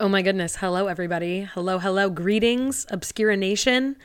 [0.00, 0.54] Oh my goodness.
[0.54, 1.40] Hello, everybody.
[1.40, 2.08] Hello, hello.
[2.08, 3.96] Greetings, Obscura Nation.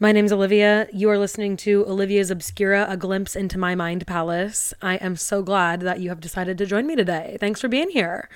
[0.00, 0.88] My name's Olivia.
[0.94, 4.72] You are listening to Olivia's Obscura, a glimpse into my mind palace.
[4.80, 7.36] I am so glad that you have decided to join me today.
[7.38, 8.30] Thanks for being here.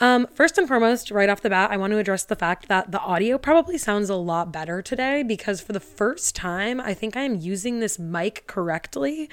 [0.00, 2.90] Um, first and foremost, right off the bat, I want to address the fact that
[2.90, 7.18] the audio probably sounds a lot better today because for the first time, I think
[7.18, 9.28] I am using this mic correctly.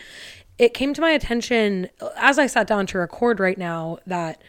[0.58, 1.88] It came to my attention
[2.18, 4.42] as I sat down to record right now that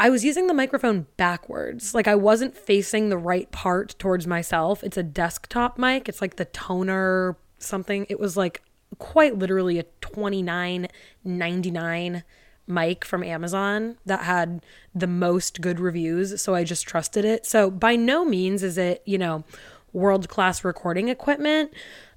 [0.00, 1.94] I was using the microphone backwards.
[1.94, 4.82] Like I wasn't facing the right part towards myself.
[4.82, 6.08] It's a desktop mic.
[6.08, 8.06] It's like the Tonor something.
[8.08, 8.62] It was like
[8.98, 12.22] quite literally a 29.99
[12.66, 17.44] mic from Amazon that had the most good reviews, so I just trusted it.
[17.44, 19.44] So by no means is it, you know,
[19.92, 21.74] world-class recording equipment.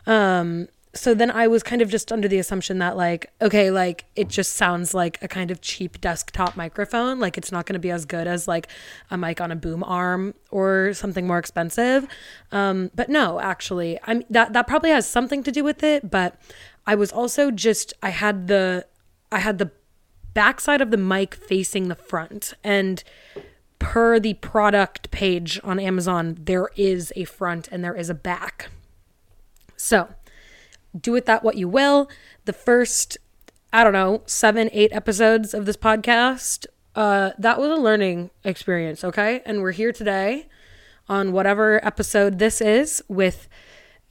[0.08, 4.06] Um so then I was kind of just under the assumption that like okay like
[4.16, 7.20] it just sounds like a kind of cheap desktop microphone.
[7.20, 8.68] Like it's not going to be as good as like
[9.10, 12.08] a mic on a boom arm or something more expensive.
[12.52, 16.40] Um, but no actually I'm that that probably has something to do with it but
[16.86, 18.86] I was also just I had the
[19.32, 19.72] I had the
[20.36, 22.54] backside of the mic facing the front.
[22.64, 23.04] And
[23.80, 28.70] per the product page on Amazon there is a front and there is a back.
[29.76, 30.10] So
[31.00, 32.10] do with that what you will.
[32.46, 33.18] The first,
[33.72, 39.04] I don't know, seven, eight episodes of this podcast, uh, that was a learning experience,
[39.04, 39.42] okay?
[39.46, 40.48] And we're here today
[41.10, 43.48] on whatever episode this is with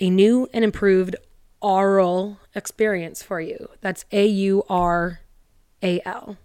[0.01, 1.17] a new and improved
[1.61, 3.69] aural experience for you.
[3.81, 5.21] That's A U R
[5.83, 6.37] A L,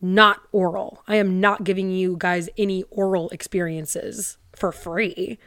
[0.00, 1.02] not oral.
[1.06, 5.38] I am not giving you guys any oral experiences for free.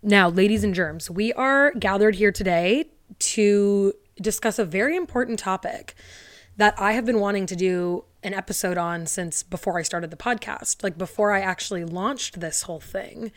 [0.00, 2.86] Now, ladies and germs, we are gathered here today
[3.18, 5.94] to discuss a very important topic
[6.56, 10.16] that I have been wanting to do an episode on since before I started the
[10.16, 10.82] podcast.
[10.82, 13.32] Like before I actually launched this whole thing,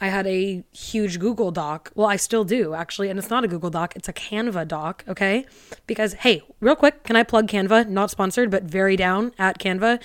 [0.00, 1.90] I had a huge Google Doc.
[1.94, 5.04] Well, I still do actually, and it's not a Google Doc, it's a Canva doc,
[5.08, 5.46] okay?
[5.86, 7.88] Because hey, real quick, can I plug Canva?
[7.88, 10.00] Not sponsored, but very down at Canva.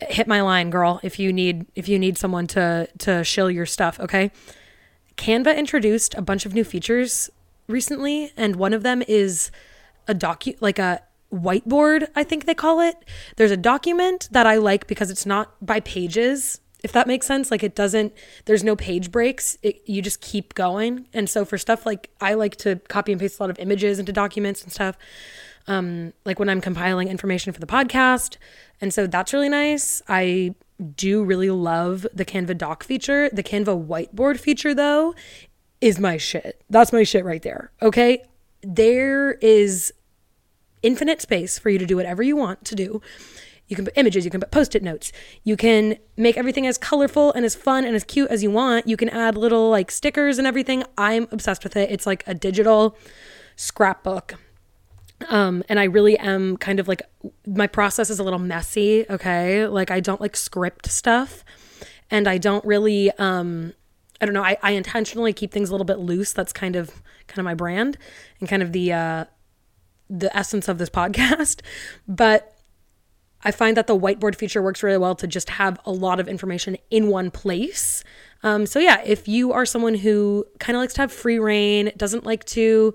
[0.00, 3.66] Hit my line, girl, if you need if you need someone to to shill your
[3.66, 4.30] stuff, okay?
[5.16, 7.28] Canva introduced a bunch of new features
[7.68, 9.50] recently, and one of them is
[10.08, 11.02] a docu like a
[11.32, 12.96] whiteboard, I think they call it.
[13.36, 17.50] There's a document that I like because it's not by pages, if that makes sense.
[17.50, 18.12] Like it doesn't,
[18.46, 19.58] there's no page breaks.
[19.62, 21.06] It, you just keep going.
[21.12, 23.98] And so for stuff like I like to copy and paste a lot of images
[23.98, 24.96] into documents and stuff.
[25.66, 28.38] Um, like when I'm compiling information for the podcast.
[28.80, 30.00] And so that's really nice.
[30.08, 30.54] I
[30.94, 33.28] do really love the Canva doc feature.
[33.30, 35.14] The Canva whiteboard feature, though,
[35.80, 36.62] is my shit.
[36.68, 37.70] That's my shit right there.
[37.82, 38.24] Okay.
[38.62, 39.92] There is
[40.82, 43.00] infinite space for you to do whatever you want to do.
[43.68, 45.12] You can put images, you can put post it notes,
[45.44, 48.88] you can make everything as colorful and as fun and as cute as you want.
[48.88, 50.84] You can add little like stickers and everything.
[50.96, 51.90] I'm obsessed with it.
[51.90, 52.96] It's like a digital
[53.56, 54.34] scrapbook.
[55.28, 57.02] Um, and I really am kind of like
[57.46, 59.66] my process is a little messy, okay?
[59.66, 61.44] Like I don't like script stuff
[62.10, 63.74] and I don't really um
[64.20, 64.42] I don't know.
[64.42, 66.32] I, I intentionally keep things a little bit loose.
[66.32, 67.96] That's kind of kind of my brand
[68.40, 69.24] and kind of the uh,
[70.10, 71.60] the essence of this podcast.
[72.06, 72.54] But
[73.44, 76.26] I find that the whiteboard feature works really well to just have a lot of
[76.26, 78.02] information in one place.
[78.42, 81.92] Um, so yeah, if you are someone who kind of likes to have free reign,
[81.96, 82.94] doesn't like to,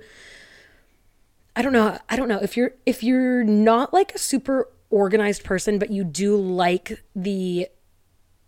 [1.56, 5.44] I don't know, I don't know if you're if you're not like a super organized
[5.44, 7.68] person, but you do like the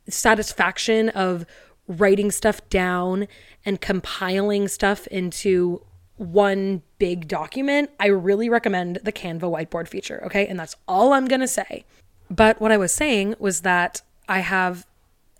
[0.07, 1.45] satisfaction of
[1.87, 3.27] writing stuff down
[3.65, 5.81] and compiling stuff into
[6.17, 10.23] one big document, I really recommend the Canva whiteboard feature.
[10.25, 10.47] Okay.
[10.47, 11.85] And that's all I'm going to say.
[12.29, 14.85] But what I was saying was that I have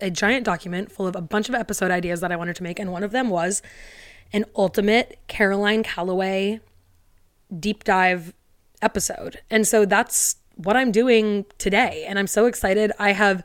[0.00, 2.78] a giant document full of a bunch of episode ideas that I wanted to make.
[2.78, 3.62] And one of them was
[4.32, 6.60] an ultimate Caroline Calloway
[7.58, 8.34] deep dive
[8.82, 9.40] episode.
[9.50, 12.04] And so that's what I'm doing today.
[12.06, 12.92] And I'm so excited.
[12.98, 13.42] I have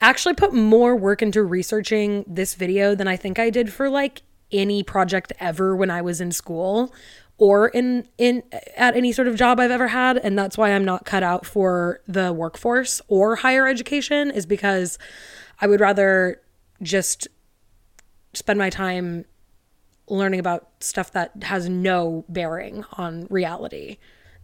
[0.00, 4.22] actually put more work into researching this video than I think I did for like
[4.52, 6.92] any project ever when I was in school
[7.38, 8.42] or in in
[8.76, 11.46] at any sort of job I've ever had and that's why I'm not cut out
[11.46, 14.98] for the workforce or higher education is because
[15.60, 16.40] I would rather
[16.82, 17.28] just
[18.34, 19.24] spend my time
[20.08, 23.98] learning about stuff that has no bearing on reality.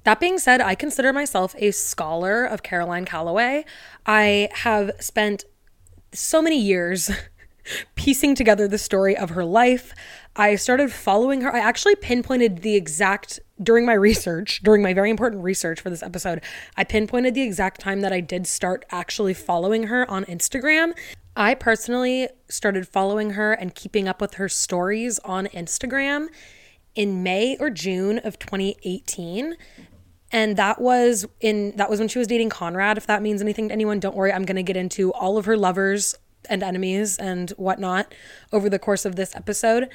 [0.07, 3.65] That being said, I consider myself a scholar of Caroline Calloway.
[4.07, 5.47] I have spent
[6.13, 7.11] so many years
[7.97, 9.93] piecing together the story of her life.
[10.37, 11.53] I started following her.
[11.53, 16.05] I actually pinpointed the exact, during my research, during my very important research for this
[16.05, 16.41] episode,
[16.77, 20.97] I pinpointed the exact time that I did start actually following her on Instagram.
[21.35, 26.29] I personally started following her and keeping up with her stories on Instagram
[26.95, 29.57] in May or June of 2018
[30.37, 33.69] and that was in that was when she was dating Conrad if that means anything
[33.69, 33.99] to anyone.
[33.99, 36.15] Don't worry I'm going to get into all of her lovers
[36.51, 38.15] and enemies and whatnot
[38.53, 39.89] over the course of this episode.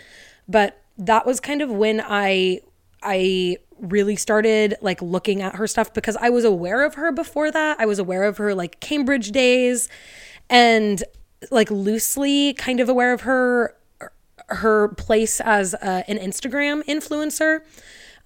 [0.47, 2.61] But that was kind of when I
[3.03, 7.51] I really started like looking at her stuff because I was aware of her before
[7.51, 7.79] that.
[7.79, 9.89] I was aware of her like Cambridge days
[10.49, 11.03] and
[11.51, 13.77] like loosely kind of aware of her
[14.47, 17.59] her place as uh, an Instagram influencer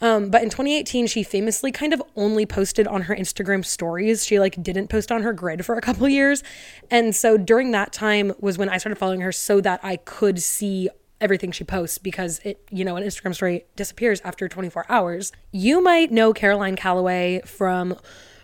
[0.02, 4.26] um, but in 2018, she famously kind of only posted on her Instagram stories.
[4.26, 6.44] She like didn't post on her grid for a couple years.
[6.92, 10.42] And so during that time was when I started following her so that I could
[10.42, 10.90] see
[11.22, 15.32] everything she posts because it, you know, an Instagram story disappears after 24 hours.
[15.52, 17.96] You might know Caroline Calloway from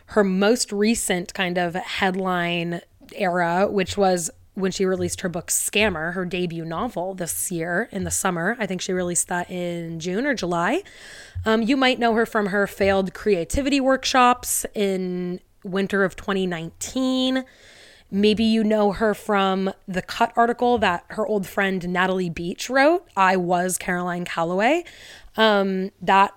[0.08, 2.82] her most recent kind of headline
[3.16, 8.04] era, which was when she released her book Scammer, her debut novel this year in
[8.04, 8.58] the summer.
[8.60, 10.84] I think she released that in June or July.
[11.46, 17.46] Um, you might know her from her failed creativity workshops in winter of 2019.
[18.14, 23.08] Maybe you know her from the cut article that her old friend Natalie Beach wrote.
[23.16, 24.84] I was Caroline Calloway.
[25.38, 26.34] Um, that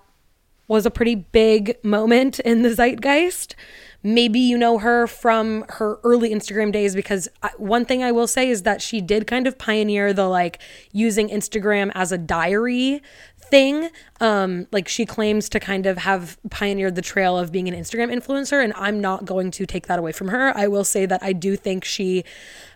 [0.67, 3.55] was a pretty big moment in the zeitgeist.
[4.03, 7.27] Maybe you know her from her early Instagram days because
[7.57, 10.59] one thing I will say is that she did kind of pioneer the like
[10.91, 13.01] using Instagram as a diary
[13.35, 13.89] thing.
[14.19, 18.13] Um, like she claims to kind of have pioneered the trail of being an Instagram
[18.13, 20.55] influencer, and I'm not going to take that away from her.
[20.55, 22.23] I will say that I do think she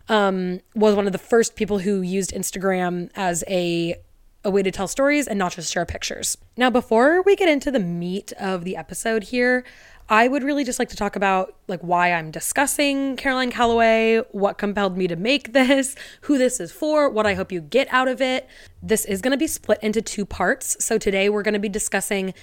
[0.07, 3.95] um, was one of the first people who used Instagram as a
[4.43, 6.37] a way to tell stories and not just share pictures.
[6.55, 9.65] Now, before we get into the meat of the episode here,
[10.11, 14.57] I would really just like to talk about like why I'm discussing Caroline Calloway, what
[14.57, 18.07] compelled me to make this, who this is for, what I hope you get out
[18.07, 18.47] of it.
[18.81, 20.83] This is going to be split into two parts.
[20.83, 22.33] So today we're going to be discussing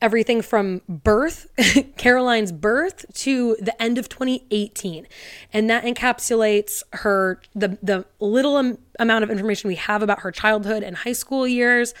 [0.00, 1.48] everything from birth,
[1.96, 5.06] Caroline's birth to the end of 2018.
[5.52, 10.30] And that encapsulates her the the little am- amount of information we have about her
[10.30, 11.94] childhood and high school years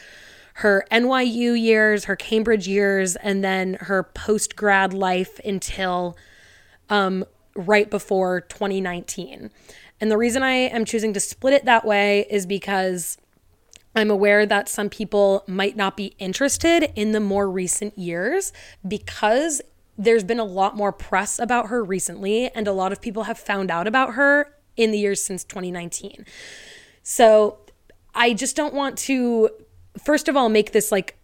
[0.60, 6.16] her NYU years, her Cambridge years, and then her post grad life until
[6.88, 9.50] um, right before 2019.
[10.00, 13.18] And the reason I am choosing to split it that way is because
[13.96, 18.52] I'm aware that some people might not be interested in the more recent years
[18.86, 19.62] because
[19.98, 23.38] there's been a lot more press about her recently, and a lot of people have
[23.38, 26.26] found out about her in the years since 2019.
[27.02, 27.58] So
[28.14, 29.50] I just don't want to
[29.98, 31.16] first of all, make this like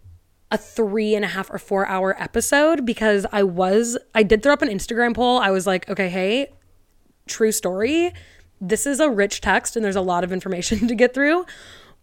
[0.51, 4.53] a three and a half or four hour episode because I was, I did throw
[4.53, 5.39] up an Instagram poll.
[5.39, 6.47] I was like, okay, hey,
[7.27, 8.13] true story.
[8.61, 11.45] This is a rich text and there's a lot of information to get through.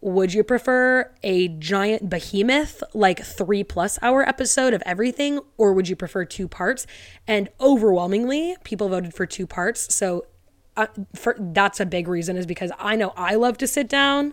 [0.02, 5.88] Would you prefer a giant behemoth, like three plus hour episode of everything, or would
[5.88, 6.87] you prefer two parts?
[7.26, 9.94] And overwhelmingly, people voted for two parts.
[9.94, 10.25] So
[10.76, 14.32] uh, for, that's a big reason, is because I know I love to sit down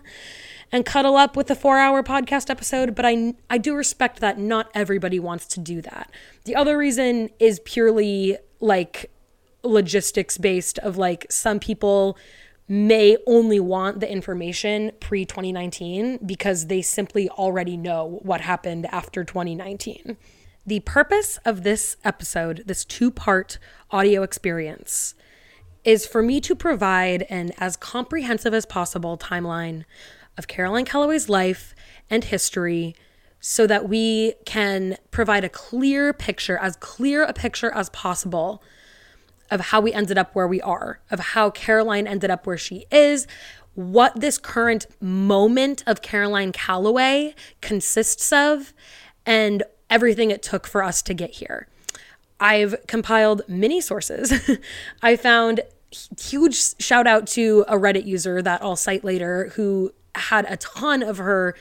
[0.72, 4.38] and cuddle up with a four hour podcast episode, but I, I do respect that
[4.38, 6.10] not everybody wants to do that.
[6.44, 9.10] The other reason is purely like
[9.62, 12.16] logistics based, of like some people
[12.68, 19.24] may only want the information pre 2019 because they simply already know what happened after
[19.24, 20.16] 2019.
[20.66, 23.58] The purpose of this episode, this two part
[23.90, 25.14] audio experience,
[25.82, 29.84] is for me to provide an as comprehensive as possible timeline
[30.36, 31.74] of Caroline Calloway's life
[32.10, 32.94] and history
[33.40, 38.62] so that we can provide a clear picture, as clear a picture as possible
[39.50, 42.86] of how we ended up where we are, of how Caroline ended up where she
[42.90, 43.26] is,
[43.74, 48.72] what this current moment of Caroline Calloway consists of,
[49.24, 51.68] and everything it took for us to get here.
[52.40, 54.32] I've compiled many sources.
[55.02, 55.60] I found
[56.20, 61.02] huge shout out to a Reddit user that I'll cite later who had a ton
[61.02, 61.54] of her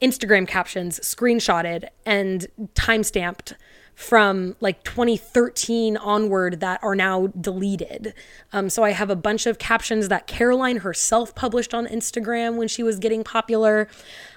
[0.00, 3.54] Instagram captions screenshotted and time stamped
[3.94, 8.14] from like 2013 onward that are now deleted.
[8.52, 12.68] Um, so I have a bunch of captions that Caroline herself published on Instagram when
[12.68, 13.88] she was getting popular.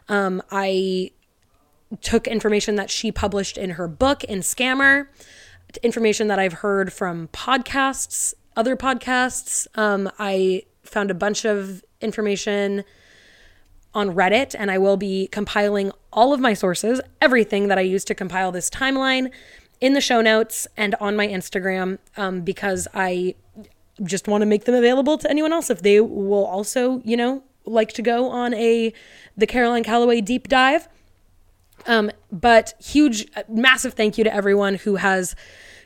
[0.09, 1.11] Um, I
[2.01, 5.07] took information that she published in her book in Scammer,
[5.83, 9.67] information that I've heard from podcasts, other podcasts.
[9.75, 12.83] Um, I found a bunch of information
[13.95, 18.07] on Reddit, and I will be compiling all of my sources, everything that I used
[18.07, 19.31] to compile this timeline
[19.81, 23.35] in the show notes and on my Instagram um, because I
[24.03, 27.43] just want to make them available to anyone else if they will also, you know,
[27.65, 28.93] like to go on a
[29.37, 30.87] the Caroline Calloway deep dive.
[31.87, 35.35] Um, but huge, uh, massive thank you to everyone who has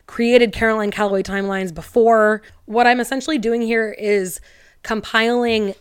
[0.08, 2.42] created Caroline Calloway timelines before.
[2.66, 4.40] What I'm essentially doing here is
[4.82, 5.76] compiling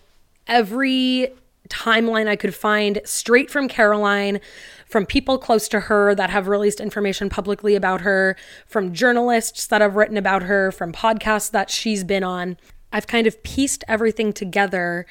[0.47, 1.33] every
[1.69, 4.41] timeline I could find straight from Caroline,
[4.87, 9.81] from people close to her that have released information publicly about her, from journalists that
[9.81, 12.57] have written about her, from podcasts that she's been on.
[12.93, 15.07] I've kind of pieced everything together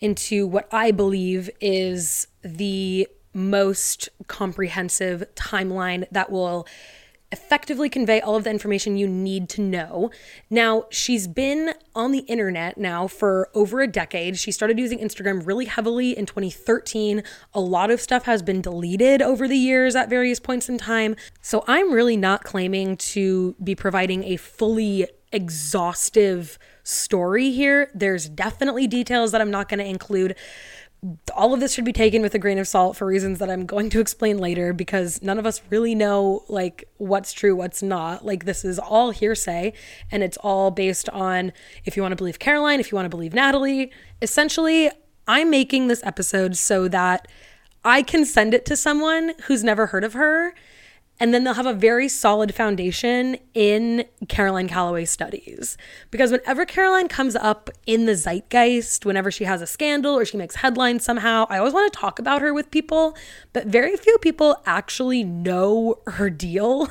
[0.00, 6.66] into what I believe is the most comprehensive timeline that will
[7.32, 10.10] effectively convey all of the information you need to know.
[10.50, 14.38] Now, she's been on the internet now for over a decade.
[14.38, 17.22] She started using Instagram really heavily in 2013.
[17.54, 21.16] A lot of stuff has been deleted over the years at various points in time.
[21.40, 27.90] So I'm really not claiming to be providing a fully exhaustive story here.
[27.94, 30.36] There's definitely details that I'm not going to include
[31.34, 33.66] all of this should be taken with a grain of salt for reasons that I'm
[33.66, 38.24] going to explain later because none of us really know like what's true, what's not.
[38.24, 39.72] Like this is all hearsay
[40.12, 41.52] and it's all based on
[41.84, 43.90] if you want to believe Caroline, if you want to believe Natalie.
[44.20, 44.90] Essentially,
[45.26, 47.26] I'm making this episode so that
[47.84, 50.54] I can send it to someone who's never heard of her
[51.20, 55.76] and then they'll have a very solid foundation in Caroline Calloway studies.
[56.10, 60.36] Because whenever Caroline comes up in the zeitgeist, whenever she has a scandal or she
[60.36, 63.16] makes headlines somehow, I always want to talk about her with people,
[63.52, 66.88] but very few people actually know her deal.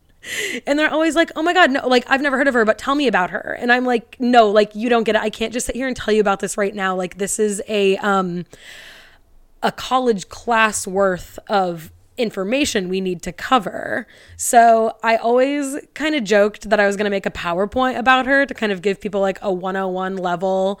[0.66, 2.78] and they're always like, oh my God, no, like I've never heard of her, but
[2.78, 3.56] tell me about her.
[3.60, 5.22] And I'm like, no, like you don't get it.
[5.22, 6.96] I can't just sit here and tell you about this right now.
[6.96, 8.44] Like this is a, um,
[9.62, 14.06] a college class worth of information we need to cover.
[14.36, 18.26] So I always kind of joked that I was going to make a PowerPoint about
[18.26, 20.80] her to kind of give people like a 101 level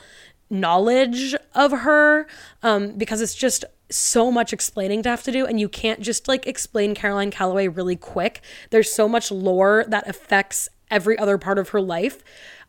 [0.50, 2.26] knowledge of her
[2.62, 6.28] um, because it's just so much explaining to have to do and you can't just
[6.28, 8.42] like explain Caroline Calloway really quick.
[8.70, 12.22] There's so much lore that affects every other part of her life.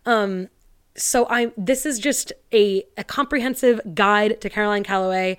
[0.05, 0.49] Um,
[0.95, 5.37] so I this is just a, a comprehensive guide to Caroline Calloway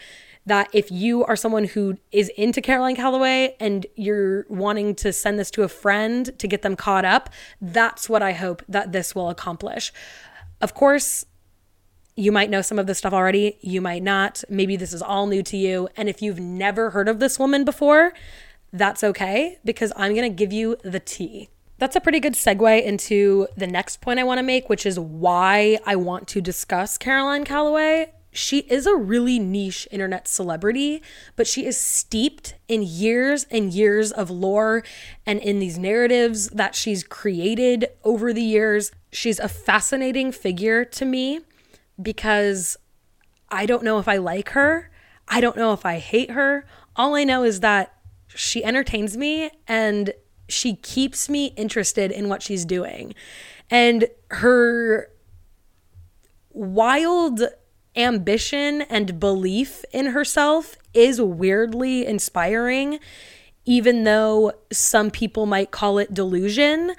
[0.50, 5.38] that if you are someone who is into Caroline Calloway and you're wanting to send
[5.38, 7.30] this to a friend to get them caught up,
[7.60, 9.92] that's what I hope that this will accomplish.
[10.60, 11.24] Of course,
[12.16, 14.42] you might know some of this stuff already, you might not.
[14.48, 15.88] Maybe this is all new to you.
[15.96, 18.12] And if you've never heard of this woman before,
[18.72, 21.48] that's okay because I'm going to give you the tea.
[21.78, 24.98] That's a pretty good segue into the next point I want to make, which is
[24.98, 31.02] why I want to discuss Caroline Calloway she is a really niche internet celebrity,
[31.34, 34.84] but she is steeped in years and years of lore
[35.26, 38.92] and in these narratives that she's created over the years.
[39.10, 41.40] She's a fascinating figure to me
[42.00, 42.76] because
[43.48, 44.90] I don't know if I like her.
[45.26, 46.64] I don't know if I hate her.
[46.94, 47.94] All I know is that
[48.28, 50.12] she entertains me and
[50.48, 53.14] she keeps me interested in what she's doing.
[53.70, 55.10] And her
[56.52, 57.42] wild
[57.96, 62.98] ambition and belief in herself is weirdly inspiring,
[63.64, 66.94] even though some people might call it delusion.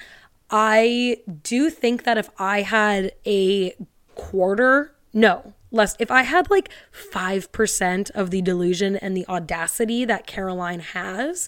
[0.50, 3.74] I do think that if I had a
[4.16, 10.28] quarter, no, less, if I had like 5% of the delusion and the audacity that
[10.28, 11.48] Caroline has,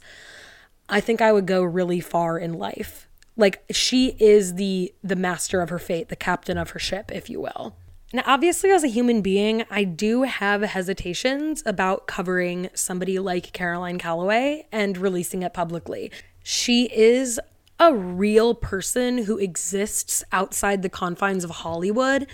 [0.88, 3.08] I think I would go really far in life.
[3.36, 7.30] Like she is the the master of her fate, the captain of her ship, if
[7.32, 7.76] you will.
[8.16, 13.98] Now, obviously, as a human being, I do have hesitations about covering somebody like Caroline
[13.98, 16.12] Calloway and releasing it publicly.
[16.44, 17.40] She is
[17.80, 22.28] a real person who exists outside the confines of Hollywood.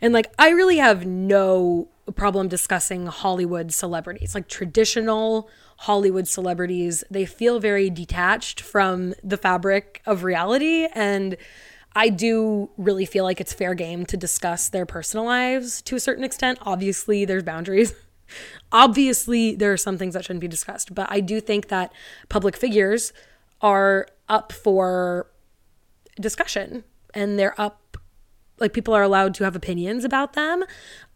[0.00, 5.50] And like, I really have no problem discussing Hollywood celebrities, like traditional
[5.80, 7.04] Hollywood celebrities.
[7.10, 10.88] They feel very detached from the fabric of reality.
[10.94, 11.36] And
[11.96, 16.00] I do really feel like it's fair game to discuss their personal lives to a
[16.00, 16.58] certain extent.
[16.60, 17.94] Obviously, there's boundaries.
[18.72, 21.90] Obviously, there are some things that shouldn't be discussed, but I do think that
[22.28, 23.14] public figures
[23.62, 25.30] are up for
[26.20, 26.84] discussion
[27.14, 27.96] and they're up
[28.58, 30.64] like people are allowed to have opinions about them.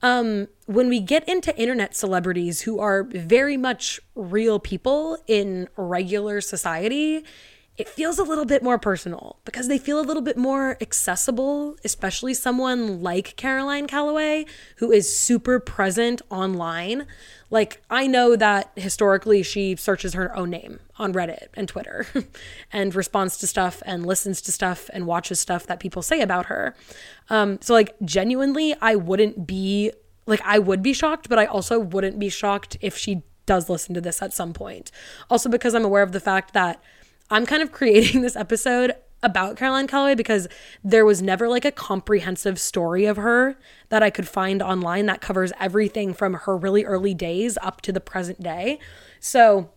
[0.02, 6.40] Um, when we get into internet celebrities who are very much real people in regular
[6.40, 7.25] society,
[7.80, 11.76] it feels a little bit more personal because they feel a little bit more accessible,
[11.82, 14.44] especially someone like Caroline Calloway,
[14.76, 17.06] who is super present online.
[17.49, 22.06] Like, I know that historically she searches her own name on Reddit and Twitter
[22.72, 26.46] and responds to stuff and listens to stuff and watches stuff that people say about
[26.46, 26.76] her.
[27.30, 29.90] Um, so, like, genuinely, I wouldn't be
[30.26, 33.94] like, I would be shocked, but I also wouldn't be shocked if she does listen
[33.94, 34.92] to this at some point.
[35.30, 36.82] Also, because I'm aware of the fact that
[37.30, 40.49] I'm kind of creating this episode about Caroline Calloway because
[40.82, 43.56] there was never like a comprehensive story of her
[43.90, 47.92] that I could find online that covers everything from her really early days up to
[47.92, 48.78] the present day.
[49.20, 49.70] So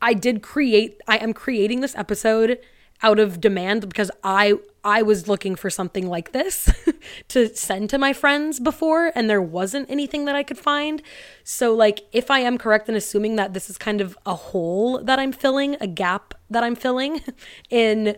[0.00, 2.58] I did create I am creating this episode
[3.02, 6.70] out of demand because I I was looking for something like this
[7.28, 11.02] to send to my friends before and there wasn't anything that I could find.
[11.44, 15.02] So like if I am correct in assuming that this is kind of a hole
[15.02, 17.20] that I'm filling, a gap that I'm filling
[17.70, 18.16] in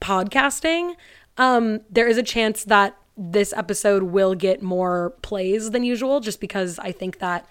[0.00, 0.94] podcasting,
[1.36, 6.40] um there is a chance that this episode will get more plays than usual just
[6.40, 7.46] because I think that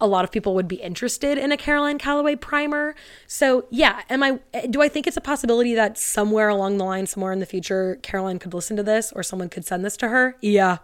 [0.00, 2.94] a lot of people would be interested in a Caroline Calloway primer.
[3.26, 7.06] So, yeah, am I do I think it's a possibility that somewhere along the line
[7.06, 10.08] somewhere in the future Caroline could listen to this or someone could send this to
[10.08, 10.36] her?
[10.40, 10.78] Yeah.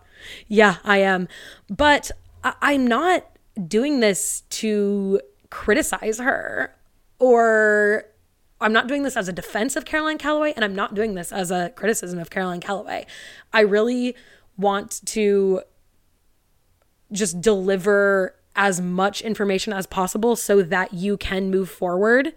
[0.47, 1.27] Yeah, I am.
[1.69, 2.11] But
[2.45, 3.27] I- I'm not
[3.67, 6.77] doing this to criticize her
[7.19, 8.05] or
[8.61, 11.33] I'm not doing this as a defense of Caroline Calloway and I'm not doing this
[11.33, 13.07] as a criticism of Caroline Calloway.
[13.53, 14.15] I really
[14.57, 15.63] want to
[17.11, 22.35] just deliver as much information as possible so that you can move forward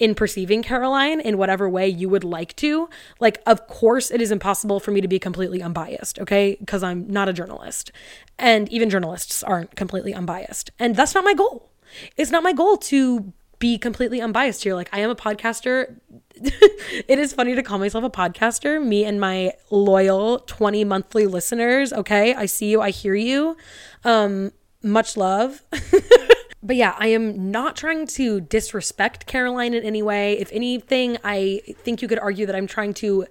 [0.00, 2.90] in perceiving Caroline in whatever way you would like to.
[3.20, 6.56] Like, of course, it is impossible for me to be completely unbiased, okay?
[6.58, 7.92] Because I'm not a journalist.
[8.40, 10.72] And even journalists aren't completely unbiased.
[10.80, 11.70] And that's not my goal.
[12.16, 14.74] It's not my goal to be completely unbiased here.
[14.74, 15.94] Like, I am a podcaster.
[16.34, 21.92] it is funny to call myself a podcaster, me and my loyal 20 monthly listeners,
[21.92, 22.34] okay?
[22.34, 23.56] I see you, I hear you.
[24.02, 24.50] Um,
[24.82, 25.62] much love.
[26.62, 30.38] but yeah, I am not trying to disrespect Caroline in any way.
[30.38, 33.26] If anything, I think you could argue that I'm trying to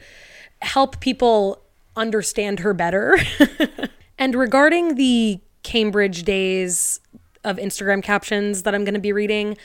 [0.61, 1.61] help people
[1.95, 3.17] understand her better.
[4.17, 6.99] and regarding the Cambridge days
[7.43, 9.57] of Instagram captions that I'm going to be reading,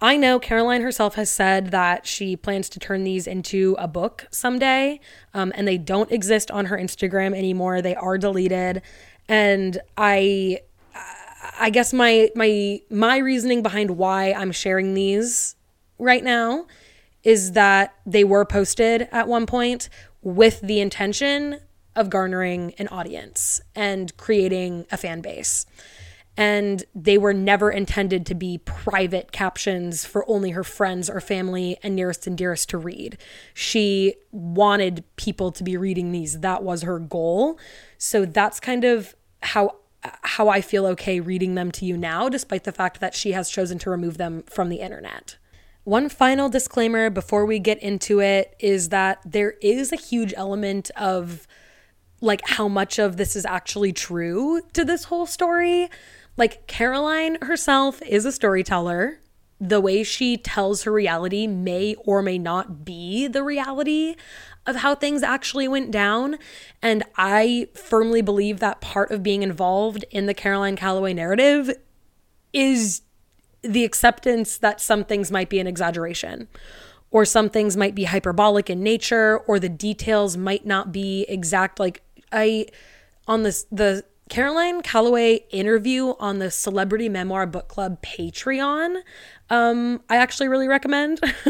[0.00, 4.26] I know Caroline herself has said that she plans to turn these into a book
[4.30, 5.00] someday,
[5.32, 7.80] um, and they don't exist on her Instagram anymore.
[7.80, 8.82] They are deleted.
[9.28, 10.60] And I
[11.58, 15.56] I guess my my my reasoning behind why I'm sharing these
[15.98, 16.66] right now
[17.22, 19.88] is that they were posted at one point
[20.22, 21.60] with the intention
[21.96, 25.64] of garnering an audience and creating a fan base.
[26.36, 31.78] And they were never intended to be private captions for only her friends or family
[31.82, 33.16] and nearest and dearest to read.
[33.54, 36.40] She wanted people to be reading these.
[36.40, 37.56] That was her goal.
[37.98, 39.76] So that's kind of how
[40.22, 43.50] how I feel okay reading them to you now, despite the fact that she has
[43.50, 45.36] chosen to remove them from the internet.
[45.84, 50.90] One final disclaimer before we get into it is that there is a huge element
[50.96, 51.46] of
[52.20, 55.90] like how much of this is actually true to this whole story.
[56.36, 59.20] Like Caroline herself is a storyteller.
[59.60, 64.16] The way she tells her reality may or may not be the reality
[64.66, 66.38] of how things actually went down.
[66.82, 71.70] And I firmly believe that part of being involved in the Caroline Calloway narrative
[72.52, 73.02] is
[73.62, 76.48] the acceptance that some things might be an exaggeration
[77.10, 81.80] or some things might be hyperbolic in nature or the details might not be exact
[81.80, 82.66] like i
[83.26, 89.02] on this the caroline calloway interview on the celebrity memoir book club patreon
[89.50, 91.20] um, I actually really recommend.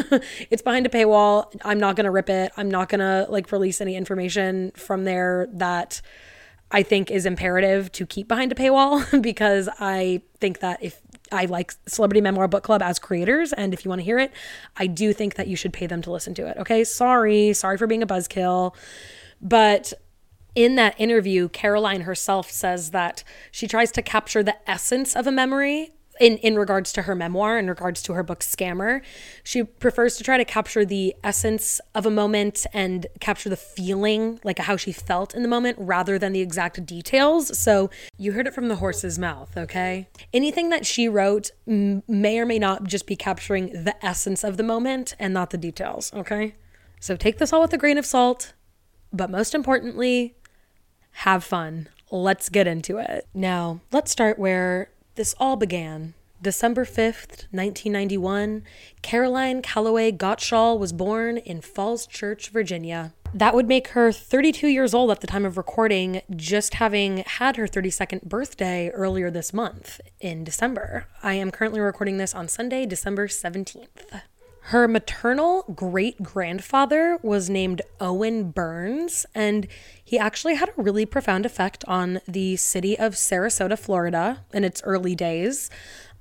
[0.50, 1.54] it's behind a paywall.
[1.64, 2.52] I'm not gonna rip it.
[2.56, 6.02] I'm not gonna like release any information from there that
[6.70, 11.44] I think is imperative to keep behind a paywall because I think that if I
[11.46, 14.32] like Celebrity Memoir Book Club as creators, and if you want to hear it,
[14.76, 16.56] I do think that you should pay them to listen to it.
[16.58, 18.74] Okay, sorry, sorry for being a buzzkill,
[19.40, 19.92] but
[20.54, 25.32] in that interview, Caroline herself says that she tries to capture the essence of a
[25.32, 25.90] memory
[26.20, 29.02] in in regards to her memoir in regards to her book scammer.
[29.42, 34.38] She prefers to try to capture the essence of a moment and capture the feeling
[34.44, 37.58] like how she felt in the moment rather than the exact details.
[37.58, 40.08] So you heard it from the horse's mouth okay?
[40.32, 44.62] Anything that she wrote may or may not just be capturing the essence of the
[44.62, 46.54] moment and not the details okay?
[47.00, 48.52] So take this all with a grain of salt
[49.12, 50.36] but most importantly
[51.14, 57.46] have fun let's get into it now let's start where this all began December 5th,
[57.52, 58.64] 1991,
[59.00, 63.14] Caroline Calloway Gotschall was born in Falls Church, Virginia.
[63.32, 67.56] That would make her 32 years old at the time of recording, just having had
[67.56, 71.06] her 32nd birthday earlier this month in December.
[71.22, 74.20] I am currently recording this on Sunday, December 17th.
[74.68, 79.66] Her maternal great grandfather was named Owen Burns, and
[80.04, 84.82] he actually had a really profound effect on the city of Sarasota, Florida, in its
[84.84, 85.70] early days.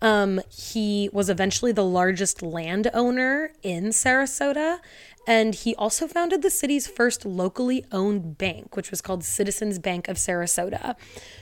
[0.02, 4.80] Um, he was eventually the largest landowner in Sarasota,
[5.28, 10.08] and he also founded the city's first locally owned bank, which was called Citizens Bank
[10.08, 10.96] of Sarasota.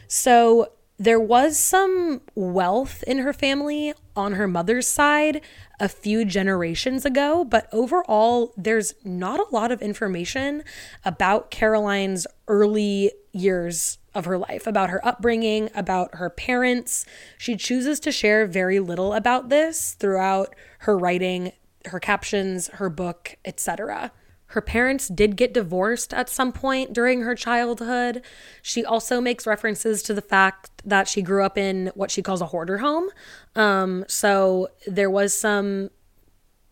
[0.08, 5.42] So there was some wealth in her family on her mother's side
[5.80, 10.64] a few generations ago, but overall, there's not a lot of information
[11.04, 17.04] about Caroline's early years of her life, about her upbringing, about her parents.
[17.36, 21.52] She chooses to share very little about this throughout her writing,
[21.86, 24.12] her captions, her book, etc.
[24.52, 28.22] Her parents did get divorced at some point during her childhood.
[28.62, 32.42] She also makes references to the fact that she grew up in what she calls
[32.42, 33.10] a hoarder home.
[33.56, 35.90] Um, so there was some,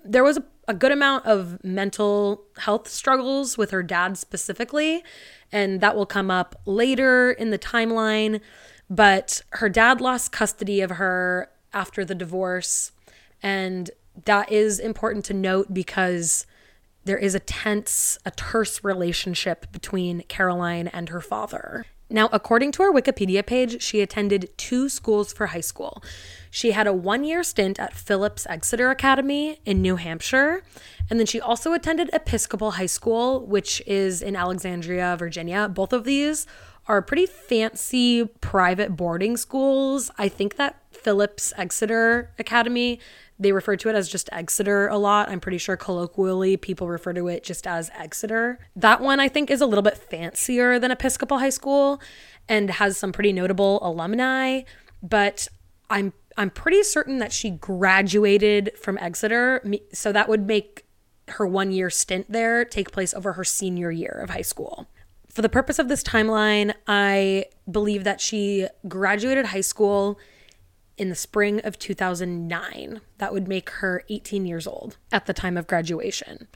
[0.04, 5.02] there was a, a good amount of mental health struggles with her dad specifically,
[5.50, 8.42] and that will come up later in the timeline.
[8.90, 12.92] But her dad lost custody of her after the divorce,
[13.42, 13.90] and
[14.26, 16.46] that is important to note because
[17.06, 21.86] there is a tense, a terse relationship between Caroline and her father.
[22.12, 26.04] Now, according to her Wikipedia page, she attended two schools for high school.
[26.50, 30.64] She had a one year stint at Phillips Exeter Academy in New Hampshire,
[31.10, 35.70] and then she also attended Episcopal High School, which is in Alexandria, Virginia.
[35.70, 36.48] Both of these
[36.88, 40.10] are pretty fancy private boarding schools.
[40.18, 43.00] I think that Phillips Exeter Academy
[43.40, 45.30] they refer to it as just Exeter a lot.
[45.30, 48.60] I'm pretty sure colloquially people refer to it just as Exeter.
[48.76, 52.02] That one I think is a little bit fancier than Episcopal High School
[52.50, 54.62] and has some pretty notable alumni,
[55.02, 55.48] but
[55.90, 60.86] I'm I'm pretty certain that she graduated from Exeter, so that would make
[61.30, 64.88] her one year stint there take place over her senior year of high school.
[65.30, 70.20] For the purpose of this timeline, I believe that she graduated high school
[71.00, 73.02] in the spring of 2009.
[73.18, 76.48] That would make her 18 years old at the time of graduation.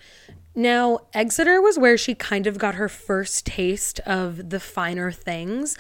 [0.56, 5.78] Now, Exeter was where she kind of got her first taste of the finer things.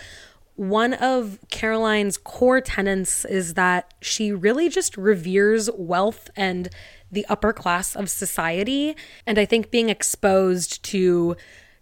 [0.55, 6.69] One of Caroline's core tenets is that she really just reveres wealth and
[7.11, 8.95] the upper class of society.
[9.27, 11.35] And I think being exposed to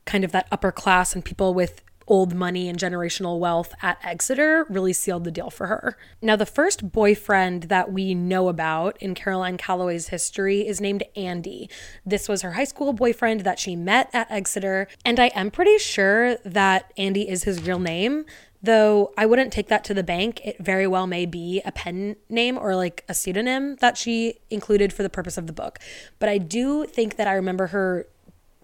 [0.06, 4.66] kind of that upper class and people with old money and generational wealth at Exeter
[4.70, 5.98] really sealed the deal for her.
[6.22, 11.70] Now, the first boyfriend that we know about in Caroline Calloway's history is named Andy.
[12.06, 15.78] This was her high school boyfriend that she met at Exeter, and I am pretty
[15.78, 18.26] sure that Andy is his real name.
[18.62, 22.18] Though I wouldn't take that to the bank, it very well may be a pen
[22.30, 25.80] name or like a pseudonym that she included for the purpose of the book.
[26.20, 28.06] But I do think that I remember her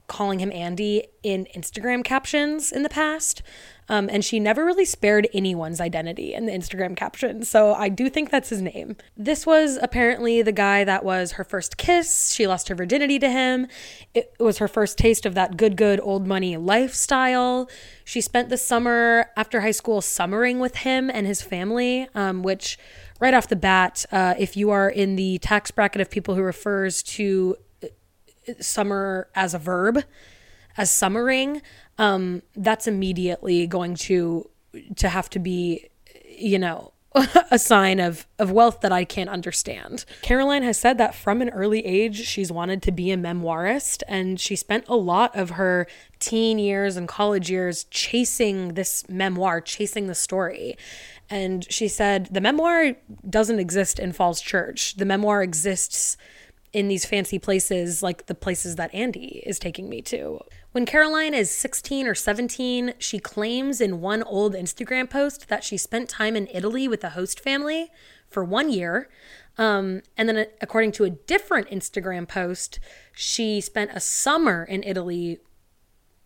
[0.08, 3.42] calling him Andy in Instagram captions in the past.
[3.90, 7.44] Um, and she never really spared anyone's identity in the Instagram caption.
[7.44, 8.98] So I do think that's his name.
[9.16, 12.32] This was apparently the guy that was her first kiss.
[12.34, 13.68] She lost her virginity to him.
[14.14, 17.70] It was her first taste of that good, good old money lifestyle.
[18.04, 22.78] She spent the summer after high school summering with him and his family, um, which
[23.22, 26.42] right off the bat, uh, if you are in the tax bracket of people who
[26.42, 27.56] refers to
[28.60, 30.04] summer as a verb,
[30.78, 31.62] as summering,
[31.98, 34.50] um, that's immediately going to
[34.96, 35.88] to have to be,
[36.26, 36.94] you know,
[37.52, 40.06] a sign of of wealth that I can't understand.
[40.22, 44.40] Caroline has said that from an early age she's wanted to be a memoirist and
[44.40, 45.88] she spent a lot of her
[46.20, 50.78] teen years and college years chasing this memoir, chasing the story.
[51.30, 52.94] And she said the memoir
[53.28, 54.96] doesn't exist in Falls Church.
[54.96, 56.18] The memoir exists
[56.74, 60.40] in these fancy places like the places that Andy is taking me to.
[60.72, 65.78] When Caroline is 16 or 17, she claims in one old Instagram post that she
[65.78, 67.90] spent time in Italy with a host family
[68.28, 69.10] for one year.
[69.58, 72.80] Um, and then, according to a different Instagram post,
[73.14, 75.40] she spent a summer in Italy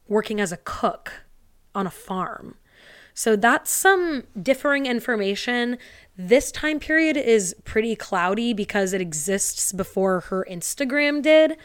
[0.08, 1.26] working as a cook
[1.74, 2.56] on a farm.
[3.14, 5.78] So that's some differing information
[6.28, 11.58] this time period is pretty cloudy because it exists before her Instagram did.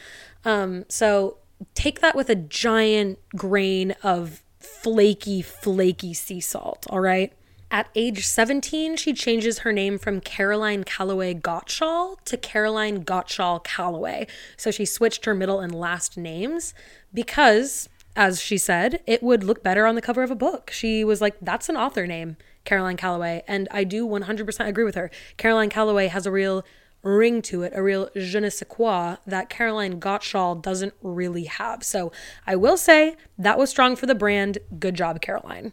[0.44, 1.38] Um, so
[1.74, 7.32] take that with a giant grain of flaky, flaky sea salt, all right?
[7.70, 14.28] At age 17, she changes her name from Caroline Calloway Gotschall to Caroline Gotschall Calloway.
[14.56, 16.74] So she switched her middle and last names
[17.12, 20.70] because, as she said, it would look better on the cover of a book.
[20.70, 23.42] She was like, that's an author name, Caroline Calloway.
[23.48, 25.10] And I do 100% agree with her.
[25.36, 26.64] Caroline Calloway has a real
[27.02, 31.84] ring to it, a real je ne sais quoi that Caroline Gotschall doesn't really have.
[31.84, 32.12] So
[32.46, 34.58] I will say that was strong for the brand.
[34.78, 35.72] Good job, Caroline.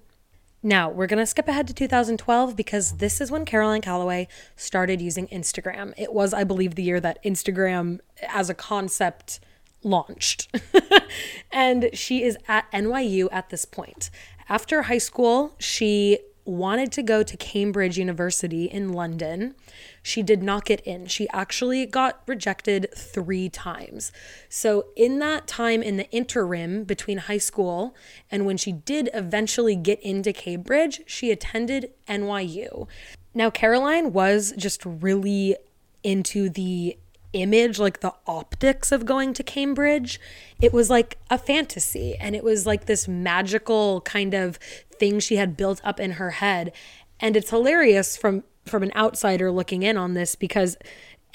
[0.66, 5.02] Now, we're going to skip ahead to 2012 because this is when Caroline Calloway started
[5.02, 5.94] using Instagram.
[5.98, 9.42] It was, I believe, the year that Instagram as a concept
[9.84, 10.56] launched.
[11.52, 14.10] and she is at NYU at this point.
[14.48, 19.56] After high school, she wanted to go to Cambridge University in London.
[20.02, 21.06] She did not get in.
[21.08, 24.12] She actually got rejected three times.
[24.50, 27.96] So, in that time, in the interim between high school
[28.30, 32.88] and when she did eventually get into Cambridge, she attended NYU.
[33.34, 35.56] Now, Caroline was just really
[36.04, 36.98] into the
[37.34, 40.20] image, like the optics of going to Cambridge,
[40.62, 44.58] it was like a fantasy and it was like this magical kind of
[44.92, 46.72] thing she had built up in her head.
[47.20, 50.78] And it's hilarious from from an outsider looking in on this because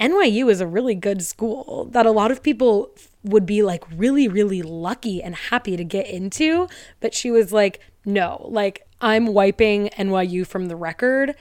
[0.01, 2.91] NYU is a really good school that a lot of people
[3.25, 6.69] would be like really really lucky and happy to get into,
[7.01, 11.35] but she was like, "No, like I'm wiping NYU from the record."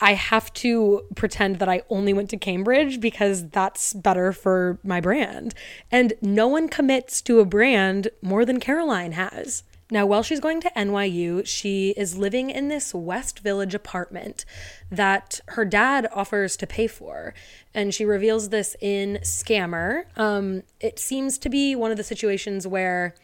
[0.00, 5.00] I have to pretend that I only went to Cambridge because that's better for my
[5.00, 5.54] brand.
[5.90, 9.64] And no one commits to a brand more than Caroline has.
[9.90, 14.44] Now, while she's going to NYU, she is living in this West Village apartment
[14.90, 17.32] that her dad offers to pay for.
[17.72, 20.04] And she reveals this in Scammer.
[20.16, 23.14] Um, it seems to be one of the situations where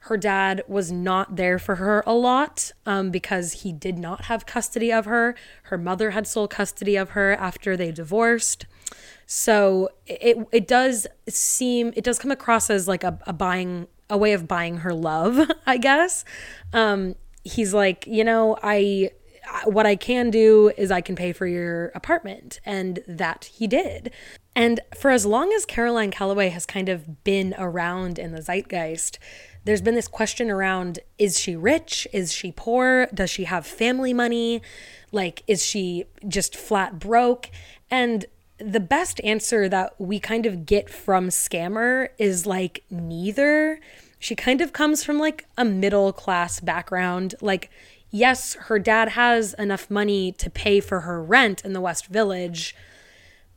[0.00, 4.46] her dad was not there for her a lot um, because he did not have
[4.46, 5.34] custody of her.
[5.64, 8.66] Her mother had sole custody of her after they divorced.
[9.26, 14.16] So it it does seem it does come across as like a, a buying a
[14.16, 16.24] way of buying her love, I guess.
[16.72, 19.10] Um, he's like, you know, I
[19.64, 22.60] what I can do is I can pay for your apartment.
[22.64, 24.12] And that he did.
[24.54, 29.18] And for as long as Caroline Calloway has kind of been around in the zeitgeist,
[29.64, 32.06] there's been this question around is she rich?
[32.12, 33.06] Is she poor?
[33.12, 34.62] Does she have family money?
[35.12, 37.50] Like, is she just flat broke?
[37.90, 38.26] And
[38.58, 43.80] the best answer that we kind of get from Scammer is like neither.
[44.18, 47.34] She kind of comes from like a middle class background.
[47.40, 47.70] Like,
[48.10, 52.74] yes, her dad has enough money to pay for her rent in the West Village,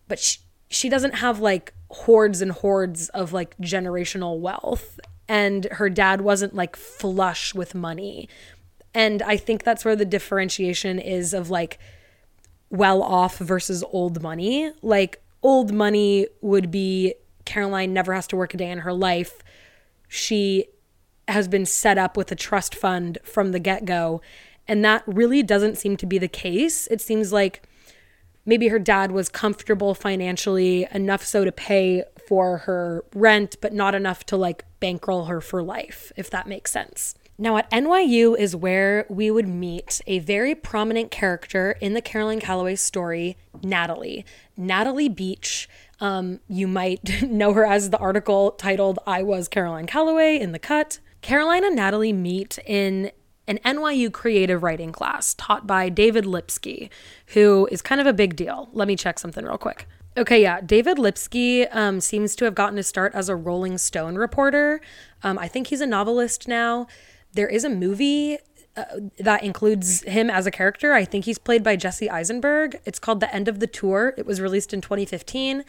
[0.08, 5.00] but she, she doesn't have like hordes and hordes of like generational wealth
[5.32, 8.28] and her dad wasn't like flush with money.
[8.94, 11.80] And I think that's where the differentiation is of like
[12.70, 14.74] well off versus old money.
[14.82, 17.14] Like old money would be
[17.46, 19.42] Caroline never has to work a day in her life.
[20.10, 20.66] She
[21.30, 24.22] has been set up with a trust fund from the get go.
[24.68, 26.88] And that really doesn't seem to be the case.
[26.88, 27.64] It seems like
[28.46, 33.94] maybe her dad was comfortable financially enough so to pay for her rent, but not
[33.94, 37.14] enough to like bankroll her for life, if that makes sense.
[37.38, 42.40] Now, at NYU is where we would meet a very prominent character in the Caroline
[42.40, 44.24] Calloway story, Natalie.
[44.56, 45.68] Natalie Beach.
[46.00, 50.60] Um, you might know her as the article titled I Was Caroline Calloway in the
[50.60, 51.00] cut.
[51.20, 53.12] Caroline and Natalie meet in
[53.46, 56.90] an NYU creative writing class taught by David Lipsky,
[57.34, 58.70] who is kind of a big deal.
[58.72, 59.86] Let me check something real quick.
[60.18, 60.60] Okay, yeah.
[60.60, 64.82] David Lipsky um, seems to have gotten a start as a Rolling Stone reporter.
[65.24, 66.88] Um, I think he's a novelist now.
[67.34, 68.38] There is a movie
[68.76, 68.84] uh,
[69.20, 70.94] that includes him as a character.
[70.94, 72.80] I think he's played by Jesse Eisenberg.
[72.86, 74.14] It's called The End of the Tour.
[74.18, 75.64] It was released in 2015.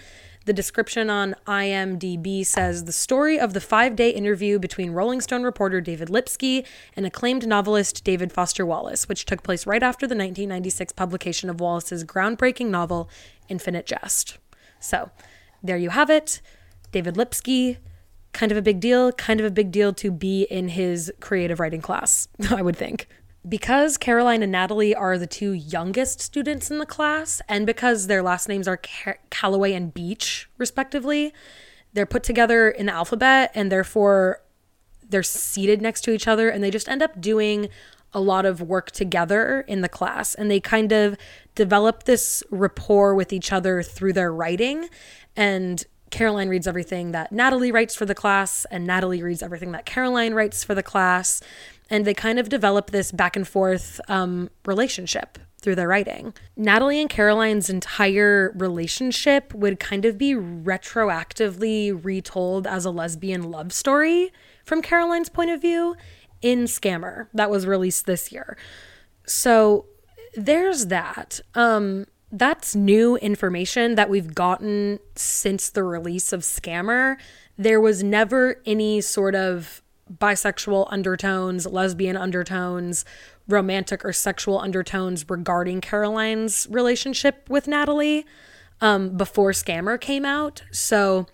[0.45, 5.45] The description on IMDb says the story of the five day interview between Rolling Stone
[5.45, 10.17] reporter David Lipsky and acclaimed novelist David Foster Wallace, which took place right after the
[10.17, 13.09] 1996 publication of Wallace's groundbreaking novel,
[13.53, 14.39] Infinite Jest.
[14.81, 15.11] So
[15.63, 16.41] there you have it.
[16.91, 17.79] David Lipsky,
[18.33, 21.61] kind of a big deal, kind of a big deal to be in his creative
[21.61, 23.07] writing class, I would think
[23.49, 28.23] because Caroline and Natalie are the two youngest students in the class, and because their
[28.23, 28.81] last names are
[29.31, 31.33] Calloway and Beach, respectively,
[31.93, 34.43] they're put together in the alphabet and therefore
[35.09, 37.69] they're seated next to each other and they just end up doing
[38.15, 41.17] a lot of work together in the class and they kind of
[41.55, 44.89] develop this rapport with each other through their writing
[45.37, 49.87] and Caroline reads everything that Natalie writes for the class and Natalie reads everything that
[49.87, 51.41] Caroline writes for the class
[51.89, 56.35] and they kind of develop this back and forth um, relationship through their writing.
[56.57, 63.73] Natalie and Caroline's entire relationship would kind of be retroactively retold as a lesbian love
[63.73, 64.33] story
[64.65, 65.97] from Caroline's point of view
[66.43, 68.57] in Scammer that was released this year.
[69.25, 69.87] So
[70.35, 71.41] there's that.
[71.55, 77.17] Um, that's new information that we've gotten since the release of Scammer.
[77.59, 83.05] There was never any sort of bisexual undertones, lesbian undertones,
[83.49, 88.25] romantic or sexual undertones regarding Caroline's relationship with Natalie
[88.81, 90.63] um, before Scammer came out.
[90.71, 91.27] So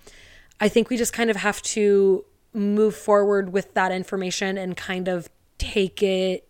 [0.61, 5.09] I think we just kind of have to move forward with that information and kind
[5.09, 6.49] of take it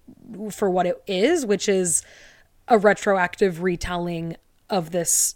[0.50, 2.02] for what it is, which is
[2.68, 4.36] a retroactive retelling
[4.70, 5.34] of this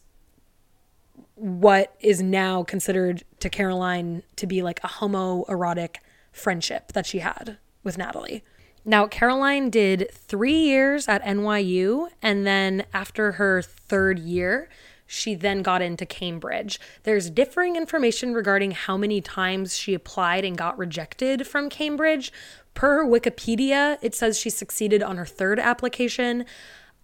[1.34, 5.96] what is now considered to Caroline to be like a homoerotic
[6.30, 8.44] friendship that she had with Natalie.
[8.84, 14.68] Now, Caroline did three years at NYU, and then after her third year,
[15.06, 16.80] she then got into Cambridge.
[17.02, 22.32] There's differing information regarding how many times she applied and got rejected from Cambridge.
[22.74, 26.44] Per Wikipedia, it says she succeeded on her third application.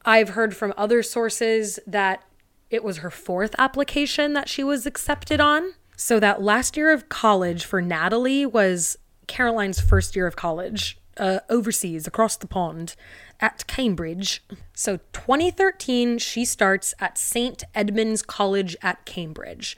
[0.08, 2.24] I've heard from other sources that
[2.70, 5.74] it was her fourth application that she was accepted on.
[5.96, 11.40] So that last year of college for Natalie was Caroline's first year of college uh,
[11.50, 12.96] overseas across the pond
[13.38, 14.42] at Cambridge.
[14.72, 17.62] So 2013, she starts at St.
[17.74, 19.76] Edmund's College at Cambridge.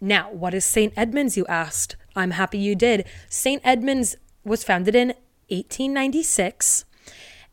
[0.00, 0.92] Now, what is St.
[0.96, 1.94] Edmund's, you asked?
[2.16, 3.06] I'm happy you did.
[3.28, 3.62] St.
[3.64, 5.08] Edmund's was founded in
[5.50, 6.84] 1896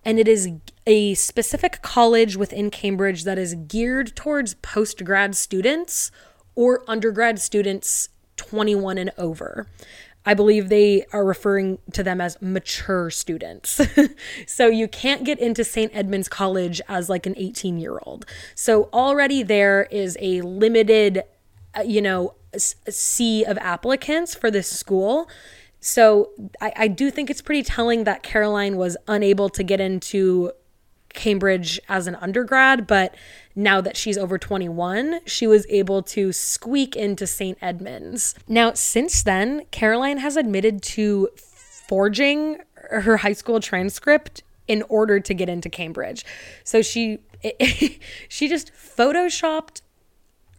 [0.03, 0.49] and it is
[0.89, 6.09] a specific college within Cambridge that is geared towards post grad students
[6.55, 9.67] or undergrad students 21 and over.
[10.25, 13.79] I believe they are referring to them as mature students.
[14.47, 15.91] so you can't get into St.
[15.93, 18.25] Edmund's College as like an 18 year old.
[18.55, 21.21] So already there is a limited,
[21.77, 25.29] uh, you know, sea of applicants for this school.
[25.81, 30.51] So I, I do think it's pretty telling that Caroline was unable to get into
[31.13, 33.15] Cambridge as an undergrad, but
[33.55, 37.57] now that she's over 21, she was able to squeak into St.
[37.61, 38.35] Edmund's.
[38.47, 42.59] Now, since then, Caroline has admitted to forging
[42.91, 46.23] her high school transcript in order to get into Cambridge.
[46.63, 47.19] So she
[48.29, 49.81] she just photoshopped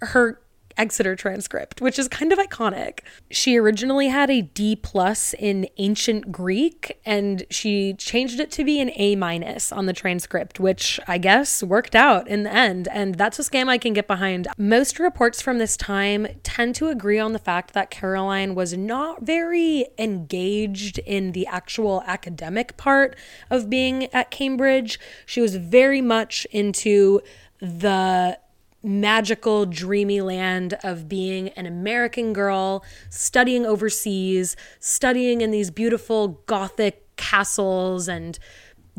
[0.01, 0.41] her
[0.81, 3.01] Exeter transcript, which is kind of iconic.
[3.31, 8.81] She originally had a D plus in ancient Greek and she changed it to be
[8.81, 12.89] an A minus on the transcript, which I guess worked out in the end.
[12.89, 14.49] And that's a scam I can get behind.
[14.57, 19.21] Most reports from this time tend to agree on the fact that Caroline was not
[19.21, 23.17] very engaged in the actual academic part
[23.51, 24.99] of being at Cambridge.
[25.27, 27.21] She was very much into
[27.61, 28.39] the
[28.83, 37.05] magical, dreamy land of being an American girl, studying overseas, studying in these beautiful Gothic
[37.17, 38.39] castles and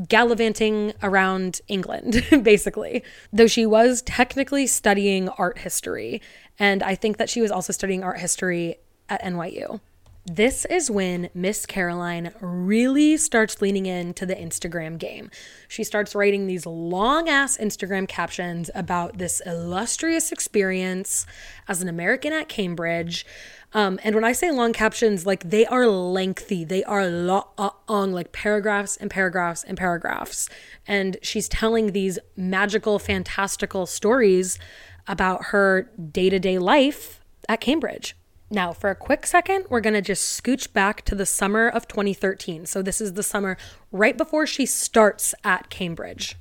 [0.08, 3.04] gallivanting around England, basically.
[3.34, 6.22] Though she was technically studying art history.
[6.60, 8.78] And I think that she was also studying art history
[9.10, 9.80] at NYU.
[10.26, 15.32] This is when Miss Caroline really starts leaning into the Instagram game.
[15.68, 21.26] She starts writing these long ass Instagram captions about this illustrious experience
[21.68, 23.26] as an American at Cambridge.
[23.74, 28.32] Um, and when I say long captions, like they are lengthy, they are long, like
[28.32, 30.50] paragraphs and paragraphs and paragraphs.
[30.86, 34.60] And she's telling these magical, fantastical stories
[35.08, 38.16] about her day to day life at Cambridge.
[38.54, 41.88] Now, for a quick second, we're going to just scooch back to the summer of
[41.88, 42.66] 2013.
[42.66, 43.56] So, this is the summer
[43.94, 46.36] right before she starts at Cambridge.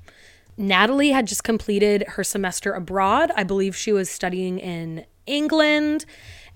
[0.57, 3.31] Natalie had just completed her semester abroad.
[3.37, 6.05] I believe she was studying in England.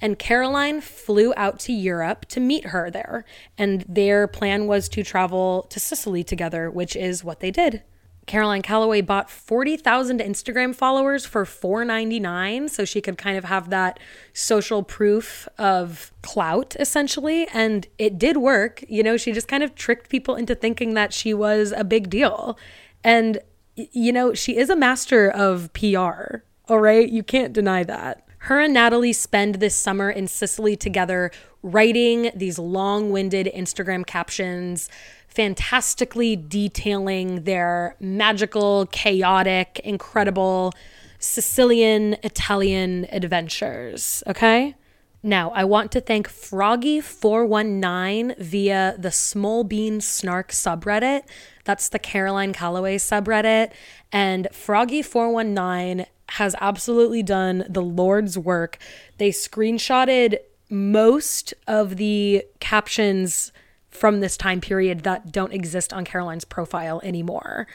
[0.00, 3.24] And Caroline flew out to Europe to meet her there.
[3.56, 7.84] And their plan was to travel to Sicily together, which is what they did.
[8.26, 13.98] Caroline Calloway bought 40,000 Instagram followers for $4.99 so she could kind of have that
[14.32, 18.82] social proof of clout essentially and it did work.
[18.88, 22.08] You know, she just kind of tricked people into thinking that she was a big
[22.08, 22.58] deal.
[23.02, 23.40] And
[23.76, 26.36] you know, she is a master of PR.
[26.68, 27.08] All right?
[27.08, 28.26] You can't deny that.
[28.38, 31.30] Her and Natalie spend this summer in Sicily together
[31.62, 34.90] writing these long-winded Instagram captions
[35.34, 40.72] fantastically detailing their magical, chaotic, incredible
[41.18, 44.22] Sicilian Italian adventures.
[44.26, 44.74] Okay?
[45.22, 51.22] Now, I want to thank froggie419 via the Smol Bean Snark subreddit.
[51.64, 53.72] That's the Caroline Calloway subreddit.
[54.12, 58.76] And froggie419 has absolutely done the Lord's work.
[59.16, 60.36] They screenshotted
[60.68, 63.50] most of the captions
[63.94, 67.66] from this time period that don't exist on Caroline's profile anymore.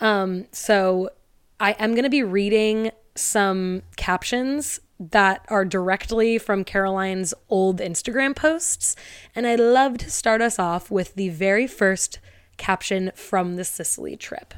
[0.00, 1.10] Um, so
[1.60, 8.34] I am going to be reading some captions that are directly from Caroline's old Instagram
[8.34, 8.96] posts.
[9.34, 12.18] And I'd love to start us off with the very first
[12.56, 14.54] caption from the Sicily trip.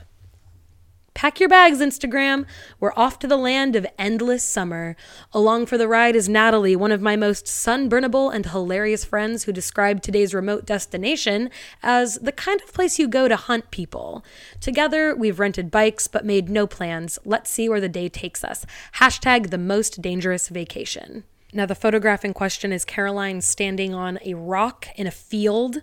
[1.21, 2.47] Pack your bags, Instagram.
[2.81, 4.97] We're off to the land of endless summer.
[5.35, 9.53] Along for the ride is Natalie, one of my most sunburnable and hilarious friends who
[9.53, 11.51] described today's remote destination
[11.83, 14.25] as the kind of place you go to hunt people.
[14.61, 17.19] Together, we've rented bikes but made no plans.
[17.27, 18.65] Let's see where the day takes us.
[18.95, 21.25] Hashtag the most dangerous vacation.
[21.53, 25.83] Now, the photograph in question is Caroline standing on a rock in a field,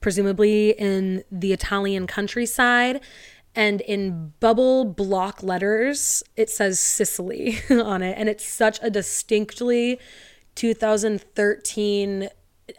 [0.00, 3.00] presumably in the Italian countryside
[3.54, 9.98] and in bubble block letters it says Sicily on it and it's such a distinctly
[10.54, 12.28] 2013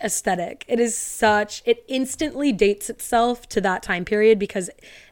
[0.04, 0.66] aesthetic.
[0.68, 4.70] It is such it instantly dates itself to that time period because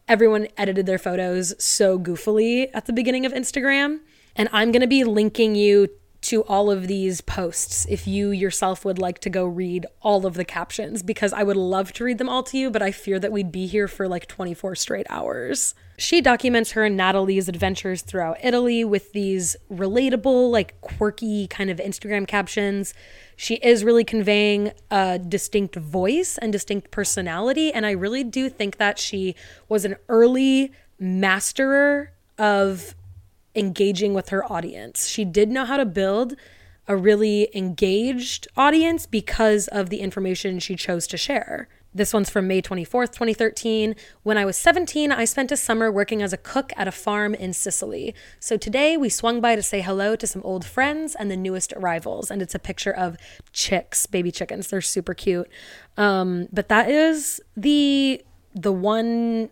[0.07, 3.99] everyone edited their photos so goofily at the beginning of Instagram.
[4.36, 5.89] And I'm going to be linking you
[6.22, 10.36] to all of these posts if you yourself would like to go read all of
[10.36, 13.19] the captions because I would love to read them all to you, but I fear
[13.19, 15.74] that we'd be here for like 24 straight hours.
[15.97, 21.78] She documents her and Natalie's adventures throughout Italy with these relatable, like quirky kind of
[21.78, 22.93] Instagram captions.
[23.36, 27.72] She is really conveying a distinct voice and distinct personality.
[27.74, 29.36] And I really do think that she
[29.69, 32.95] was an early masterer of
[33.56, 35.08] engaging with her audience.
[35.08, 36.36] She did know how to build
[36.88, 41.68] a really engaged audience because of the information she chose to share.
[41.93, 43.95] This one's from May 24th, 2013.
[44.24, 47.34] When I was 17, I spent a summer working as a cook at a farm
[47.36, 48.16] in Sicily.
[48.39, 51.74] So today we swung by to say hello to some old friends and the newest
[51.74, 52.32] arrivals.
[52.32, 53.18] And it's a picture of
[53.52, 54.70] chicks, baby chickens.
[54.70, 55.49] They're super cute.
[55.97, 58.24] Um, but that is the
[58.54, 59.49] the one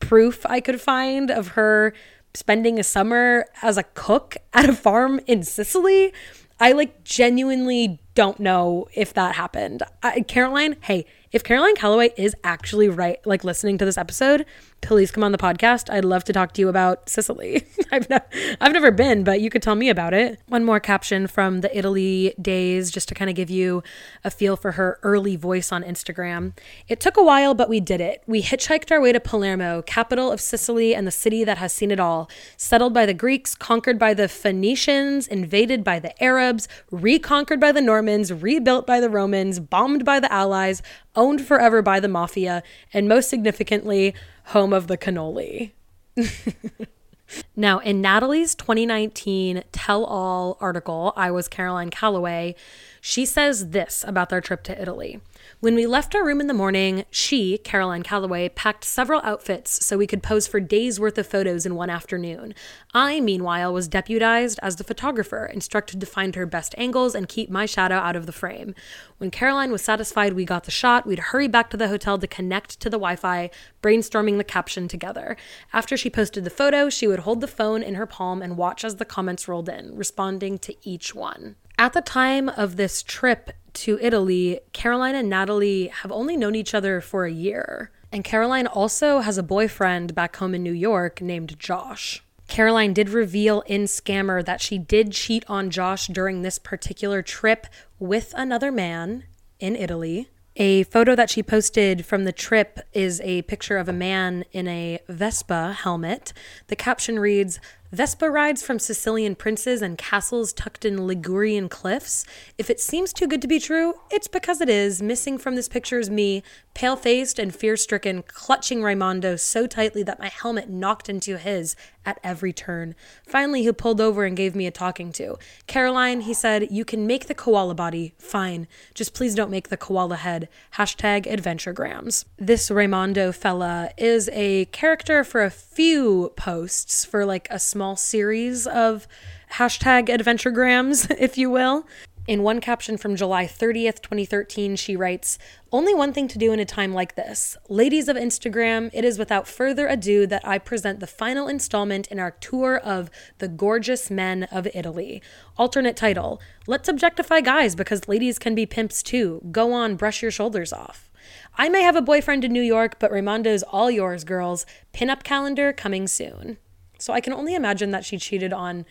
[0.00, 1.94] proof I could find of her
[2.36, 6.12] spending a summer as a cook at a farm in Sicily.
[6.58, 9.82] I like genuinely don't know if that happened.
[10.02, 11.06] I, Caroline, hey,
[11.36, 14.46] if Caroline Calloway is actually right, like listening to this episode,
[14.80, 15.92] please come on the podcast.
[15.92, 17.66] I'd love to talk to you about Sicily.
[17.92, 20.40] I've, ne- I've never been, but you could tell me about it.
[20.48, 23.82] One more caption from the Italy days, just to kind of give you
[24.24, 26.56] a feel for her early voice on Instagram.
[26.88, 28.22] It took a while, but we did it.
[28.26, 31.90] We hitchhiked our way to Palermo, capital of Sicily and the city that has seen
[31.90, 32.30] it all.
[32.56, 37.82] Settled by the Greeks, conquered by the Phoenicians, invaded by the Arabs, reconquered by the
[37.82, 40.80] Normans, rebuilt by the Romans, bombed by the Allies,
[41.16, 42.62] owned forever by the mafia,
[42.92, 44.14] and most significantly,
[44.46, 45.72] home of the cannoli.
[47.56, 52.54] now, in Natalie's 2019 Tell All article, I Was Caroline Calloway,
[53.00, 55.20] she says this about their trip to Italy.
[55.60, 59.96] When we left our room in the morning, she, Caroline Calloway, packed several outfits so
[59.96, 62.54] we could pose for days worth of photos in one afternoon.
[62.92, 67.50] I, meanwhile, was deputized as the photographer, instructed to find her best angles and keep
[67.50, 68.74] my shadow out of the frame.
[69.18, 72.26] When Caroline was satisfied we got the shot, we'd hurry back to the hotel to
[72.26, 73.50] connect to the Wi Fi,
[73.82, 75.36] brainstorming the caption together.
[75.72, 78.84] After she posted the photo, she would hold the phone in her palm and watch
[78.84, 81.56] as the comments rolled in, responding to each one.
[81.78, 86.74] At the time of this trip to Italy, Caroline and Natalie have only known each
[86.74, 87.90] other for a year.
[88.10, 92.22] And Caroline also has a boyfriend back home in New York named Josh.
[92.48, 97.66] Caroline did reveal in Scammer that she did cheat on Josh during this particular trip
[97.98, 99.24] with another man
[99.58, 100.28] in Italy.
[100.58, 104.66] A photo that she posted from the trip is a picture of a man in
[104.68, 106.32] a Vespa helmet.
[106.68, 107.60] The caption reads,
[107.92, 112.24] Vespa rides from Sicilian princes and castles tucked in Ligurian cliffs.
[112.58, 115.00] If it seems too good to be true, it's because it is.
[115.00, 116.42] Missing from this picture is me,
[116.74, 121.76] pale faced and fear stricken, clutching Raimondo so tightly that my helmet knocked into his
[122.04, 122.94] at every turn.
[123.26, 125.38] Finally, he pulled over and gave me a talking to.
[125.66, 128.14] Caroline, he said, you can make the koala body.
[128.18, 128.68] Fine.
[128.94, 130.48] Just please don't make the koala head.
[130.74, 132.24] Hashtag adventuregrams.
[132.38, 138.66] This Raimondo fella is a character for a few posts for like a small series
[138.66, 139.06] of
[139.52, 141.86] hashtag adventuregrams, if you will.
[142.26, 145.38] In one caption from July 30th, 2013, she writes,
[145.70, 147.54] Only one thing to do in a time like this.
[147.68, 152.18] Ladies of Instagram, it is without further ado that I present the final installment in
[152.18, 153.10] our tour of
[153.40, 155.20] The Gorgeous Men of Italy.
[155.58, 159.42] Alternate title Let's Objectify Guys because ladies can be pimps too.
[159.52, 161.10] Go on, brush your shoulders off.
[161.58, 164.64] I may have a boyfriend in New York, but Raimondo's all yours, girls.
[164.94, 166.56] Pinup calendar coming soon.
[166.98, 168.84] So I can only imagine that she cheated on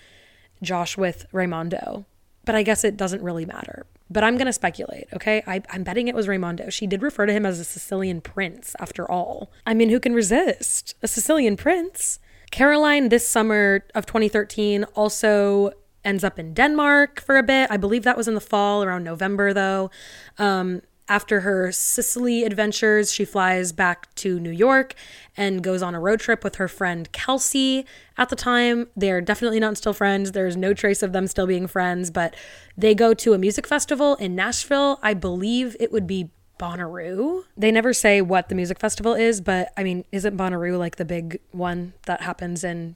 [0.61, 2.05] Josh with Raimondo
[2.45, 3.85] but I guess it doesn't really matter.
[4.09, 5.43] But I'm going to speculate, okay?
[5.47, 6.69] I, am betting it was Raimondo.
[6.69, 9.51] She did refer to him as a Sicilian prince, after all.
[9.65, 10.93] I mean, who can resist?
[11.01, 12.19] A Sicilian prince?
[12.51, 15.71] Caroline, this summer of 2013, also
[16.03, 17.71] ends up in Denmark for a bit.
[17.71, 19.89] I believe that was in the fall, around November, though.
[20.37, 24.95] Um, after her Sicily adventures, she flies back to New York
[25.37, 27.85] and goes on a road trip with her friend Kelsey.
[28.17, 30.31] At the time, they're definitely not still friends.
[30.31, 32.35] There's no trace of them still being friends, but
[32.75, 34.99] they go to a music festival in Nashville.
[35.03, 37.43] I believe it would be Bonnaroo.
[37.55, 41.05] They never say what the music festival is, but I mean, isn't Bonnaroo like the
[41.05, 42.95] big one that happens in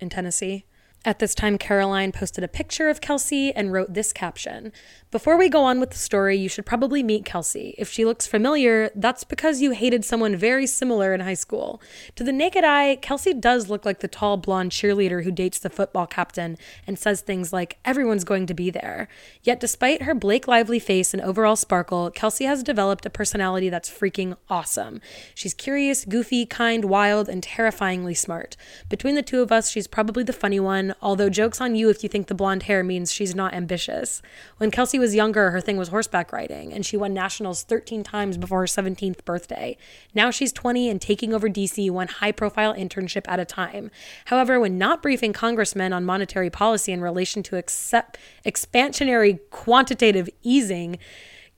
[0.00, 0.64] in Tennessee?
[1.06, 4.72] At this time, Caroline posted a picture of Kelsey and wrote this caption
[5.12, 7.76] Before we go on with the story, you should probably meet Kelsey.
[7.78, 11.80] If she looks familiar, that's because you hated someone very similar in high school.
[12.16, 15.70] To the naked eye, Kelsey does look like the tall blonde cheerleader who dates the
[15.70, 19.06] football captain and says things like, everyone's going to be there.
[19.44, 23.88] Yet, despite her Blake Lively face and overall sparkle, Kelsey has developed a personality that's
[23.88, 25.00] freaking awesome.
[25.36, 28.56] She's curious, goofy, kind, wild, and terrifyingly smart.
[28.88, 32.02] Between the two of us, she's probably the funny one although joke's on you if
[32.02, 34.22] you think the blonde hair means she's not ambitious.
[34.58, 38.36] When Kelsey was younger, her thing was horseback riding, and she won nationals 13 times
[38.36, 39.76] before her 17th birthday.
[40.14, 43.90] Now she's 20 and taking over DC one high profile internship at a time.
[44.26, 50.98] However, when not briefing congressmen on monetary policy in relation to accept expansionary quantitative easing,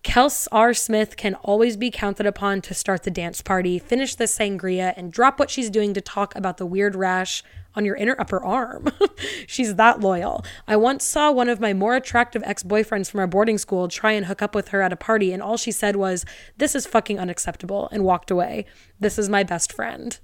[0.05, 0.73] Kels R.
[0.73, 5.13] Smith can always be counted upon to start the dance party, finish the sangria, and
[5.13, 7.43] drop what she's doing to talk about the weird rash
[7.79, 8.89] on your inner upper arm.
[9.47, 10.45] She's that loyal.
[10.67, 14.13] I once saw one of my more attractive ex boyfriends from our boarding school try
[14.13, 16.27] and hook up with her at a party, and all she said was,
[16.57, 18.67] This is fucking unacceptable, and walked away.
[18.99, 20.19] This is my best friend.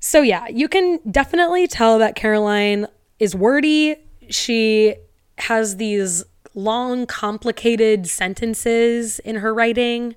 [0.00, 2.86] So, yeah, you can definitely tell that Caroline
[3.18, 3.96] is wordy.
[4.28, 4.94] She
[5.38, 10.14] has these long, complicated sentences in her writing.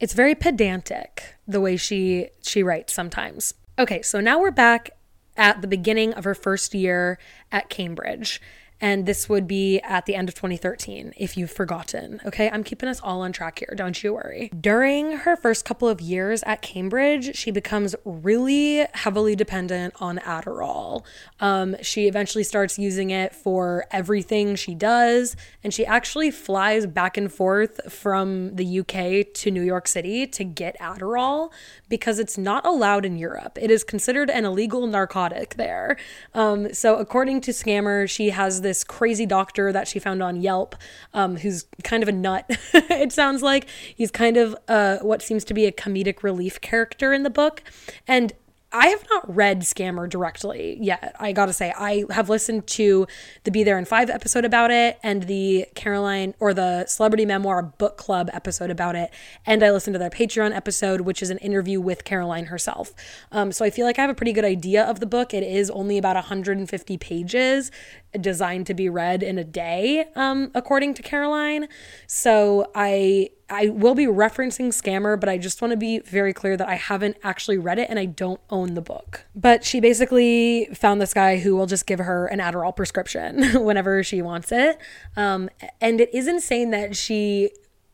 [0.00, 3.54] It's very pedantic the way she she writes sometimes.
[3.78, 4.90] Okay, so now we're back
[5.36, 7.18] at the beginning of her first year
[7.50, 8.40] at Cambridge.
[8.82, 12.20] And this would be at the end of 2013, if you've forgotten.
[12.26, 14.50] Okay, I'm keeping us all on track here, don't you worry.
[14.60, 21.04] During her first couple of years at Cambridge, she becomes really heavily dependent on Adderall.
[21.38, 27.16] Um, she eventually starts using it for everything she does, and she actually flies back
[27.16, 31.52] and forth from the UK to New York City to get Adderall
[31.88, 33.58] because it's not allowed in Europe.
[33.62, 35.96] It is considered an illegal narcotic there.
[36.34, 40.40] Um, so, according to Scammer, she has this this crazy doctor that she found on
[40.40, 40.74] Yelp,
[41.12, 42.46] um, who's kind of a nut.
[42.72, 47.12] it sounds like he's kind of uh, what seems to be a comedic relief character
[47.12, 47.62] in the book,
[48.08, 48.32] and
[48.72, 51.14] I have not read Scammer directly yet.
[51.20, 53.06] I gotta say, I have listened to
[53.44, 57.62] the Be There in Five episode about it and the Caroline or the Celebrity Memoir
[57.62, 59.10] Book Club episode about it.
[59.44, 62.92] And I listened to their Patreon episode, which is an interview with Caroline herself.
[63.30, 65.34] Um, so I feel like I have a pretty good idea of the book.
[65.34, 67.70] It is only about 150 pages,
[68.18, 71.68] designed to be read in a day, um, according to Caroline.
[72.06, 76.56] So I I will be referencing Scammer, but I just want to be very clear
[76.56, 79.26] that I haven't actually read it and I don't own the book.
[79.34, 84.02] But she basically found this guy who will just give her an Adderall prescription whenever
[84.02, 84.78] she wants it.
[85.16, 85.50] Um,
[85.82, 87.50] and it is insane that she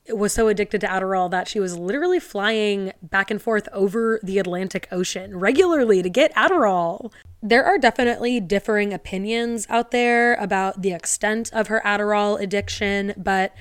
[0.09, 4.39] was so addicted to Adderall that she was literally flying back and forth over the
[4.39, 7.13] Atlantic Ocean regularly to get Adderall.
[7.43, 13.53] There are definitely differing opinions out there about the extent of her Adderall addiction, but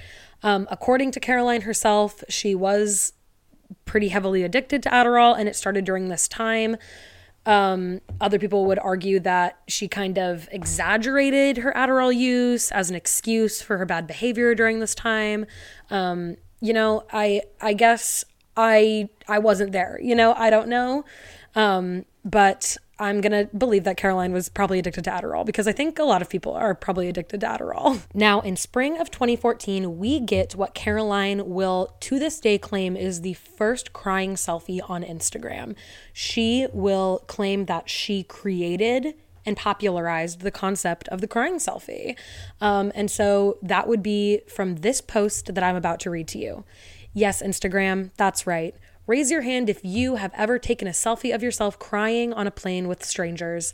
[0.47, 3.11] um, according to Caroline herself, she was
[3.83, 6.77] pretty heavily addicted to Adderall, and it started during this time.
[7.45, 12.95] Um, other people would argue that she kind of exaggerated her Adderall use as an
[12.95, 15.45] excuse for her bad behavior during this time.
[15.89, 18.23] Um, you know, I I guess
[18.55, 19.99] I I wasn't there.
[20.01, 21.03] You know, I don't know.
[21.55, 25.71] Um, but I'm going to believe that Caroline was probably addicted to Adderall because I
[25.71, 28.01] think a lot of people are probably addicted to Adderall.
[28.13, 33.21] Now, in spring of 2014, we get what Caroline will to this day claim is
[33.21, 35.75] the first crying selfie on Instagram.
[36.13, 39.13] She will claim that she created
[39.45, 42.17] and popularized the concept of the crying selfie.
[42.59, 46.39] Um, and so that would be from this post that I'm about to read to
[46.39, 46.65] you.
[47.13, 48.75] Yes, Instagram, that's right.
[49.07, 52.51] Raise your hand if you have ever taken a selfie of yourself crying on a
[52.51, 53.73] plane with strangers.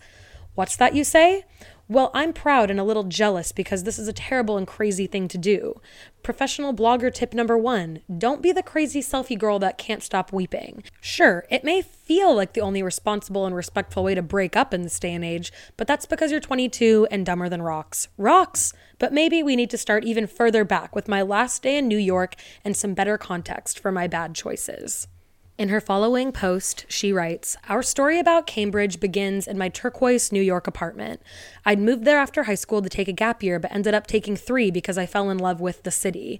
[0.53, 1.45] What's that you say?
[1.89, 5.27] Well, I'm proud and a little jealous because this is a terrible and crazy thing
[5.29, 5.81] to do.
[6.21, 10.83] Professional blogger tip number one don't be the crazy selfie girl that can't stop weeping.
[11.01, 14.83] Sure, it may feel like the only responsible and respectful way to break up in
[14.83, 18.07] this day and age, but that's because you're 22 and dumber than rocks.
[18.19, 18.71] Rocks!
[18.99, 21.97] But maybe we need to start even further back with my last day in New
[21.97, 25.07] York and some better context for my bad choices.
[25.55, 30.41] In her following post, she writes Our story about Cambridge begins in my turquoise New
[30.41, 31.21] York apartment.
[31.63, 34.35] I'd moved there after high school to take a gap year, but ended up taking
[34.35, 36.39] three because I fell in love with the city.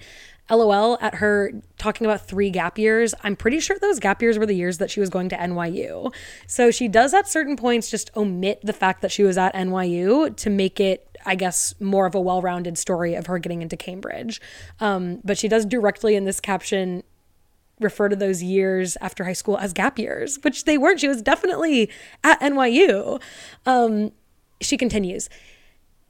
[0.50, 3.14] LOL at her talking about three gap years.
[3.24, 6.12] I'm pretty sure those gap years were the years that she was going to NYU.
[6.48, 10.36] So she does at certain points just omit the fact that she was at NYU
[10.36, 13.78] to make it I guess, more of a well rounded story of her getting into
[13.78, 14.42] Cambridge.
[14.82, 17.04] Um, but she does directly in this caption
[17.80, 21.00] refer to those years after high school as gap years, which they weren't.
[21.00, 21.90] She was definitely
[22.24, 23.22] at NYU.
[23.66, 24.12] Um,
[24.62, 25.30] she continues.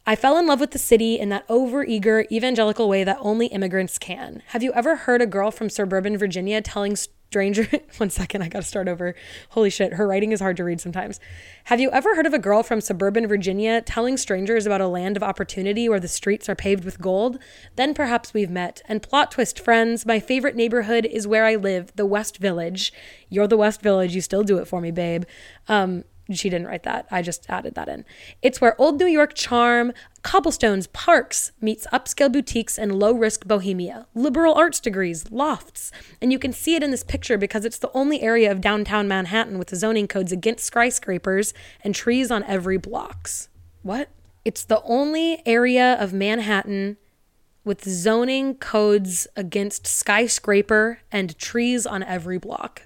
[0.06, 3.98] I fell in love with the city in that overeager evangelical way that only immigrants
[3.98, 4.42] can.
[4.48, 6.98] Have you ever heard a girl from suburban Virginia telling
[7.34, 7.68] stranger
[7.98, 9.16] one second i gotta start over.
[9.50, 11.20] Holy shit her writing is hard to read sometimes.
[11.64, 15.18] Have you ever heard of a girl from suburban virginia telling strangers about a land
[15.18, 17.40] of opportunity where the streets are paved with gold?
[17.76, 21.92] Then perhaps we've met and plot twist friends my favorite neighborhood is where i live
[21.96, 22.94] the west village.
[23.30, 25.24] You're the west village you still do it for me babe.
[25.68, 27.06] Um, she didn't write that.
[27.12, 28.06] I just added that in.
[28.42, 34.08] It's where old New York charm, cobblestones, parks meets upscale boutiques and low risk bohemia,
[34.16, 35.92] liberal arts degrees, lofts.
[36.22, 39.08] And you can see it in this picture because it's the only area of downtown
[39.08, 41.54] Manhattan with zoning codes against skyscrapers
[41.84, 43.50] and trees on every blocks.
[43.82, 44.10] What?
[44.46, 46.98] It's the only area of Manhattan
[47.66, 52.84] with zoning codes against skyscraper and trees on every block.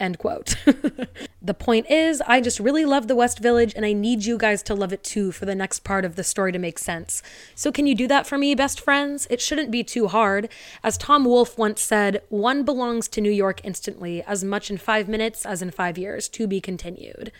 [0.00, 0.54] End quote.
[1.42, 4.62] the point is, I just really love the West Village and I need you guys
[4.64, 7.22] to love it too for the next part of the story to make sense.
[7.54, 9.26] So, can you do that for me, best friends?
[9.28, 10.48] It shouldn't be too hard.
[10.84, 15.08] As Tom Wolfe once said, one belongs to New York instantly, as much in five
[15.08, 16.28] minutes as in five years.
[16.28, 17.32] To be continued.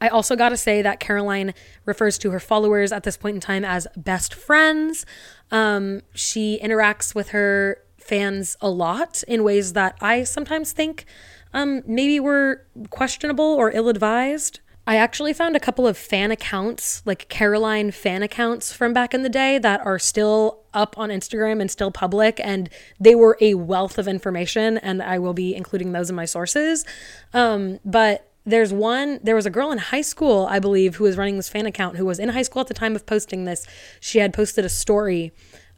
[0.00, 3.40] I also got to say that Caroline refers to her followers at this point in
[3.40, 5.06] time as best friends.
[5.52, 11.04] Um, she interacts with her fans a lot in ways that I sometimes think
[11.52, 14.60] um, maybe were questionable or ill advised.
[14.84, 19.22] I actually found a couple of fan accounts, like Caroline fan accounts from back in
[19.22, 22.40] the day, that are still up on Instagram and still public.
[22.42, 26.24] And they were a wealth of information, and I will be including those in my
[26.24, 26.84] sources.
[27.32, 31.16] Um, but there's one, there was a girl in high school, I believe, who was
[31.16, 33.66] running this fan account who was in high school at the time of posting this.
[34.00, 35.30] She had posted a story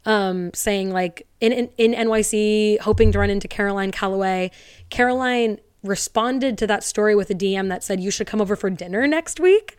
[0.05, 4.49] um, saying, like, in, in, in NYC, hoping to run into Caroline Calloway.
[4.89, 8.69] Caroline responded to that story with a DM that said, You should come over for
[8.69, 9.77] dinner next week.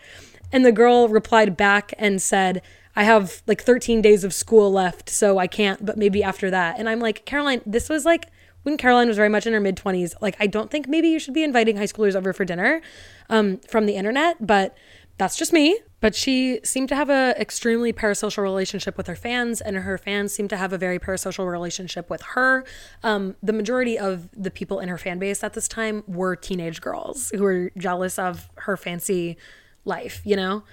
[0.53, 2.63] And the girl replied back and said,
[2.95, 6.79] I have like 13 days of school left, so I can't, but maybe after that.
[6.79, 8.31] And I'm like, Caroline, this was like
[8.63, 10.15] when Caroline was very much in her mid 20s.
[10.21, 12.81] Like, I don't think maybe you should be inviting high schoolers over for dinner
[13.29, 14.77] um, from the internet, but
[15.19, 15.79] that's just me.
[16.01, 20.33] But she seemed to have a extremely parasocial relationship with her fans, and her fans
[20.33, 22.65] seemed to have a very parasocial relationship with her.
[23.03, 26.81] Um, the majority of the people in her fan base at this time were teenage
[26.81, 29.37] girls who were jealous of her fancy
[29.85, 30.65] life, you know?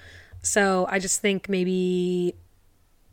[0.42, 2.34] So I just think maybe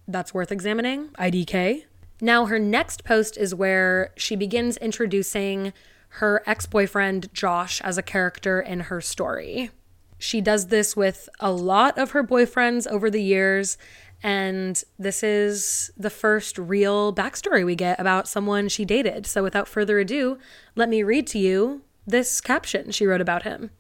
[0.07, 1.09] that's worth examining.
[1.17, 1.85] IDK.
[2.19, 5.73] Now, her next post is where she begins introducing
[6.15, 9.71] her ex boyfriend, Josh, as a character in her story.
[10.21, 13.77] She does this with a lot of her boyfriends over the years.
[14.21, 19.25] And this is the first real backstory we get about someone she dated.
[19.25, 20.37] So without further ado,
[20.75, 23.71] let me read to you this caption she wrote about him.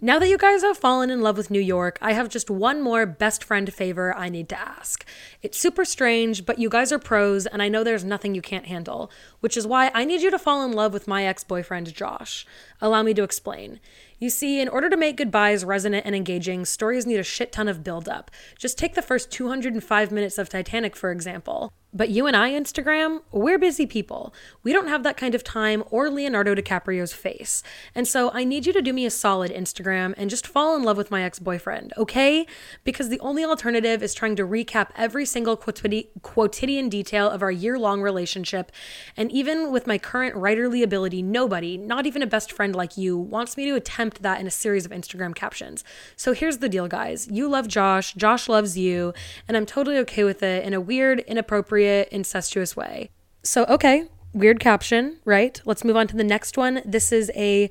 [0.00, 2.82] Now that you guys have fallen in love with New York, I have just one
[2.82, 5.06] more best friend favor I need to ask.
[5.40, 8.66] It's super strange, but you guys are pros, and I know there's nothing you can't
[8.66, 9.10] handle,
[9.40, 12.46] which is why I need you to fall in love with my ex boyfriend, Josh.
[12.82, 13.80] Allow me to explain.
[14.18, 17.68] You see, in order to make goodbyes resonant and engaging, stories need a shit ton
[17.68, 18.30] of build up.
[18.58, 21.74] Just take the first 205 minutes of Titanic, for example.
[21.96, 24.34] But you and I, Instagram, we're busy people.
[24.62, 27.62] We don't have that kind of time or Leonardo DiCaprio's face.
[27.94, 30.82] And so I need you to do me a solid, Instagram, and just fall in
[30.82, 32.46] love with my ex boyfriend, okay?
[32.84, 37.78] Because the only alternative is trying to recap every single quotidian detail of our year
[37.78, 38.70] long relationship.
[39.16, 43.16] And even with my current writerly ability, nobody, not even a best friend like you,
[43.16, 45.82] wants me to attempt that in a series of Instagram captions.
[46.14, 47.26] So here's the deal, guys.
[47.28, 49.14] You love Josh, Josh loves you,
[49.48, 53.10] and I'm totally okay with it in a weird, inappropriate, inappropriate, incestuous way.
[53.42, 55.60] So, okay, weird caption, right?
[55.64, 56.82] Let's move on to the next one.
[56.84, 57.70] This is a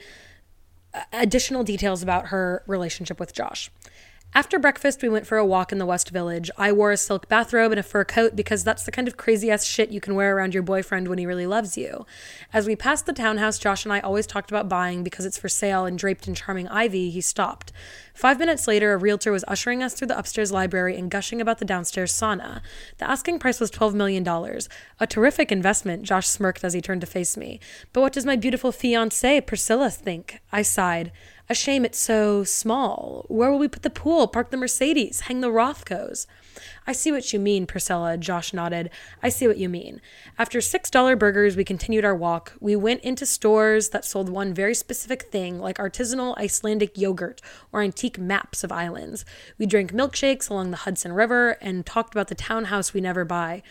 [1.12, 3.70] additional details about her relationship with Josh.
[4.36, 6.52] After breakfast, we went for a walk in the West Village.
[6.58, 9.50] I wore a silk bathrobe and a fur coat because that's the kind of crazy
[9.50, 12.06] ass shit you can wear around your boyfriend when he really loves you.
[12.52, 15.48] As we passed the townhouse Josh and I always talked about buying because it's for
[15.48, 17.72] sale and draped in charming ivy, he stopped.
[18.14, 21.60] Five minutes later, a realtor was ushering us through the upstairs library and gushing about
[21.60, 22.60] the downstairs sauna.
[22.98, 24.28] The asking price was $12 million.
[25.00, 27.62] A terrific investment, Josh smirked as he turned to face me.
[27.94, 30.42] But what does my beautiful fiancée, Priscilla, think?
[30.52, 31.14] I sighed.
[31.48, 33.26] A shame it's so small.
[33.28, 36.26] Where will we put the pool, park the Mercedes, hang the Rothkos?
[36.88, 38.92] I see what you mean, Priscilla, Josh nodded.
[39.24, 40.02] I see what you mean.
[40.38, 42.54] After $6 burgers, we continued our walk.
[42.60, 47.82] We went into stores that sold one very specific thing, like artisanal Icelandic yogurt or
[47.82, 49.26] antique maps of islands.
[49.58, 53.64] We drank milkshakes along the Hudson River and talked about the townhouse we never buy.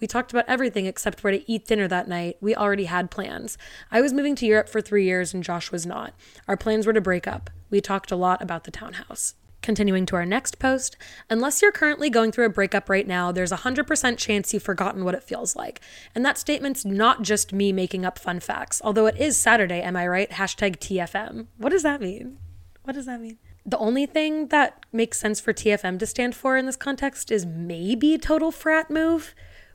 [0.00, 2.38] We talked about everything except where to eat dinner that night.
[2.40, 3.58] We already had plans.
[3.90, 6.14] I was moving to Europe for three years and Josh was not.
[6.48, 7.50] Our plans were to break up.
[7.68, 9.34] We talked a lot about the townhouse.
[9.62, 10.96] Continuing to our next post,
[11.30, 15.04] unless you're currently going through a breakup right now, there's a 100% chance you've forgotten
[15.04, 15.80] what it feels like.
[16.16, 19.96] And that statement's not just me making up fun facts, although it is Saturday, am
[19.96, 20.30] I right?
[20.30, 21.46] Hashtag TFM.
[21.58, 22.38] What does that mean?
[22.82, 23.38] What does that mean?
[23.64, 27.46] The only thing that makes sense for TFM to stand for in this context is
[27.46, 29.32] maybe total frat move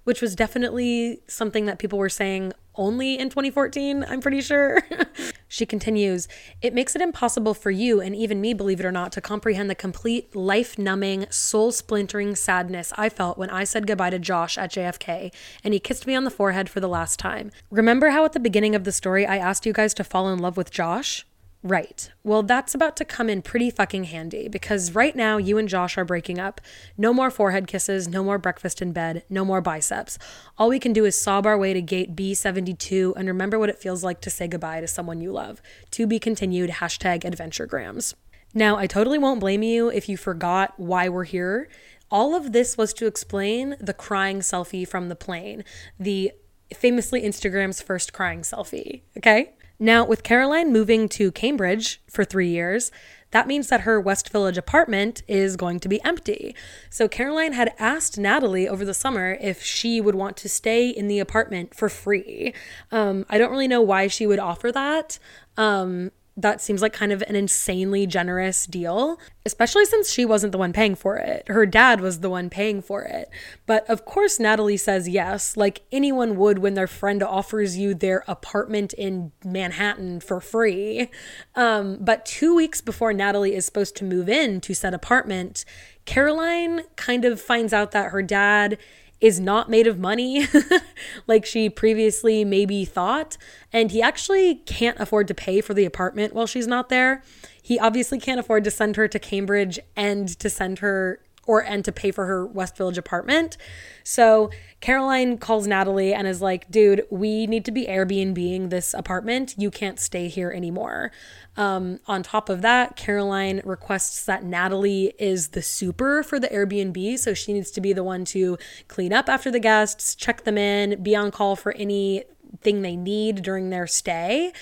[0.08, 4.82] which was definitely something that people were saying only in 2014, I'm pretty sure.
[5.48, 6.28] she continues,
[6.62, 9.70] It makes it impossible for you and even me, believe it or not, to comprehend
[9.70, 14.58] the complete life numbing, soul splintering sadness I felt when I said goodbye to Josh
[14.58, 17.52] at JFK and he kissed me on the forehead for the last time.
[17.72, 20.40] Remember how at the beginning of the story I asked you guys to fall in
[20.40, 21.26] love with Josh?
[21.68, 22.10] Right.
[22.24, 25.98] Well, that's about to come in pretty fucking handy because right now you and Josh
[25.98, 26.62] are breaking up.
[26.98, 30.18] No more forehead kisses, no more breakfast in bed, no more biceps.
[30.58, 33.80] All we can do is sob our way to gate B72 and remember what it
[33.80, 35.62] feels like to say goodbye to someone you love.
[35.92, 38.16] To be continued, hashtag adventuregrams.
[38.54, 41.68] Now, I totally won't blame you if you forgot why we're here.
[42.10, 45.66] All of this was to explain the crying selfie from the plane,
[46.00, 46.32] the
[46.74, 49.52] famously Instagram's first crying selfie, okay?
[49.80, 52.92] Now, with Caroline moving to Cambridge for three years,
[53.32, 56.56] that means that her West Village apartment is going to be empty.
[56.90, 61.08] So Caroline had asked Natalie over the summer if she would want to stay in
[61.08, 62.54] the apartment for free.
[62.92, 65.20] Um, I don't really know why she would offer that.
[65.58, 70.58] Um, that seems like kind of an insanely generous deal, especially since she wasn't the
[70.58, 71.44] one paying for it.
[71.48, 73.30] Her dad was the one paying for it.
[73.66, 78.24] But of course, Natalie says yes, like anyone would when their friend offers you their
[78.28, 81.10] apartment in Manhattan for free.
[81.56, 85.66] Um, but two weeks before Natalie is supposed to move in to said apartment,
[86.06, 88.78] Caroline kind of finds out that her dad
[89.20, 90.48] is not made of money
[91.28, 93.38] like she previously maybe thought.
[93.74, 97.24] And he actually can't afford to pay for the apartment while she's not there.
[97.62, 101.84] He obviously can't afford to send her to Cambridge and to send her or and
[101.86, 103.58] to pay for her West Village apartment.
[104.04, 104.52] So
[104.82, 109.56] Caroline calls Natalie and is like, dude, we need to be Airbnb-ing this apartment.
[109.58, 111.12] You can't stay here anymore.
[111.58, 117.18] Um, on top of that, Caroline requests that Natalie is the super for the Airbnb.
[117.18, 120.58] So she needs to be the one to clean up after the guests, check them
[120.58, 124.54] in, be on call for anything they need during their stay.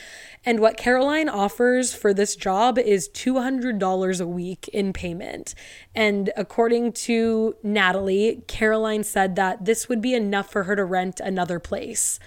[0.46, 5.54] And what Caroline offers for this job is $200 a week in payment.
[5.93, 11.20] And according to Natalie, Caroline said that this would be enough for her to rent
[11.20, 12.20] another place,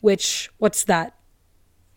[0.00, 1.16] which, what's that?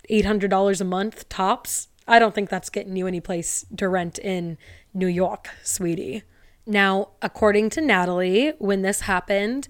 [0.10, 1.90] $800 a month tops?
[2.08, 4.58] I don't think that's getting you any place to rent in
[4.94, 6.24] New York, sweetie.
[6.66, 9.68] Now, according to Natalie, when this happened,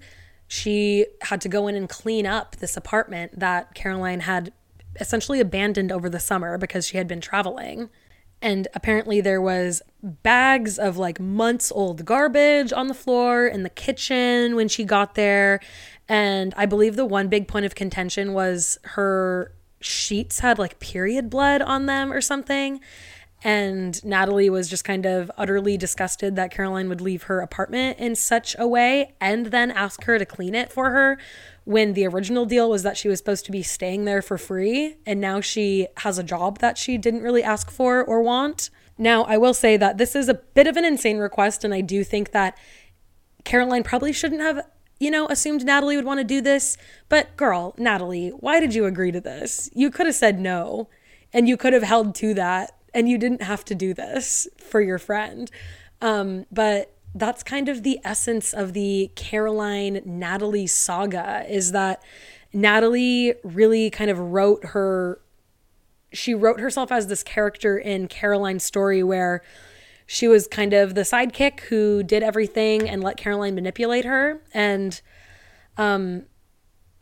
[0.48, 4.52] she had to go in and clean up this apartment that Caroline had
[5.00, 7.90] essentially abandoned over the summer because she had been traveling.
[8.42, 13.70] And apparently, there was bags of like months old garbage on the floor in the
[13.70, 15.60] kitchen when she got there.
[16.08, 21.30] And I believe the one big point of contention was her sheets had like period
[21.30, 22.80] blood on them or something.
[23.44, 28.16] And Natalie was just kind of utterly disgusted that Caroline would leave her apartment in
[28.16, 31.18] such a way and then ask her to clean it for her
[31.64, 34.96] when the original deal was that she was supposed to be staying there for free.
[35.04, 38.70] And now she has a job that she didn't really ask for or want.
[38.98, 41.62] Now, I will say that this is a bit of an insane request.
[41.62, 42.58] And I do think that
[43.44, 44.66] Caroline probably shouldn't have
[44.98, 46.76] you know, assumed Natalie would want to do this.
[47.08, 49.68] But girl, Natalie, why did you agree to this?
[49.74, 50.88] You could have said no
[51.32, 54.80] and you could have held to that and you didn't have to do this for
[54.80, 55.50] your friend.
[56.00, 62.02] Um, but that's kind of the essence of the Caroline Natalie saga is that
[62.52, 65.20] Natalie really kind of wrote her
[66.12, 69.42] she wrote herself as this character in Caroline's story where
[70.06, 74.40] she was kind of the sidekick who did everything and let Caroline manipulate her.
[74.54, 75.00] And
[75.76, 76.26] um,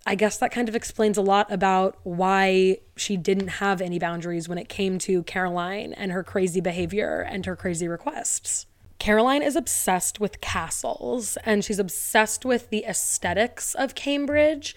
[0.06, 4.48] I guess that kind of explains a lot about why she didn't have any boundaries
[4.48, 8.66] when it came to Caroline and her crazy behavior and her crazy requests.
[8.98, 14.74] Caroline is obsessed with castles and she's obsessed with the aesthetics of Cambridge.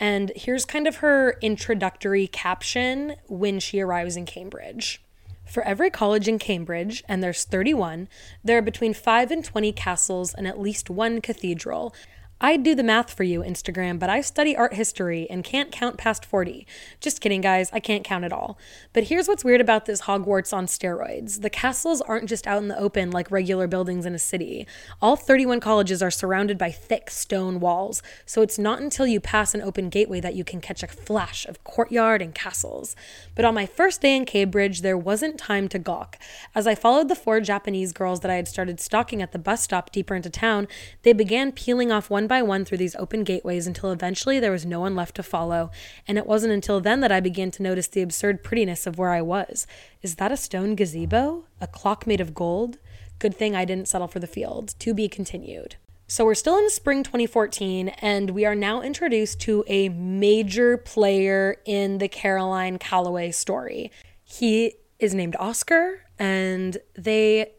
[0.00, 5.00] And here's kind of her introductory caption when she arrives in Cambridge.
[5.48, 8.08] For every college in Cambridge, and there's 31,
[8.44, 11.94] there are between 5 and 20 castles and at least one cathedral.
[12.40, 15.98] I'd do the math for you, Instagram, but I study art history and can't count
[15.98, 16.64] past 40.
[17.00, 18.56] Just kidding, guys, I can't count at all.
[18.92, 22.68] But here's what's weird about this Hogwarts on steroids the castles aren't just out in
[22.68, 24.68] the open like regular buildings in a city.
[25.02, 29.52] All 31 colleges are surrounded by thick stone walls, so it's not until you pass
[29.52, 32.94] an open gateway that you can catch a flash of courtyard and castles.
[33.34, 36.16] But on my first day in Cambridge, there wasn't time to gawk.
[36.54, 39.64] As I followed the four Japanese girls that I had started stalking at the bus
[39.64, 40.68] stop deeper into town,
[41.02, 44.66] they began peeling off one by one through these open gateways until eventually there was
[44.66, 45.70] no one left to follow.
[46.06, 49.10] And it wasn't until then that I began to notice the absurd prettiness of where
[49.10, 49.66] I was.
[50.02, 51.46] Is that a stone gazebo?
[51.60, 52.78] A clock made of gold?
[53.18, 54.74] Good thing I didn't settle for the field.
[54.78, 55.76] To be continued.
[56.10, 61.56] So we're still in spring 2014, and we are now introduced to a major player
[61.66, 63.90] in the Caroline Calloway story.
[64.24, 67.52] He is named Oscar, and they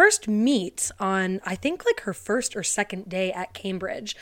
[0.00, 4.16] first meet on, I think, like her first or second day at Cambridge.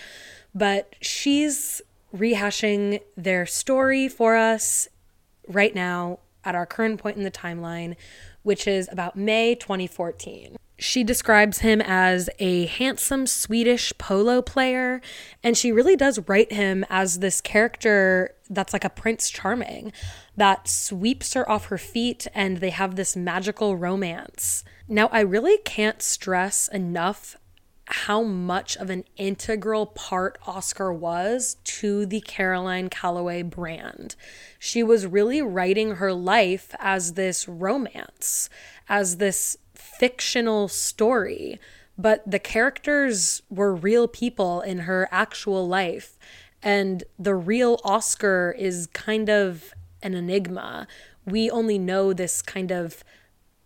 [0.53, 1.81] But she's
[2.13, 4.89] rehashing their story for us
[5.47, 7.95] right now at our current point in the timeline,
[8.43, 10.57] which is about May 2014.
[10.81, 15.01] She describes him as a handsome Swedish polo player,
[15.45, 19.93] and she really does write him as this character that's like a Prince Charming
[20.37, 24.65] that sweeps her off her feet, and they have this magical romance.
[24.89, 27.37] Now, I really can't stress enough
[27.91, 34.15] how much of an integral part Oscar was to the Caroline Calloway brand.
[34.59, 38.51] She was really writing her life as this romance,
[38.89, 41.59] as this fictional story,
[41.97, 46.19] but the characters were real people in her actual life.
[46.63, 50.87] And the real Oscar is kind of an enigma.
[51.25, 53.05] We only know this kind of,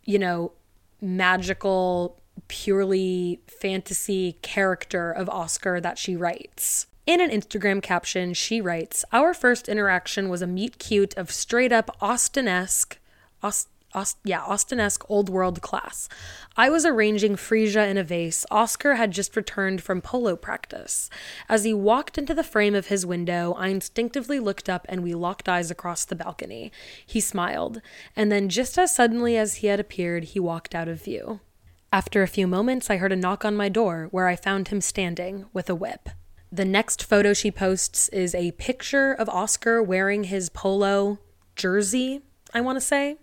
[0.04, 0.52] you know,
[1.00, 6.86] magical, purely fantasy character of Oscar that she writes.
[7.06, 11.72] In an Instagram caption, she writes, Our first interaction was a meet cute of straight
[11.72, 12.98] up Austen-esque,
[13.42, 16.08] Aust- Aust- yeah, Austen-esque old world class.
[16.56, 18.46] I was arranging freesia in a vase.
[18.50, 21.10] Oscar had just returned from polo practice.
[21.48, 25.14] As he walked into the frame of his window, I instinctively looked up and we
[25.14, 26.72] locked eyes across the balcony.
[27.04, 27.80] He smiled,
[28.16, 31.40] and then just as suddenly as he had appeared, he walked out of view.
[31.92, 34.80] After a few moments, I heard a knock on my door where I found him
[34.80, 36.08] standing with a whip.
[36.50, 41.18] The next photo she posts is a picture of Oscar wearing his polo
[41.56, 42.20] jersey,
[42.54, 43.16] I want to say.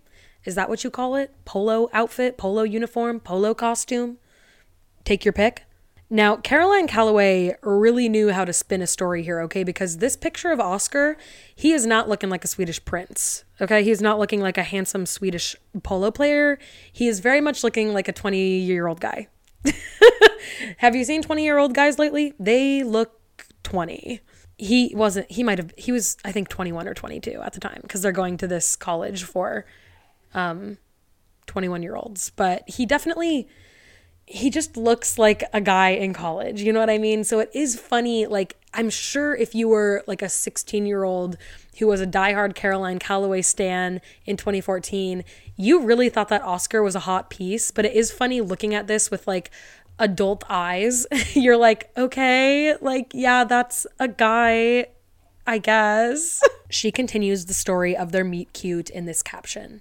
[0.44, 1.34] Is that what you call it?
[1.44, 4.18] Polo outfit, polo uniform, polo costume?
[5.04, 5.64] Take your pick.
[6.12, 9.62] Now, Caroline Calloway really knew how to spin a story here, okay?
[9.62, 11.16] Because this picture of Oscar,
[11.54, 13.84] he is not looking like a Swedish prince, okay?
[13.84, 16.58] He's not looking like a handsome Swedish polo player.
[16.92, 19.28] He is very much looking like a 20 year old guy.
[20.78, 22.34] have you seen 20 year old guys lately?
[22.40, 23.20] They look
[23.62, 24.20] 20.
[24.58, 27.78] He wasn't, he might have, he was, I think, 21 or 22 at the time
[27.82, 29.64] because they're going to this college for
[30.34, 30.78] um,
[31.46, 33.48] 21 year olds, but he definitely
[34.30, 36.62] he just looks like a guy in college.
[36.62, 37.24] You know what I mean?
[37.24, 38.26] So it is funny.
[38.26, 41.36] Like, I'm sure if you were like a 16 year old
[41.78, 45.24] who was a diehard Caroline Calloway stan in 2014,
[45.56, 47.72] you really thought that Oscar was a hot piece.
[47.72, 49.50] But it is funny looking at this with like
[49.98, 51.08] adult eyes.
[51.34, 54.86] You're like, okay, like, yeah, that's a guy,
[55.44, 56.40] I guess.
[56.70, 59.80] she continues the story of their meet cute in this caption.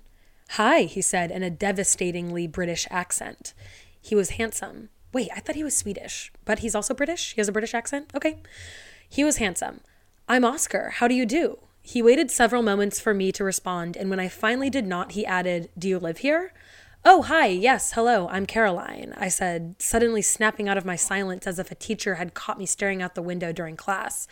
[0.54, 3.54] Hi, he said in a devastatingly British accent.
[4.02, 4.90] He was handsome.
[5.14, 7.34] Wait, I thought he was Swedish, but he's also British?
[7.34, 8.10] He has a British accent?
[8.16, 8.42] Okay.
[9.08, 9.82] He was handsome.
[10.28, 10.90] I'm Oscar.
[10.96, 11.60] How do you do?
[11.84, 15.26] He waited several moments for me to respond, and when I finally did not, he
[15.26, 16.52] added, Do you live here?
[17.06, 17.48] Oh, hi.
[17.48, 18.28] Yes, hello.
[18.30, 22.34] I'm Caroline, I said, suddenly snapping out of my silence as if a teacher had
[22.34, 24.28] caught me staring out the window during class.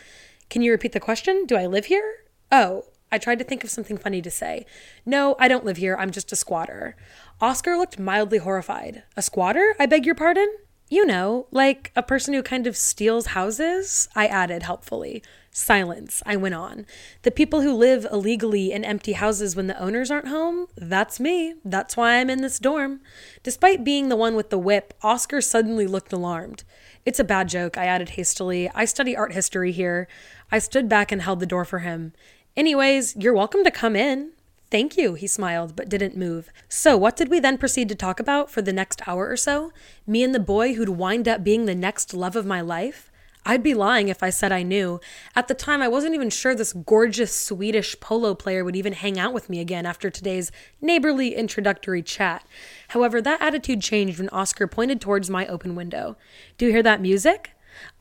[0.50, 1.46] Can you repeat the question?
[1.46, 2.24] Do I live here?
[2.50, 4.66] Oh, I tried to think of something funny to say.
[5.06, 5.96] No, I don't live here.
[5.98, 6.96] I'm just a squatter.
[7.40, 9.02] Oscar looked mildly horrified.
[9.16, 9.74] A squatter?
[9.78, 10.48] I beg your pardon?
[10.90, 15.22] You know, like a person who kind of steals houses, I added helpfully.
[15.50, 16.22] Silence.
[16.24, 16.86] I went on.
[17.22, 21.54] The people who live illegally in empty houses when the owners aren't home, that's me.
[21.62, 23.00] That's why I'm in this dorm.
[23.42, 26.64] Despite being the one with the whip, Oscar suddenly looked alarmed.
[27.04, 28.70] It's a bad joke, I added hastily.
[28.74, 30.08] I study art history here.
[30.50, 32.14] I stood back and held the door for him.
[32.58, 34.32] Anyways, you're welcome to come in.
[34.68, 36.50] Thank you, he smiled, but didn't move.
[36.68, 39.70] So, what did we then proceed to talk about for the next hour or so?
[40.08, 43.12] Me and the boy who'd wind up being the next love of my life?
[43.46, 44.98] I'd be lying if I said I knew.
[45.36, 49.20] At the time, I wasn't even sure this gorgeous Swedish polo player would even hang
[49.20, 50.50] out with me again after today's
[50.80, 52.44] neighborly introductory chat.
[52.88, 56.16] However, that attitude changed when Oscar pointed towards my open window.
[56.56, 57.52] Do you hear that music?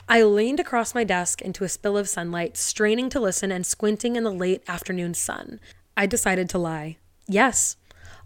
[0.10, 4.16] I leaned across my desk into a spill of sunlight, straining to listen and squinting
[4.16, 5.60] in the late afternoon sun.
[5.98, 6.96] I decided to lie.
[7.28, 7.76] Yes.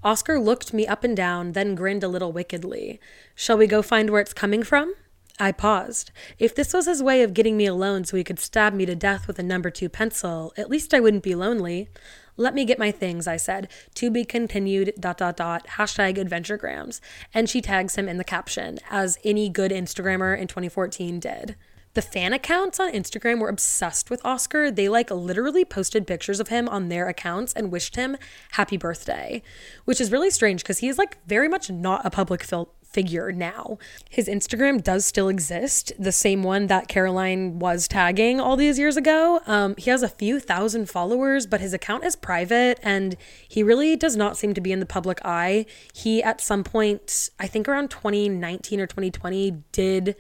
[0.03, 2.99] Oscar looked me up and down, then grinned a little wickedly.
[3.33, 4.93] Shall we go find where it's coming from?
[5.39, 6.11] I paused.
[6.37, 8.93] If this was his way of getting me alone so he could stab me to
[8.93, 11.89] death with a number two pencil, at least I wouldn't be lonely.
[12.37, 13.69] Let me get my things, I said.
[13.95, 17.01] To be continued, dot, dot, dot, hashtag adventuregrams.
[17.33, 21.55] And she tags him in the caption, as any good Instagrammer in 2014 did.
[21.93, 24.71] The fan accounts on Instagram were obsessed with Oscar.
[24.71, 28.15] They like literally posted pictures of him on their accounts and wished him
[28.51, 29.43] happy birthday,
[29.83, 33.31] which is really strange because he is like very much not a public fil- figure
[33.31, 33.77] now.
[34.09, 38.97] His Instagram does still exist, the same one that Caroline was tagging all these years
[38.97, 39.41] ago.
[39.45, 43.15] Um, he has a few thousand followers, but his account is private and
[43.47, 45.65] he really does not seem to be in the public eye.
[45.93, 50.15] He, at some point, I think around 2019 or 2020, did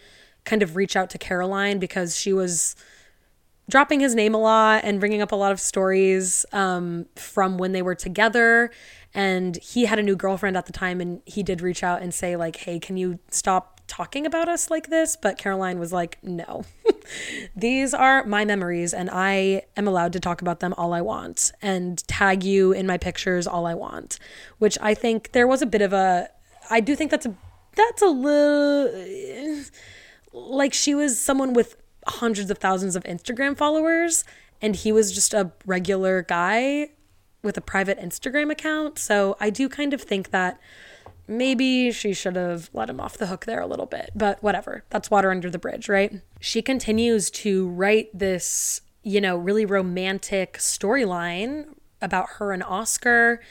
[0.45, 2.75] kind of reach out to Caroline because she was
[3.69, 7.71] dropping his name a lot and bringing up a lot of stories um, from when
[7.71, 8.69] they were together.
[9.13, 12.13] And he had a new girlfriend at the time, and he did reach out and
[12.13, 15.17] say, like, hey, can you stop talking about us like this?
[15.21, 16.63] But Caroline was like, no,
[17.55, 21.51] these are my memories, and I am allowed to talk about them all I want
[21.61, 24.17] and tag you in my pictures all I want,
[24.59, 26.29] which I think there was a bit of a,
[26.69, 27.35] I do think that's a,
[27.75, 29.65] that's a little
[30.33, 31.77] like she was someone with
[32.07, 34.23] hundreds of thousands of Instagram followers
[34.61, 36.89] and he was just a regular guy
[37.43, 38.99] with a private Instagram account.
[38.99, 40.59] So I do kind of think that
[41.27, 44.83] maybe she should have let him off the hook there a little bit, but whatever.
[44.89, 46.21] That's water under the bridge, right?
[46.39, 53.41] She continues to write this, you know, really romantic storyline about her and Oscar.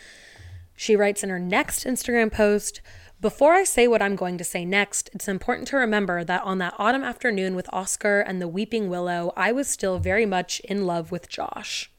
[0.76, 2.80] She writes in her next Instagram post,
[3.20, 6.56] before I say what I'm going to say next, it's important to remember that on
[6.58, 10.86] that autumn afternoon with Oscar and the weeping willow, I was still very much in
[10.86, 11.90] love with Josh.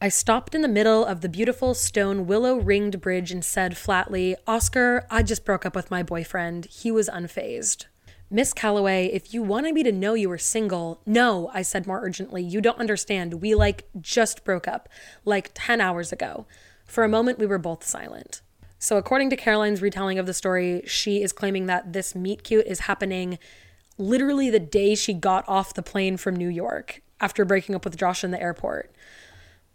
[0.00, 4.36] I stopped in the middle of the beautiful stone willow ringed bridge and said flatly,
[4.46, 6.66] Oscar, I just broke up with my boyfriend.
[6.66, 7.86] He was unfazed.
[8.30, 12.00] Miss Calloway, if you wanted me to know you were single, no, I said more
[12.04, 12.44] urgently.
[12.44, 13.42] You don't understand.
[13.42, 14.88] We like just broke up,
[15.24, 16.46] like 10 hours ago.
[16.84, 18.42] For a moment, we were both silent.
[18.78, 22.66] So, according to Caroline's retelling of the story, she is claiming that this meet cute
[22.66, 23.38] is happening
[23.98, 27.96] literally the day she got off the plane from New York after breaking up with
[27.96, 28.94] Josh in the airport,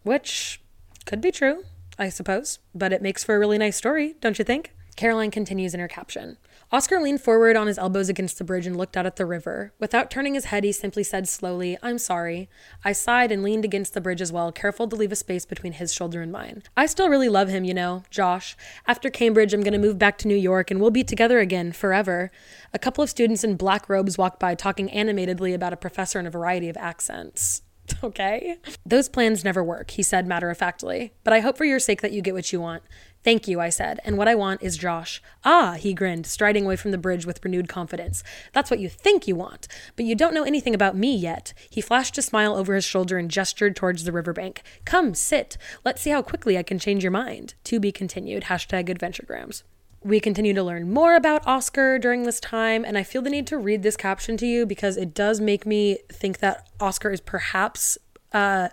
[0.04, 0.62] which
[1.06, 1.66] could be true,
[2.00, 4.74] I suppose, but it makes for a really nice story, don't you think?
[4.96, 6.38] Caroline continues in her caption.
[6.74, 9.72] Oscar leaned forward on his elbows against the bridge and looked out at the river.
[9.80, 12.50] Without turning his head, he simply said slowly, I'm sorry.
[12.84, 15.74] I sighed and leaned against the bridge as well, careful to leave a space between
[15.74, 16.64] his shoulder and mine.
[16.76, 18.58] I still really love him, you know, Josh.
[18.88, 21.74] After Cambridge, I'm going to move back to New York and we'll be together again
[21.74, 22.32] forever.
[22.74, 26.26] A couple of students in black robes walked by, talking animatedly about a professor in
[26.26, 27.62] a variety of accents.
[28.04, 28.58] Okay.
[28.86, 31.14] Those plans never work, he said matter of factly.
[31.24, 32.84] But I hope for your sake that you get what you want.
[33.24, 35.22] Thank you, I said, and what I want is Josh.
[35.46, 38.22] Ah, he grinned, striding away from the bridge with renewed confidence.
[38.52, 41.54] That's what you think you want, but you don't know anything about me yet.
[41.70, 44.64] He flashed a smile over his shoulder and gestured towards the riverbank.
[44.84, 45.58] Come, sit.
[45.86, 47.54] Let's see how quickly I can change your mind.
[47.66, 48.44] To be continued.
[48.44, 49.64] Hashtag adventuregrams.
[50.04, 53.48] We continue to learn more about Oscar during this time, and I feel the need
[53.48, 57.22] to read this caption to you because it does make me think that Oscar is
[57.22, 57.98] perhaps
[58.34, 58.68] uh,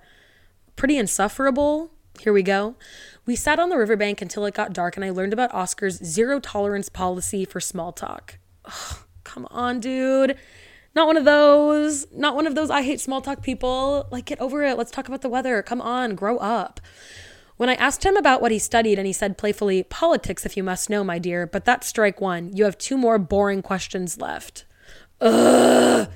[0.74, 2.74] pretty insufferable Here we go.
[3.24, 6.38] We sat on the riverbank until it got dark and I learned about Oscar's zero
[6.38, 8.38] tolerance policy for small talk.
[8.66, 10.36] Ugh, come on, dude.
[10.94, 12.06] Not one of those.
[12.12, 14.06] Not one of those I hate small talk people.
[14.10, 14.76] Like, get over it.
[14.76, 15.62] Let's talk about the weather.
[15.62, 16.80] Come on, grow up.
[17.60, 20.64] When I asked him about what he studied, and he said playfully, Politics, if you
[20.64, 22.56] must know, my dear, but that's strike one.
[22.56, 24.64] You have two more boring questions left.
[25.20, 26.08] Ugh,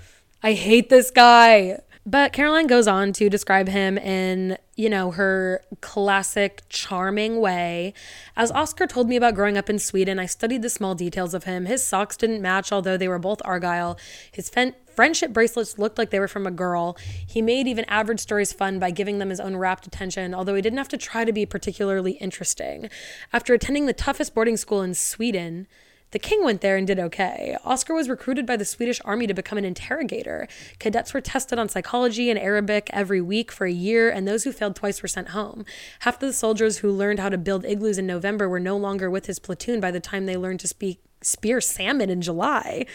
[0.42, 1.80] I hate this guy.
[2.06, 7.94] But Caroline goes on to describe him in, you know, her classic charming way.
[8.36, 11.44] As Oscar told me about growing up in Sweden, I studied the small details of
[11.44, 11.64] him.
[11.64, 13.98] His socks didn't match, although they were both Argyle.
[14.30, 16.98] His fen- friendship bracelets looked like they were from a girl.
[17.26, 20.62] He made even average stories fun by giving them his own rapt attention, although he
[20.62, 22.90] didn't have to try to be particularly interesting.
[23.32, 25.66] After attending the toughest boarding school in Sweden,
[26.14, 27.56] the king went there and did okay.
[27.64, 30.46] Oscar was recruited by the Swedish army to become an interrogator.
[30.78, 34.52] Cadets were tested on psychology and Arabic every week for a year, and those who
[34.52, 35.64] failed twice were sent home.
[35.98, 39.10] Half of the soldiers who learned how to build igloos in November were no longer
[39.10, 42.86] with his platoon by the time they learned to speak spear salmon in July.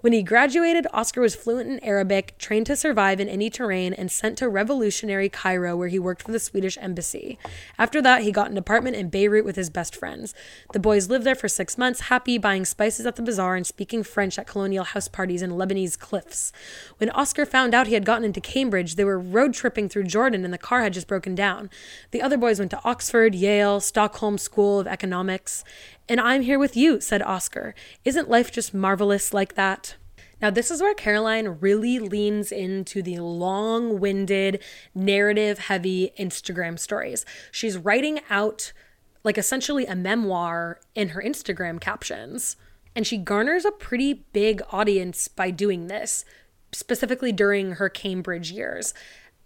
[0.00, 4.10] When he graduated, Oscar was fluent in Arabic, trained to survive in any terrain, and
[4.10, 7.36] sent to revolutionary Cairo, where he worked for the Swedish embassy.
[7.78, 10.34] After that, he got an apartment in Beirut with his best friends.
[10.72, 14.04] The boys lived there for six months, happy, buying spices at the bazaar and speaking
[14.04, 16.52] French at colonial house parties in Lebanese cliffs.
[16.98, 20.44] When Oscar found out he had gotten into Cambridge, they were road tripping through Jordan
[20.44, 21.70] and the car had just broken down.
[22.12, 25.64] The other boys went to Oxford, Yale, Stockholm School of Economics.
[26.08, 27.74] And I'm here with you, said Oscar.
[28.04, 29.96] Isn't life just marvelous like that?
[30.40, 34.62] Now, this is where Caroline really leans into the long winded,
[34.94, 37.26] narrative heavy Instagram stories.
[37.50, 38.72] She's writing out,
[39.24, 42.56] like, essentially a memoir in her Instagram captions.
[42.96, 46.24] And she garners a pretty big audience by doing this,
[46.72, 48.94] specifically during her Cambridge years.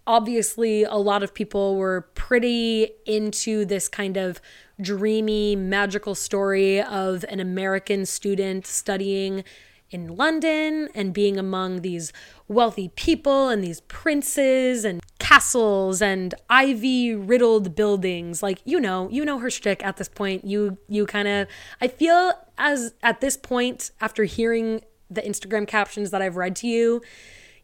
[0.07, 4.41] Obviously, a lot of people were pretty into this kind of
[4.83, 9.45] dreamy, magical story of an American student studying
[9.91, 12.13] in London and being among these
[12.49, 18.43] wealthy people and these princes and castles and ivy riddled buildings.
[18.43, 20.45] Like, you know, you know her shtick at this point.
[20.45, 21.47] You you kind of
[21.81, 26.67] I feel as at this point, after hearing the Instagram captions that I've read to
[26.67, 27.03] you,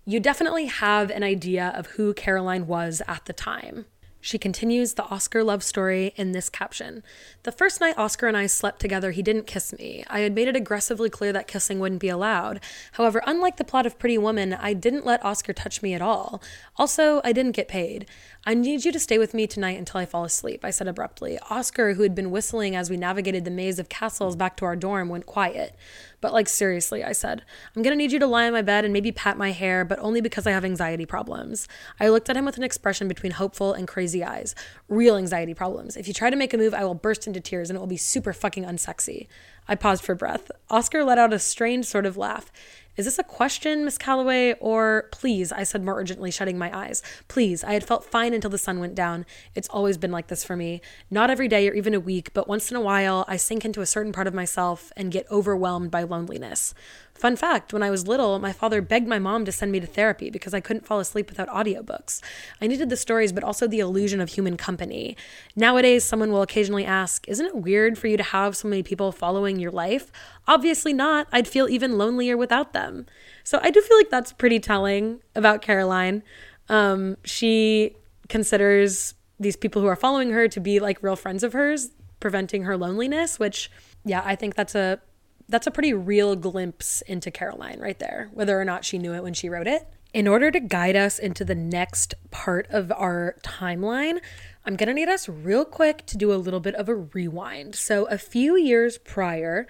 [0.04, 3.86] you definitely have an idea of who Caroline was at the time.
[4.28, 7.02] She continues the Oscar love story in this caption.
[7.44, 10.04] The first night Oscar and I slept together, he didn't kiss me.
[10.06, 12.60] I had made it aggressively clear that kissing wouldn't be allowed.
[12.92, 16.42] However, unlike the plot of Pretty Woman, I didn't let Oscar touch me at all.
[16.76, 18.04] Also, I didn't get paid.
[18.48, 21.38] I need you to stay with me tonight until I fall asleep, I said abruptly.
[21.50, 24.74] Oscar, who had been whistling as we navigated the maze of castles back to our
[24.74, 25.76] dorm, went quiet.
[26.22, 27.42] But, like, seriously, I said,
[27.76, 29.98] I'm gonna need you to lie on my bed and maybe pat my hair, but
[29.98, 31.68] only because I have anxiety problems.
[32.00, 34.54] I looked at him with an expression between hopeful and crazy eyes.
[34.88, 35.94] Real anxiety problems.
[35.98, 37.86] If you try to make a move, I will burst into tears and it will
[37.86, 39.26] be super fucking unsexy.
[39.68, 40.50] I paused for breath.
[40.70, 42.50] Oscar let out a strange sort of laugh.
[42.98, 44.54] Is this a question, Miss Calloway?
[44.54, 47.00] Or please, I said more urgently, shutting my eyes.
[47.28, 49.24] Please, I had felt fine until the sun went down.
[49.54, 50.80] It's always been like this for me.
[51.08, 53.82] Not every day or even a week, but once in a while, I sink into
[53.82, 56.74] a certain part of myself and get overwhelmed by loneliness.
[57.18, 59.86] Fun fact when I was little, my father begged my mom to send me to
[59.86, 62.22] therapy because I couldn't fall asleep without audiobooks.
[62.62, 65.16] I needed the stories, but also the illusion of human company.
[65.56, 69.10] Nowadays, someone will occasionally ask, Isn't it weird for you to have so many people
[69.10, 70.12] following your life?
[70.46, 71.26] Obviously not.
[71.32, 73.06] I'd feel even lonelier without them.
[73.42, 76.22] So I do feel like that's pretty telling about Caroline.
[76.68, 77.96] Um, she
[78.28, 81.90] considers these people who are following her to be like real friends of hers,
[82.20, 83.70] preventing her loneliness, which,
[84.04, 85.00] yeah, I think that's a
[85.48, 89.22] that's a pretty real glimpse into Caroline right there, whether or not she knew it
[89.22, 89.88] when she wrote it.
[90.14, 94.20] In order to guide us into the next part of our timeline,
[94.64, 97.74] I'm to need us real quick to do a little bit of a rewind.
[97.74, 99.66] So, a few years prior,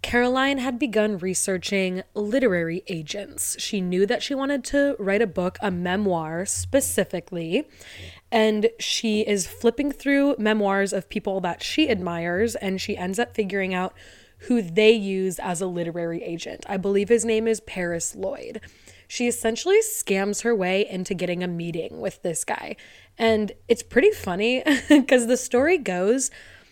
[0.00, 3.56] Caroline had begun researching literary agents.
[3.58, 7.68] She knew that she wanted to write a book, a memoir specifically,
[8.30, 13.34] and she is flipping through memoirs of people that she admires, and she ends up
[13.34, 13.92] figuring out
[14.42, 16.64] who they use as a literary agent.
[16.68, 18.60] I believe his name is Paris Lloyd.
[19.08, 22.76] She essentially scams her way into getting a meeting with this guy.
[23.16, 26.30] And it's pretty funny because the story goes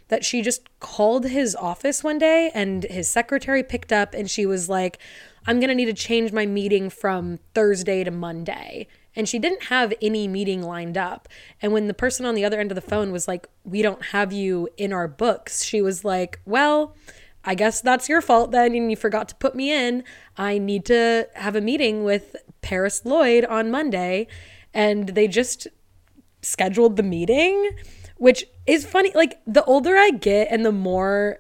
[0.09, 4.47] that she just called his office one day and his secretary picked up and she
[4.47, 4.99] was like,
[5.47, 8.87] I'm going to need to change my meeting from Thursday to Monday.
[9.15, 11.29] And she didn't have any meeting lined up.
[11.63, 14.07] And when the person on the other end of the phone was like, We don't
[14.07, 16.95] have you in our books, she was like, Well,
[17.47, 20.03] I guess that's your fault then, and you forgot to put me in.
[20.37, 24.27] I need to have a meeting with Paris Lloyd on Monday.
[24.75, 25.69] And they just
[26.43, 27.71] scheduled the meeting,
[28.17, 29.13] which is funny.
[29.15, 31.39] Like the older I get and the more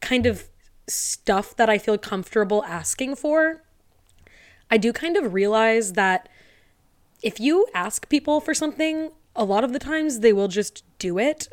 [0.00, 0.48] kind of
[0.88, 3.62] stuff that I feel comfortable asking for,
[4.70, 6.28] I do kind of realize that
[7.22, 9.10] if you ask people for something,
[9.40, 11.48] a lot of the times they will just do it.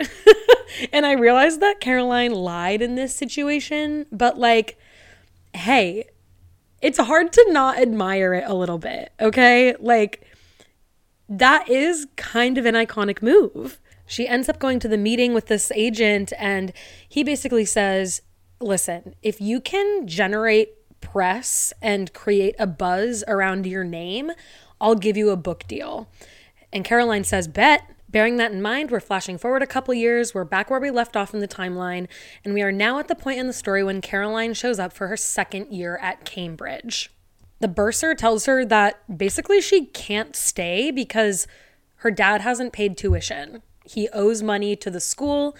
[0.91, 4.77] and I realized that Caroline lied in this situation, but like,
[5.53, 6.09] hey,
[6.81, 9.73] it's hard to not admire it a little bit, okay?
[9.79, 10.27] Like,
[11.29, 13.79] that is kind of an iconic move.
[14.05, 16.73] She ends up going to the meeting with this agent, and
[17.07, 18.21] he basically says,
[18.59, 24.31] Listen, if you can generate press and create a buzz around your name,
[24.81, 26.09] I'll give you a book deal.
[26.77, 27.89] And Caroline says, Bet.
[28.07, 30.35] Bearing that in mind, we're flashing forward a couple years.
[30.35, 32.07] We're back where we left off in the timeline,
[32.45, 35.07] and we are now at the point in the story when Caroline shows up for
[35.07, 37.09] her second year at Cambridge.
[37.61, 41.47] The bursar tells her that basically she can't stay because
[41.97, 43.63] her dad hasn't paid tuition.
[43.83, 45.57] He owes money to the school,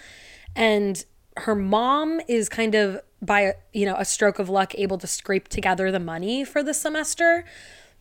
[0.54, 1.04] and
[1.38, 5.48] her mom is kind of by you know a stroke of luck able to scrape
[5.48, 7.44] together the money for the semester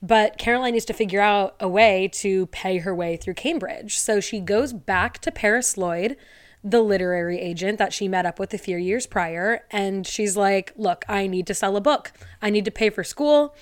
[0.01, 3.97] but Caroline needs to figure out a way to pay her way through Cambridge.
[3.97, 6.17] So she goes back to Paris Lloyd,
[6.63, 9.65] the literary agent that she met up with a few years prior.
[9.71, 12.11] And she's like, Look, I need to sell a book.
[12.41, 13.55] I need to pay for school.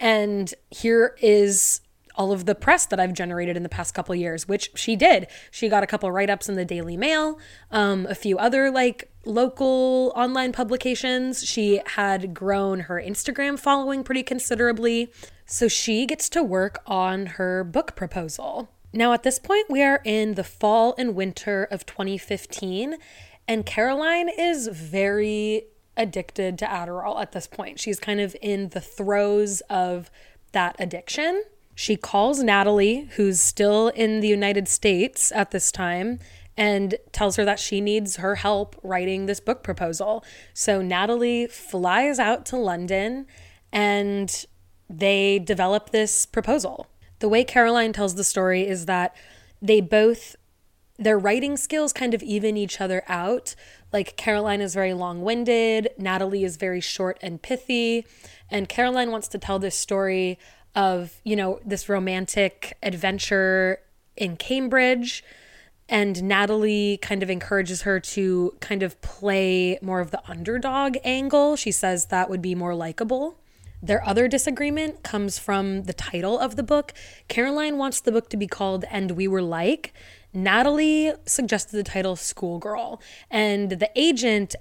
[0.00, 1.80] And here is
[2.16, 5.26] all of the press that I've generated in the past couple years, which she did.
[5.50, 7.38] She got a couple write ups in the Daily Mail,
[7.70, 11.44] um, a few other like local online publications.
[11.44, 15.12] She had grown her Instagram following pretty considerably.
[15.44, 18.68] So she gets to work on her book proposal.
[18.92, 22.96] Now, at this point, we are in the fall and winter of 2015,
[23.46, 25.66] and Caroline is very
[25.96, 27.78] addicted to Adderall at this point.
[27.78, 30.10] She's kind of in the throes of
[30.52, 31.42] that addiction.
[31.78, 36.18] She calls Natalie, who's still in the United States at this time,
[36.56, 40.24] and tells her that she needs her help writing this book proposal.
[40.54, 43.26] So Natalie flies out to London
[43.70, 44.46] and
[44.88, 46.86] they develop this proposal.
[47.18, 49.14] The way Caroline tells the story is that
[49.60, 50.34] they both
[50.98, 53.54] their writing skills kind of even each other out.
[53.92, 58.06] Like Caroline is very long-winded, Natalie is very short and pithy,
[58.50, 60.38] and Caroline wants to tell this story
[60.76, 63.80] of, you know, this romantic adventure
[64.16, 65.24] in Cambridge
[65.88, 71.56] and Natalie kind of encourages her to kind of play more of the underdog angle.
[71.56, 73.38] She says that would be more likable.
[73.82, 76.92] Their other disagreement comes from the title of the book.
[77.28, 79.92] Caroline wants the book to be called And We Were Like.
[80.32, 83.00] Natalie suggested the title Schoolgirl.
[83.30, 84.56] And the agent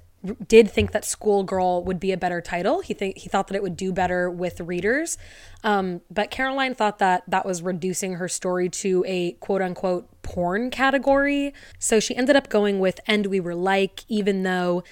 [0.48, 2.82] did think that Schoolgirl would be a better title.
[2.82, 5.18] He think he thought that it would do better with readers.
[5.64, 10.70] Um, but Caroline thought that that was reducing her story to a quote unquote porn
[10.70, 11.54] category.
[11.80, 14.84] So she ended up going with And We Were Like, even though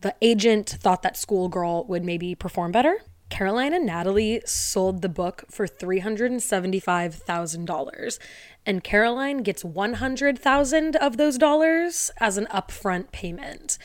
[0.00, 2.98] the agent thought that Schoolgirl would maybe perform better.
[3.32, 8.18] Caroline and Natalie sold the book for $375,000
[8.66, 13.78] and Caroline gets 100,000 of those dollars as an upfront payment.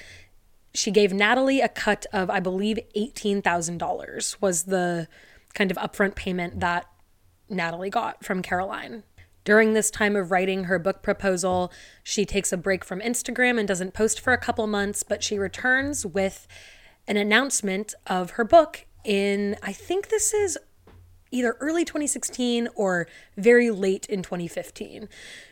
[0.78, 5.08] She gave Natalie a cut of I believe $18,000 was the
[5.56, 6.86] kind of upfront payment that
[7.50, 9.02] Natalie got from Caroline.
[9.44, 11.72] During this time of writing her book proposal,
[12.04, 15.40] she takes a break from Instagram and doesn't post for a couple months, but she
[15.40, 16.48] returns with
[17.08, 20.60] an announcement of her book in, I think this is
[21.32, 25.10] either early 2016 or very late in 2015.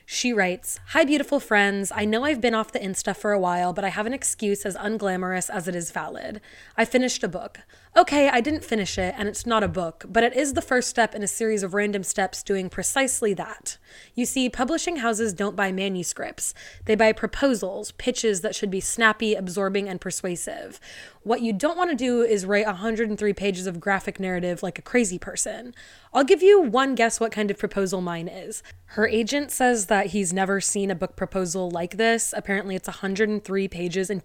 [0.08, 1.92] She writes, Hi, beautiful friends.
[1.94, 4.64] I know I've been off the Insta for a while, but I have an excuse
[4.64, 6.42] as unglamorous as it is valid.
[6.78, 7.62] I finished a book.
[7.98, 10.90] Okay, I didn't finish it, and it's not a book, but it is the first
[10.90, 13.78] step in a series of random steps doing precisely that.
[14.14, 16.54] You see, publishing houses don't buy manuscripts,
[16.84, 20.78] they buy proposals, pitches that should be snappy, absorbing, and persuasive.
[21.24, 24.82] What you don't want to do is write 103 pages of graphic narrative like a
[24.82, 25.74] crazy person.
[26.14, 28.62] I'll give you one guess what kind of proposal mine is.
[28.88, 32.34] Her agent says that he's never seen a book proposal like this.
[32.36, 34.22] Apparently, it's 103 pages and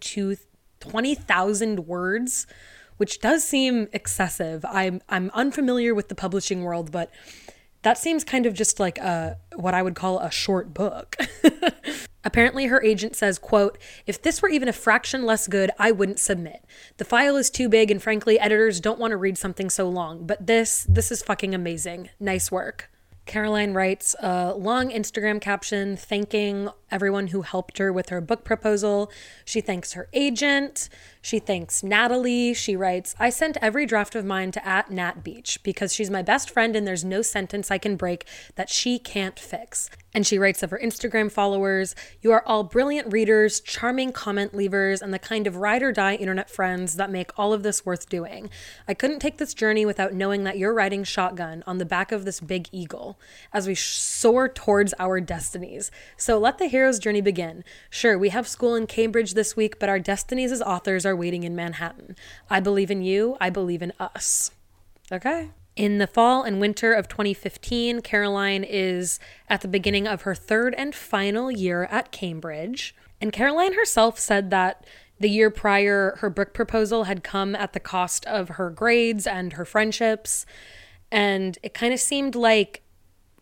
[0.81, 2.49] 20,000 words
[3.01, 4.63] which does seem excessive.
[4.67, 7.11] I'm I'm unfamiliar with the publishing world, but
[7.81, 11.17] that seems kind of just like a what I would call a short book.
[12.25, 16.19] Apparently her agent says, quote, if this were even a fraction less good, I wouldn't
[16.19, 16.63] submit.
[16.99, 20.27] The file is too big and frankly editors don't want to read something so long,
[20.27, 22.11] but this this is fucking amazing.
[22.21, 22.91] Nice work.
[23.31, 29.09] Caroline writes a long Instagram caption thanking everyone who helped her with her book proposal.
[29.45, 30.89] She thanks her agent.
[31.23, 32.55] She thanks Natalie.
[32.55, 36.23] She writes, I sent every draft of mine to at Nat Beach because she's my
[36.23, 39.91] best friend and there's no sentence I can break that she can't fix.
[40.13, 45.01] And she writes of her Instagram followers, You are all brilliant readers, charming comment leavers,
[45.01, 48.09] and the kind of ride or die internet friends that make all of this worth
[48.09, 48.51] doing.
[48.89, 52.25] I couldn't take this journey without knowing that you're riding shotgun on the back of
[52.25, 53.21] this big eagle
[53.53, 55.93] as we soar towards our destinies.
[56.17, 57.63] So let the hero's journey begin.
[57.89, 61.45] Sure, we have school in Cambridge this week, but our destinies as authors are waiting
[61.45, 62.17] in Manhattan.
[62.49, 63.37] I believe in you.
[63.41, 64.51] I believe in us.
[65.13, 65.51] Okay.
[65.77, 69.19] In the fall and winter of 2015, Caroline is
[69.49, 72.95] at the beginning of her third and final year at Cambridge.
[73.21, 74.85] And Caroline herself said that
[75.19, 79.53] the year prior, her book proposal had come at the cost of her grades and
[79.53, 80.47] her friendships.
[81.13, 82.83] And it kind of seemed like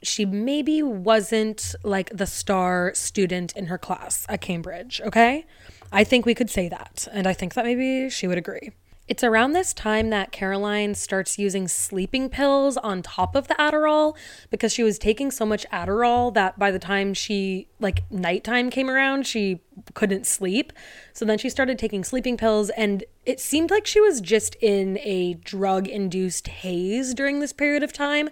[0.03, 5.47] she maybe wasn't like the star student in her class at Cambridge, okay?
[5.93, 7.09] I think we could say that.
[7.13, 8.73] And I think that maybe she would agree.
[9.09, 14.15] It's around this time that Caroline starts using sleeping pills on top of the Adderall
[14.51, 18.91] because she was taking so much Adderall that by the time she, like, nighttime came
[18.91, 19.63] around, she
[19.95, 20.75] couldn't sleep.
[21.15, 24.99] So then she started taking sleeping pills, and it seemed like she was just in
[24.99, 28.29] a drug induced haze during this period of time.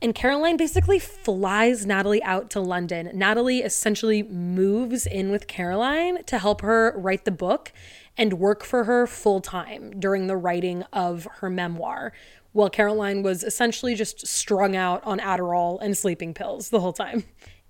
[0.00, 3.10] And Caroline basically flies Natalie out to London.
[3.14, 7.72] Natalie essentially moves in with Caroline to help her write the book
[8.16, 12.12] and work for her full time during the writing of her memoir,
[12.52, 17.24] while Caroline was essentially just strung out on Adderall and sleeping pills the whole time.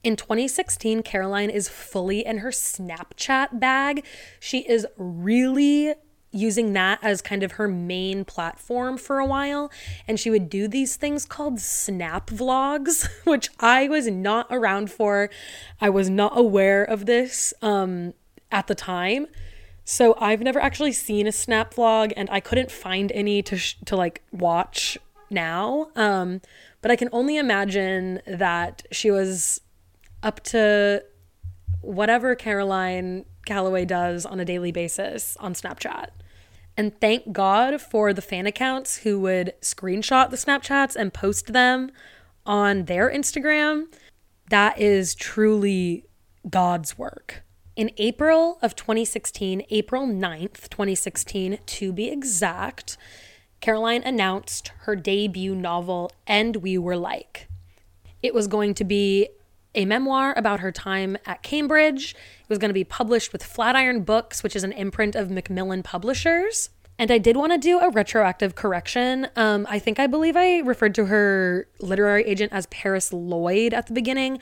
[0.05, 4.05] In 2016, Caroline is fully in her Snapchat bag.
[4.39, 5.95] She is really
[6.31, 9.71] using that as kind of her main platform for a while.
[10.07, 15.31] And she would do these things called snap vlogs, which I was not around for.
[15.81, 18.15] I was not aware of this um,
[18.53, 19.27] at the time.
[19.85, 23.77] So I've never actually seen a snap vlog and I couldn't find any to sh-
[23.87, 24.99] to like watch
[25.31, 25.89] now.
[25.97, 26.43] Um,
[26.83, 29.63] but I can only imagine that she was
[30.23, 31.03] up to
[31.81, 36.09] whatever Caroline Calloway does on a daily basis on Snapchat.
[36.77, 41.91] And thank God for the fan accounts who would screenshot the Snapchats and post them
[42.45, 43.87] on their Instagram.
[44.51, 46.05] That is truly
[46.49, 47.43] God's work.
[47.75, 52.99] In April of 2016, April 9th, 2016, to be exact,
[53.61, 57.49] Caroline announced her debut novel, And We Were Like.
[58.23, 59.31] It was going to be
[59.79, 62.13] a memoir about her time at Cambridge.
[62.13, 65.85] It was going to be published with Flatiron Books, which is an imprint of Macmillan
[65.85, 66.71] Publishers.
[66.99, 69.29] And I did want to do a retroactive correction.
[69.37, 73.87] Um, I think I believe I referred to her literary agent as Paris Lloyd at
[73.87, 74.41] the beginning.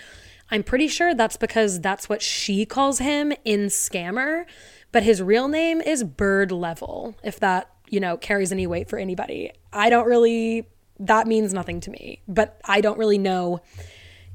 [0.51, 4.47] I'm pretty sure that's because that's what she calls him in Scammer,
[4.91, 8.99] but his real name is Byrd Leavell, if that, you know, carries any weight for
[8.99, 9.53] anybody.
[9.71, 10.67] I don't really,
[10.99, 13.61] that means nothing to me, but I don't really know,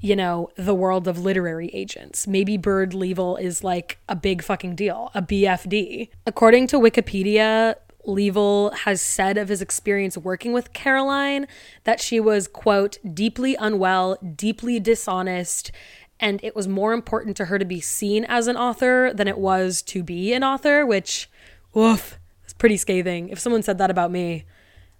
[0.01, 2.25] you know, the world of literary agents.
[2.25, 6.09] Maybe Byrd Leavell is like a big fucking deal, a BFD.
[6.25, 7.75] According to Wikipedia,
[8.07, 11.47] Leavell has said of his experience working with Caroline
[11.83, 15.71] that she was, quote, deeply unwell, deeply dishonest,
[16.19, 19.37] and it was more important to her to be seen as an author than it
[19.37, 21.29] was to be an author, which,
[21.73, 23.29] woof, is pretty scathing.
[23.29, 24.45] If someone said that about me,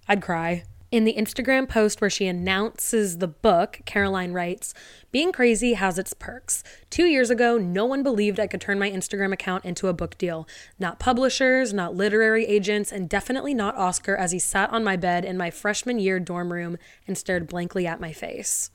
[0.06, 0.62] I'd cry.
[0.92, 4.74] In the Instagram post where she announces the book, Caroline writes,
[5.10, 6.62] Being crazy has its perks.
[6.90, 10.18] Two years ago, no one believed I could turn my Instagram account into a book
[10.18, 10.46] deal.
[10.78, 15.24] Not publishers, not literary agents, and definitely not Oscar as he sat on my bed
[15.24, 16.76] in my freshman year dorm room
[17.08, 18.70] and stared blankly at my face.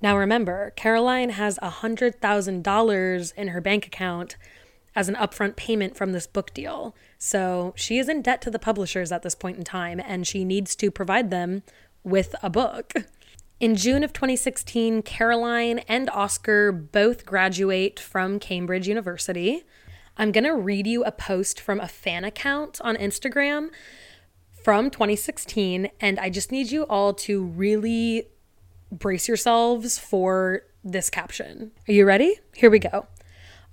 [0.00, 4.36] Now remember, Caroline has $100,000 in her bank account
[4.94, 6.94] as an upfront payment from this book deal.
[7.18, 10.44] So she is in debt to the publishers at this point in time, and she
[10.44, 11.62] needs to provide them
[12.04, 12.92] with a book.
[13.58, 19.64] In June of 2016, Caroline and Oscar both graduate from Cambridge University.
[20.18, 23.70] I'm going to read you a post from a fan account on Instagram
[24.62, 28.28] from 2016, and I just need you all to really
[28.92, 31.72] brace yourselves for this caption.
[31.88, 32.38] Are you ready?
[32.54, 33.06] Here we go.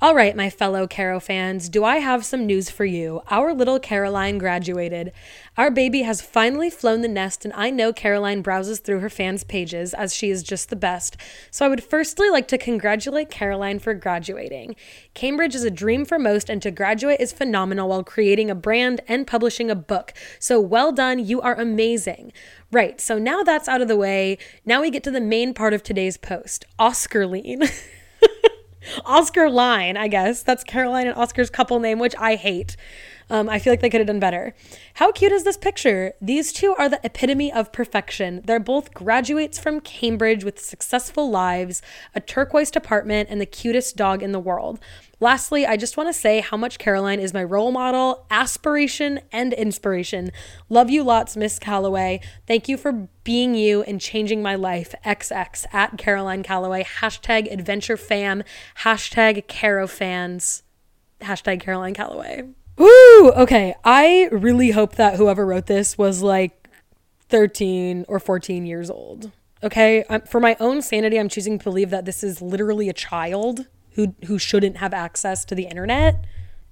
[0.04, 3.22] All right, my fellow Caro fans, do I have some news for you?
[3.32, 5.14] Our little Caroline graduated.
[5.58, 9.46] Our baby has finally flown the nest, and I know Caroline browses through her fans'
[9.46, 11.16] pages as she is just the best.
[11.52, 14.76] So I would firstly like to congratulate Caroline for graduating.
[15.14, 19.00] Cambridge is a dream for most, and to graduate is phenomenal while creating a brand
[19.08, 20.12] and publishing a book.
[20.38, 22.34] So well done, you are amazing.
[22.74, 24.38] Right, so now that's out of the way.
[24.66, 27.64] Now we get to the main part of today's post Oscar Lean.
[29.06, 30.44] Oscar Line, I guess.
[30.44, 32.76] That's Caroline and Oscar's couple name, which I hate.
[33.34, 34.54] Um, I feel like they could have done better.
[34.94, 36.14] How cute is this picture?
[36.22, 38.44] These two are the epitome of perfection.
[38.46, 41.82] They're both graduates from Cambridge with successful lives,
[42.14, 44.80] a turquoise apartment, and the cutest dog in the world.
[45.20, 49.52] Lastly, I just want to say how much Caroline is my role model, aspiration, and
[49.52, 50.30] inspiration.
[50.70, 52.20] Love you lots, Miss Calloway.
[52.46, 54.94] Thank you for being you and changing my life.
[55.04, 56.84] XX at Caroline Calloway.
[56.84, 58.44] Hashtag adventure fam.
[58.82, 60.62] Hashtag Caro fans.
[61.20, 62.44] Hashtag Caroline Calloway.
[62.78, 63.32] Woo!
[63.32, 66.70] Okay, I really hope that whoever wrote this was like
[67.30, 69.32] 13 or 14 years old.
[69.62, 72.94] Okay, um, for my own sanity, I'm choosing to believe that this is literally a
[72.94, 76.26] child who who shouldn't have access to the internet.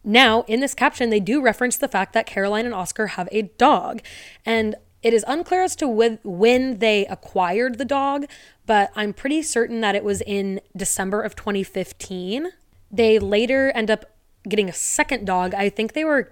[0.03, 3.43] Now, in this caption, they do reference the fact that Caroline and Oscar have a
[3.43, 4.01] dog,
[4.45, 8.25] and it is unclear as to when they acquired the dog,
[8.65, 12.49] but I'm pretty certain that it was in December of 2015.
[12.91, 14.05] They later end up
[14.47, 15.53] getting a second dog.
[15.53, 16.31] I think they were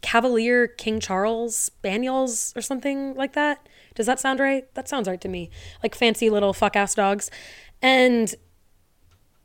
[0.00, 3.68] Cavalier King Charles Spaniels or something like that.
[3.94, 4.72] Does that sound right?
[4.74, 5.50] That sounds right to me.
[5.82, 7.30] Like fancy little fuck ass dogs.
[7.82, 8.34] And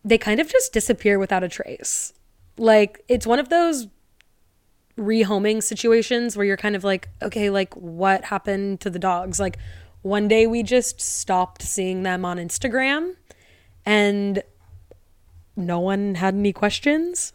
[0.03, 2.13] they kind of just disappear without a trace.
[2.57, 3.87] Like it's one of those
[4.97, 9.39] rehoming situations where you're kind of like, okay, like what happened to the dogs?
[9.39, 9.57] Like
[10.01, 13.15] one day we just stopped seeing them on Instagram
[13.85, 14.41] and
[15.55, 17.33] no one had any questions.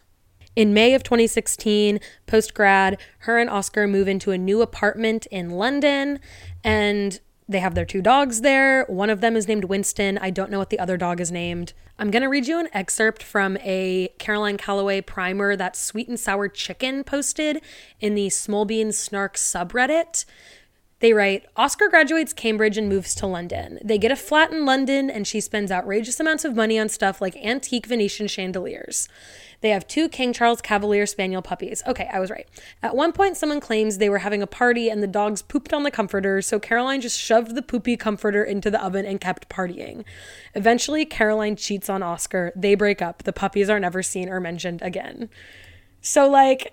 [0.57, 5.51] In May of 2016, post grad, her and Oscar move into a new apartment in
[5.51, 6.21] London
[6.63, 8.85] and they have their two dogs there.
[8.87, 10.17] One of them is named Winston.
[10.19, 11.75] I don't know what the other dog is named.
[11.99, 16.19] I'm going to read you an excerpt from a Caroline Calloway primer that Sweet and
[16.19, 17.61] Sour Chicken posted
[18.01, 20.25] in the Smol Beans Snark subreddit.
[21.05, 23.79] They write Oscar graduates Cambridge and moves to London.
[23.85, 27.21] They get a flat in London and she spends outrageous amounts of money on stuff
[27.21, 29.07] like antique Venetian chandeliers.
[29.61, 31.83] They have two King Charles Cavalier Spaniel puppies.
[31.87, 32.49] Okay, I was right.
[32.83, 35.83] At one point, someone claims they were having a party and the dogs pooped on
[35.83, 40.07] the comforter, so Caroline just shoved the poopy comforter into the oven and kept partying.
[40.55, 42.51] Eventually, Caroline cheats on Oscar.
[42.57, 43.25] They break up.
[43.25, 45.29] The puppies are never seen or mentioned again.
[46.01, 46.73] So, like,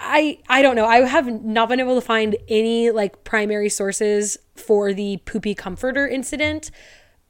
[0.00, 0.86] I I don't know.
[0.86, 6.06] I have not been able to find any like primary sources for the poopy comforter
[6.06, 6.70] incident.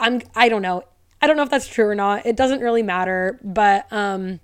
[0.00, 0.84] I'm I don't know.
[1.20, 2.26] I don't know if that's true or not.
[2.26, 4.40] It doesn't really matter, but um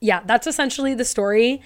[0.00, 1.60] yeah, that's essentially the story.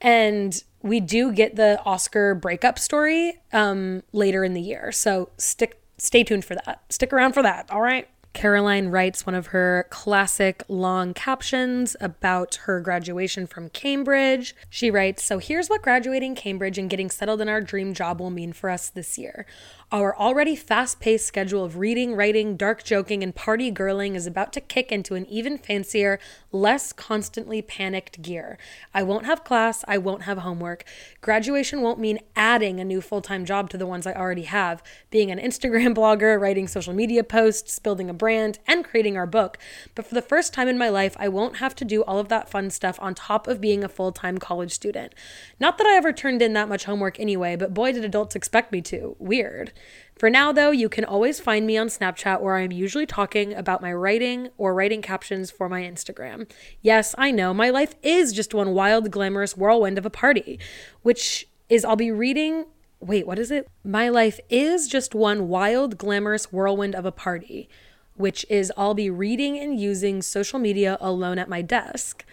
[0.00, 4.92] And we do get the Oscar breakup story um, later in the year.
[4.92, 6.82] So stick stay tuned for that.
[6.90, 7.70] Stick around for that.
[7.70, 8.08] All right.
[8.34, 14.54] Caroline writes one of her classic long captions about her graduation from Cambridge.
[14.68, 18.30] She writes So here's what graduating Cambridge and getting settled in our dream job will
[18.30, 19.46] mean for us this year.
[19.94, 24.52] Our already fast paced schedule of reading, writing, dark joking, and party girling is about
[24.54, 26.18] to kick into an even fancier,
[26.50, 28.58] less constantly panicked gear.
[28.92, 30.82] I won't have class, I won't have homework.
[31.20, 34.82] Graduation won't mean adding a new full time job to the ones I already have,
[35.10, 39.58] being an Instagram blogger, writing social media posts, building a brand, and creating our book.
[39.94, 42.28] But for the first time in my life, I won't have to do all of
[42.30, 45.14] that fun stuff on top of being a full time college student.
[45.60, 48.72] Not that I ever turned in that much homework anyway, but boy, did adults expect
[48.72, 49.14] me to.
[49.20, 49.72] Weird.
[50.16, 53.82] For now, though, you can always find me on Snapchat where I'm usually talking about
[53.82, 56.50] my writing or writing captions for my Instagram.
[56.82, 60.60] Yes, I know, my life is just one wild, glamorous whirlwind of a party,
[61.02, 62.66] which is I'll be reading.
[63.00, 63.68] Wait, what is it?
[63.84, 67.68] My life is just one wild, glamorous whirlwind of a party,
[68.14, 72.24] which is I'll be reading and using social media alone at my desk.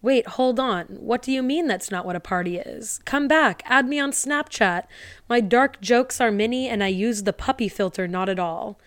[0.00, 0.86] Wait, hold on.
[0.86, 3.00] What do you mean that's not what a party is?
[3.04, 3.62] Come back.
[3.66, 4.84] Add me on Snapchat.
[5.28, 8.78] My dark jokes are mini and I use the puppy filter not at all.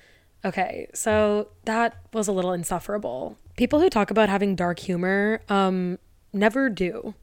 [0.43, 3.37] Okay, so that was a little insufferable.
[3.57, 5.99] People who talk about having dark humor um
[6.33, 7.13] never do.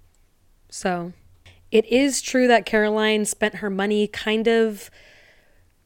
[0.71, 1.15] So,
[1.71, 4.91] it is true that Caroline spent her money kind of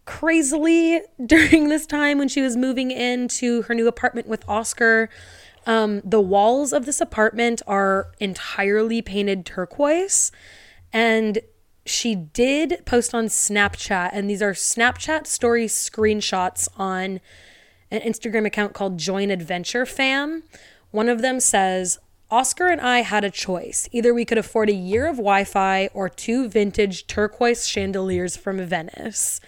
[0.04, 5.08] crazily during this time when she was moving into her new apartment with Oscar.
[5.66, 10.32] Um, the walls of this apartment are entirely painted turquoise.
[10.92, 11.40] And
[11.84, 17.20] she did post on Snapchat, and these are Snapchat story screenshots on
[17.90, 20.44] an Instagram account called Join Adventure Fam.
[20.90, 21.98] One of them says,
[22.30, 23.88] Oscar and I had a choice.
[23.92, 28.64] Either we could afford a year of Wi Fi or two vintage turquoise chandeliers from
[28.64, 29.40] Venice.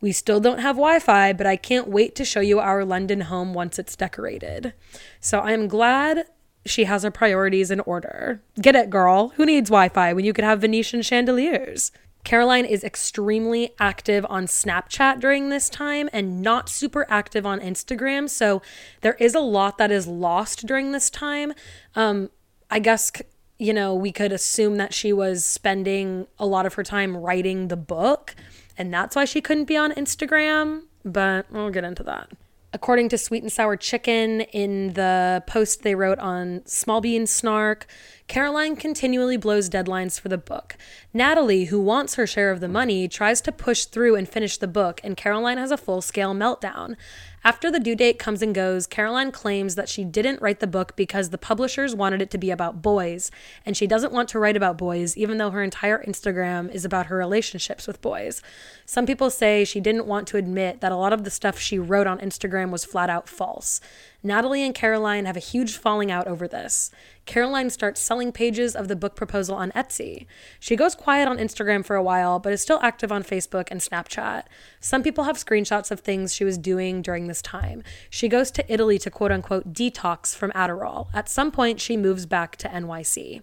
[0.00, 3.22] We still don't have Wi Fi, but I can't wait to show you our London
[3.22, 4.72] home once it's decorated.
[5.20, 6.26] So I'm glad
[6.66, 8.42] she has her priorities in order.
[8.60, 9.28] Get it, girl.
[9.36, 11.92] Who needs Wi Fi when you could have Venetian chandeliers?
[12.22, 18.28] Caroline is extremely active on Snapchat during this time and not super active on Instagram.
[18.28, 18.60] So
[19.00, 21.54] there is a lot that is lost during this time.
[21.94, 22.30] Um,
[22.70, 23.10] I guess,
[23.58, 27.68] you know, we could assume that she was spending a lot of her time writing
[27.68, 28.34] the book,
[28.80, 30.84] and that's why she couldn't be on Instagram.
[31.04, 32.30] But we'll get into that.
[32.72, 37.86] According to Sweet and Sour Chicken, in the post they wrote on Smol Bean Snark,
[38.26, 40.78] Caroline continually blows deadlines for the book.
[41.12, 44.68] Natalie, who wants her share of the money, tries to push through and finish the
[44.68, 46.96] book, and Caroline has a full scale meltdown.
[47.42, 50.94] After the due date comes and goes, Caroline claims that she didn't write the book
[50.94, 53.30] because the publishers wanted it to be about boys,
[53.64, 57.06] and she doesn't want to write about boys, even though her entire Instagram is about
[57.06, 58.42] her relationships with boys.
[58.84, 61.78] Some people say she didn't want to admit that a lot of the stuff she
[61.78, 63.80] wrote on Instagram was flat out false.
[64.22, 66.90] Natalie and Caroline have a huge falling out over this.
[67.24, 70.26] Caroline starts selling pages of the book proposal on Etsy.
[70.58, 73.80] She goes quiet on Instagram for a while, but is still active on Facebook and
[73.80, 74.44] Snapchat.
[74.80, 77.82] Some people have screenshots of things she was doing during this time.
[78.10, 81.08] She goes to Italy to quote unquote detox from Adderall.
[81.14, 83.42] At some point, she moves back to NYC.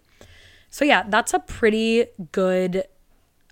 [0.69, 2.83] So, yeah, that's a pretty good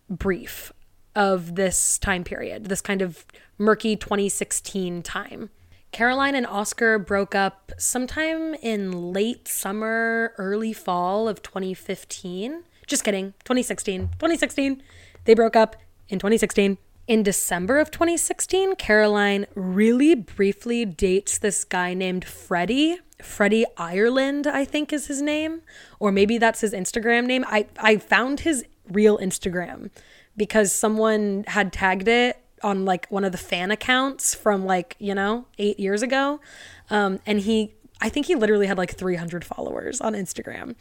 [0.10, 0.72] brief
[1.16, 3.26] of this time period, this kind of
[3.58, 5.50] murky 2016 time.
[5.96, 12.64] Caroline and Oscar broke up sometime in late summer, early fall of 2015.
[12.86, 14.10] Just kidding, 2016.
[14.20, 14.84] 2016.
[15.24, 15.78] They broke up
[16.10, 16.78] in 2016.
[17.08, 22.98] In December of 2016, Caroline really briefly dates this guy named Freddie.
[23.22, 25.62] Freddie Ireland, I think is his name.
[26.02, 27.46] Or maybe that's his Instagram name.
[27.48, 29.92] I, I found his real Instagram
[30.36, 35.14] because someone had tagged it on like one of the fan accounts from like, you
[35.14, 36.42] know, eight years ago.
[36.90, 40.76] Um, and he, I think he literally had like 300 followers on Instagram.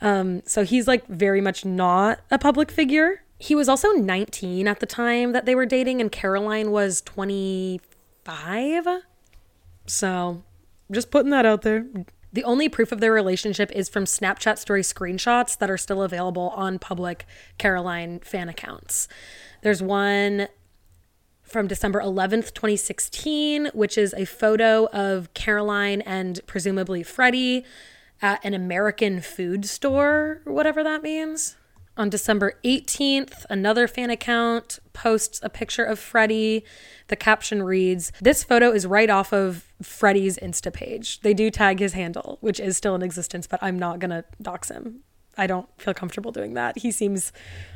[0.00, 3.22] Um, so he's like very much not a public figure.
[3.38, 8.86] He was also 19 at the time that they were dating, and Caroline was 25.
[9.86, 10.42] So
[10.90, 11.86] just putting that out there.
[12.32, 16.50] The only proof of their relationship is from Snapchat story screenshots that are still available
[16.50, 17.24] on public
[17.58, 19.08] Caroline fan accounts.
[19.62, 20.48] There's one
[21.50, 27.64] from December 11th, 2016, which is a photo of Caroline and presumably Freddie
[28.22, 31.56] at an American food store, whatever that means.
[31.96, 36.64] On December 18th, another fan account posts a picture of Freddie.
[37.08, 41.20] The caption reads, This photo is right off of Freddie's Insta page.
[41.20, 44.24] They do tag his handle, which is still in existence, but I'm not going to
[44.40, 45.00] dox him.
[45.36, 46.78] I don't feel comfortable doing that.
[46.78, 47.32] He seems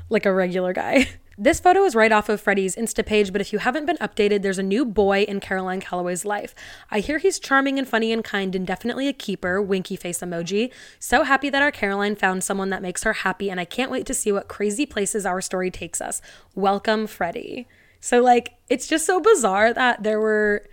[0.08, 1.08] like a regular guy.
[1.36, 4.42] This photo is right off of Freddie's Insta page, but if you haven't been updated,
[4.42, 6.54] there's a new boy in Caroline Calloway's life.
[6.92, 10.70] I hear he's charming and funny and kind and definitely a keeper, winky face emoji.
[11.00, 14.06] So happy that our Caroline found someone that makes her happy, and I can't wait
[14.06, 16.22] to see what crazy places our story takes us.
[16.54, 17.66] Welcome, Freddie.
[18.00, 20.64] So, like, it's just so bizarre that there were,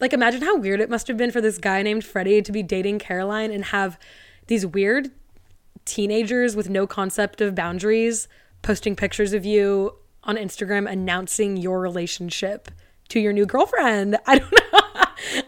[0.00, 2.62] like, imagine how weird it must have been for this guy named Freddie to be
[2.62, 3.98] dating Caroline and have
[4.48, 5.12] these weird
[5.86, 8.28] teenagers with no concept of boundaries
[8.62, 12.70] posting pictures of you on Instagram announcing your relationship
[13.08, 14.18] to your new girlfriend.
[14.26, 14.80] I don't know.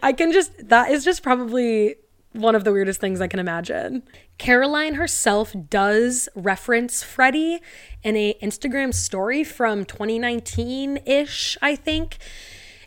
[0.03, 1.95] I can just, that is just probably
[2.33, 4.03] one of the weirdest things I can imagine.
[4.37, 7.59] Caroline herself does reference Freddie
[8.03, 12.17] in a Instagram story from 2019-ish, I think.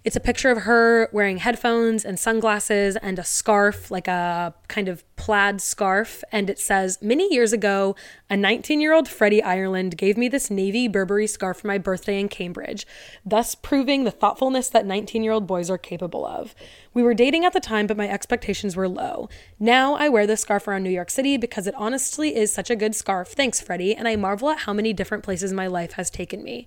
[0.04, 4.86] It's a picture of her wearing headphones and sunglasses and a scarf, like a kind
[4.86, 6.22] of plaid scarf.
[6.30, 7.96] And it says, Many years ago,
[8.28, 12.20] a 19 year old Freddie Ireland gave me this navy Burberry scarf for my birthday
[12.20, 12.86] in Cambridge,
[13.24, 16.54] thus proving the thoughtfulness that 19 year old boys are capable of.
[16.92, 19.30] We were dating at the time, but my expectations were low.
[19.58, 22.76] Now I wear this scarf around New York City because it honestly is such a
[22.76, 23.28] good scarf.
[23.28, 23.94] Thanks, Freddie.
[23.94, 26.66] And I marvel at how many different places my life has taken me.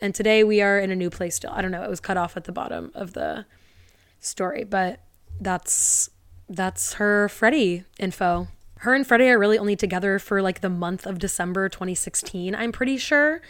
[0.00, 1.50] And today we are in a new place still.
[1.50, 3.46] I don't know, it was cut off at the bottom of the
[4.20, 5.00] story, but
[5.40, 6.10] that's
[6.48, 8.48] that's her Freddie info.
[8.78, 12.72] Her and Freddie are really only together for like the month of December 2016, I'm
[12.72, 13.42] pretty sure.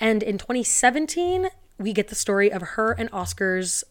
[0.00, 1.48] And in 2017,
[1.78, 3.84] we get the story of her and Oscar's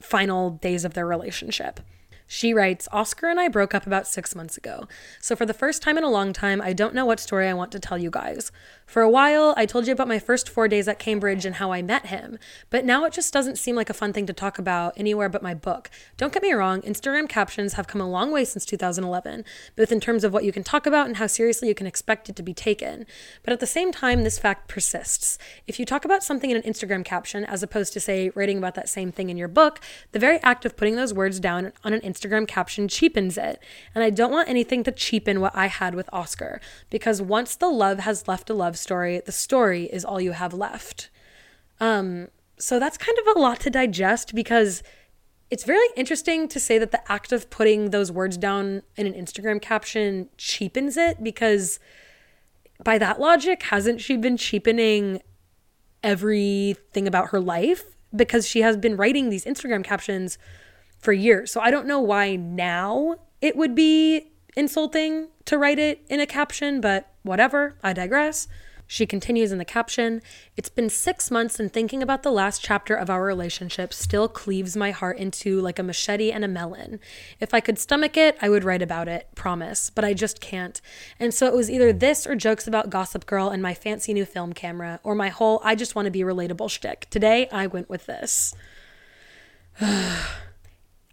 [0.00, 1.80] final days of their relationship.
[2.26, 4.88] She writes Oscar and I broke up about six months ago.
[5.20, 7.54] So, for the first time in a long time, I don't know what story I
[7.54, 8.50] want to tell you guys.
[8.86, 11.72] For a while, I told you about my first four days at Cambridge and how
[11.72, 12.38] I met him,
[12.70, 15.42] but now it just doesn't seem like a fun thing to talk about anywhere but
[15.42, 15.90] my book.
[16.16, 19.44] Don't get me wrong, Instagram captions have come a long way since 2011,
[19.76, 22.28] both in terms of what you can talk about and how seriously you can expect
[22.28, 23.06] it to be taken.
[23.42, 25.38] But at the same time, this fact persists.
[25.66, 28.74] If you talk about something in an Instagram caption, as opposed to, say, writing about
[28.74, 29.80] that same thing in your book,
[30.12, 33.60] the very act of putting those words down on an Instagram caption cheapens it.
[33.94, 36.60] And I don't want anything to cheapen what I had with Oscar,
[36.90, 40.54] because once the love has left a love story, the story is all you have
[40.54, 41.10] left.
[41.80, 42.28] Um,
[42.58, 44.82] so that's kind of a lot to digest because
[45.50, 49.12] it's very interesting to say that the act of putting those words down in an
[49.12, 51.78] Instagram caption cheapens it because
[52.82, 55.20] by that logic, hasn't she been cheapening
[56.02, 57.84] everything about her life?
[58.14, 60.38] Because she has been writing these Instagram captions
[61.04, 61.52] for years.
[61.52, 66.26] So I don't know why now it would be insulting to write it in a
[66.26, 68.48] caption, but whatever, I digress.
[68.86, 70.22] She continues in the caption
[70.56, 74.76] It's been six months, and thinking about the last chapter of our relationship still cleaves
[74.76, 77.00] my heart into like a machete and a melon.
[77.40, 80.80] If I could stomach it, I would write about it, promise, but I just can't.
[81.18, 84.24] And so it was either this or jokes about Gossip Girl and my fancy new
[84.24, 87.08] film camera, or my whole I just want to be relatable shtick.
[87.10, 88.54] Today, I went with this.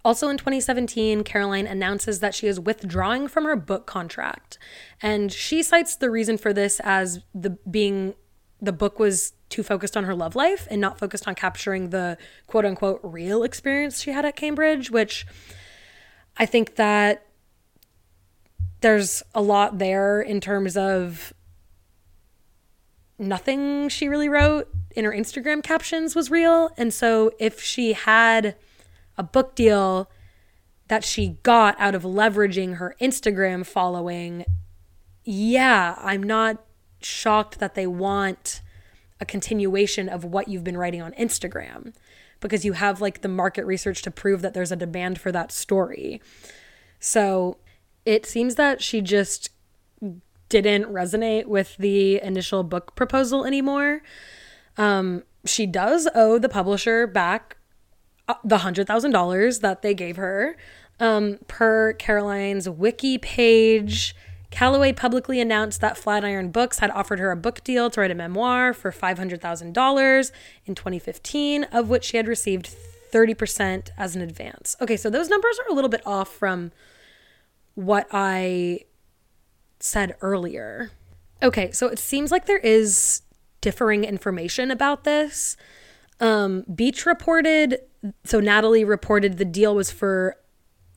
[0.03, 4.57] Also in 2017, Caroline announces that she is withdrawing from her book contract.
[5.01, 8.15] And she cites the reason for this as the being
[8.61, 12.17] the book was too focused on her love life and not focused on capturing the
[12.47, 15.25] quote unquote real experience she had at Cambridge, which
[16.37, 17.25] I think that
[18.81, 21.33] there's a lot there in terms of
[23.19, 26.71] nothing she really wrote in her Instagram captions was real.
[26.77, 28.55] And so if she had
[29.17, 30.09] a book deal
[30.87, 34.45] that she got out of leveraging her Instagram following,
[35.23, 36.63] yeah, I'm not
[37.01, 38.61] shocked that they want
[39.19, 41.93] a continuation of what you've been writing on Instagram
[42.39, 45.51] because you have like the market research to prove that there's a demand for that
[45.51, 46.21] story.
[46.99, 47.57] So
[48.05, 49.51] it seems that she just
[50.49, 54.01] didn't resonate with the initial book proposal anymore.
[54.77, 57.57] Um, she does owe the publisher back
[58.43, 60.55] the $100,000 that they gave her.
[60.99, 64.15] Um, per Caroline's wiki page,
[64.51, 68.15] Calloway publicly announced that Flatiron Books had offered her a book deal to write a
[68.15, 70.31] memoir for $500,000
[70.65, 72.69] in 2015, of which she had received
[73.11, 74.75] 30% as an advance.
[74.81, 76.71] Okay, so those numbers are a little bit off from
[77.75, 78.81] what I
[79.79, 80.91] said earlier.
[81.41, 83.21] Okay, so it seems like there is
[83.61, 85.55] differing information about this.
[86.21, 87.79] Um, Beach reported,
[88.23, 90.37] so Natalie reported the deal was for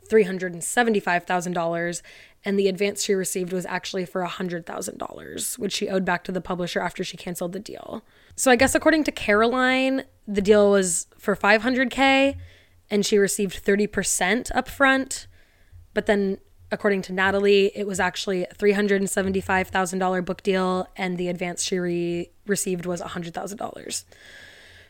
[0.09, 2.03] $375,000
[2.45, 6.43] and the advance she received was actually for $100,000, which she owed back to the
[6.43, 8.05] publisher after she canceled the deal.
[8.37, 12.37] So I guess according to Caroline, the deal was for 500k
[12.91, 15.27] and she received 30% upfront,
[15.95, 16.39] but then
[16.71, 22.31] according to Natalie, it was actually a $375,000 book deal and the advance she re-
[22.47, 24.05] received was $100,000.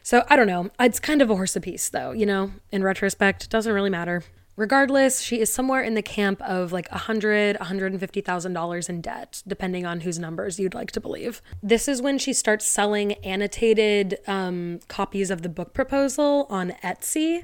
[0.04, 0.68] So I don't know.
[0.78, 4.22] It's kind of a horse apiece, though, you know, in retrospect, doesn't really matter.
[4.54, 8.52] Regardless, she is somewhere in the camp of like a hundred, hundred and fifty thousand
[8.52, 11.40] dollars in debt, depending on whose numbers you'd like to believe.
[11.62, 17.42] This is when she starts selling annotated um, copies of the book proposal on Etsy,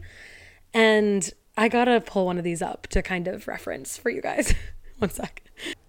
[0.75, 4.55] and I gotta pull one of these up to kind of reference for you guys.
[4.99, 5.43] one sec.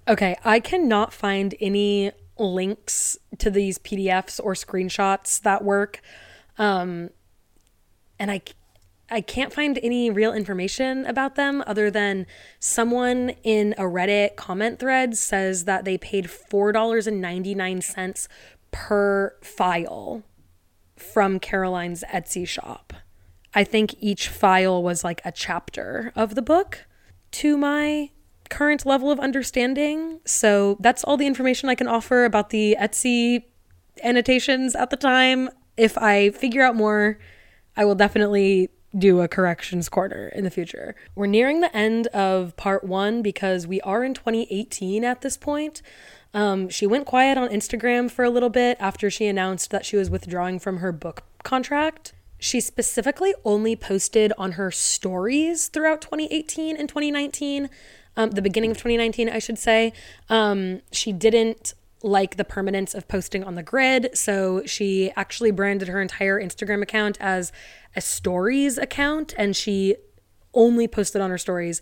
[0.08, 6.02] Okay, I cannot find any links to these PDFs or screenshots that work
[6.62, 7.10] um,
[8.20, 8.42] and I,
[9.10, 12.28] I can't find any real information about them other than
[12.60, 18.28] someone in a Reddit comment thread says that they paid $4.99
[18.70, 20.22] per file
[20.96, 22.94] from Caroline's Etsy shop.
[23.56, 26.86] I think each file was like a chapter of the book
[27.32, 28.12] to my
[28.52, 30.20] current level of understanding.
[30.26, 33.46] So that's all the information I can offer about the Etsy
[34.04, 37.18] annotations at the time if I figure out more,
[37.76, 40.96] I will definitely do a corrections corner in the future.
[41.16, 45.82] We're nearing the end of part one because we are in 2018 at this point.
[46.34, 49.98] Um, she went quiet on Instagram for a little bit after she announced that she
[49.98, 52.14] was withdrawing from her book contract.
[52.38, 57.70] She specifically only posted on her stories throughout 2018 and 2019,
[58.18, 59.94] um, the beginning of 2019, I should say.
[60.30, 61.74] Um, she didn't
[62.04, 64.10] like the permanence of posting on the grid.
[64.14, 67.52] So she actually branded her entire Instagram account as
[67.96, 69.96] a stories account and she
[70.54, 71.82] only posted on her stories.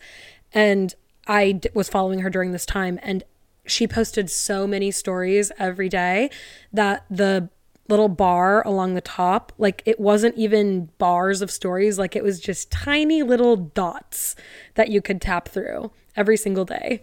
[0.53, 0.93] And
[1.27, 3.23] I d- was following her during this time, and
[3.65, 6.31] she posted so many stories every day
[6.73, 7.49] that the
[7.87, 12.39] little bar along the top, like it wasn't even bars of stories, like it was
[12.39, 14.35] just tiny little dots
[14.75, 17.01] that you could tap through every single day.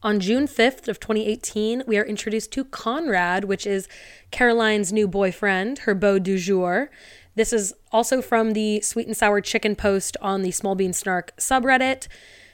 [0.00, 3.88] On June 5th of 2018, we are introduced to Conrad, which is
[4.30, 6.88] Caroline's new boyfriend, her beau du jour.
[7.34, 11.36] This is also from the Sweet and Sour Chicken post on the Smol Bean Snark
[11.36, 12.06] subreddit.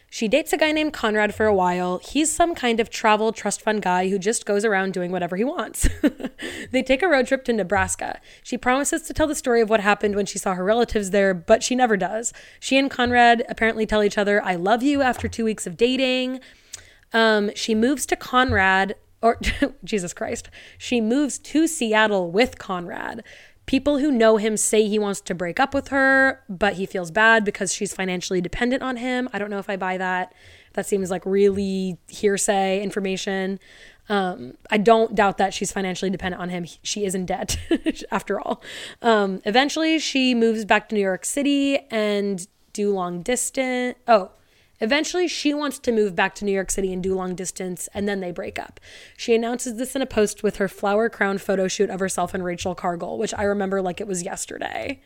[0.09, 1.99] She dates a guy named Conrad for a while.
[1.99, 5.45] He's some kind of travel trust fund guy who just goes around doing whatever he
[5.45, 5.87] wants.
[6.71, 8.21] they take a road trip to Nebraska.
[8.43, 11.35] She promises to tell the story of what happened when she saw her relatives there,
[11.35, 12.33] but she never does.
[12.59, 16.41] She and Conrad apparently tell each other, I love you after two weeks of dating.
[17.15, 19.41] Um, she moves to Conrad, or
[19.85, 23.25] Jesus Christ, she moves to Seattle with Conrad.
[23.67, 27.11] People who know him say he wants to break up with her, but he feels
[27.11, 29.27] bad because she's financially dependent on him.
[29.33, 30.35] I don't know if I buy that.
[30.75, 33.59] That seems like really hearsay information.
[34.11, 36.67] Um, I don't doubt that she's financially dependent on him.
[36.83, 37.57] She is in debt,
[38.11, 38.63] after all.
[39.01, 43.97] Um, eventually, she moves back to New York City and do long distance.
[44.07, 44.33] Oh,
[44.81, 48.09] Eventually, she wants to move back to New York City and do long distance, and
[48.09, 48.81] then they break up.
[49.17, 52.45] She announces this in a post with her flower crown photo shoot of herself and
[52.45, 55.01] Rachel Cargle, which I remember like it was yesterday.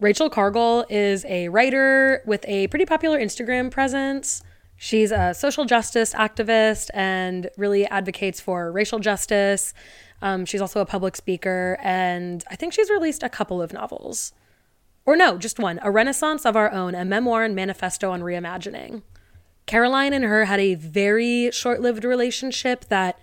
[0.00, 4.42] Rachel Cargle is a writer with a pretty popular Instagram presence.
[4.76, 9.72] She's a social justice activist and really advocates for racial justice.
[10.20, 14.32] Um, she's also a public speaker, and I think she's released a couple of novels.
[15.06, 19.02] Or no, just one A Renaissance of Our Own, a memoir and manifesto on reimagining.
[19.66, 23.18] Caroline and her had a very short lived relationship that,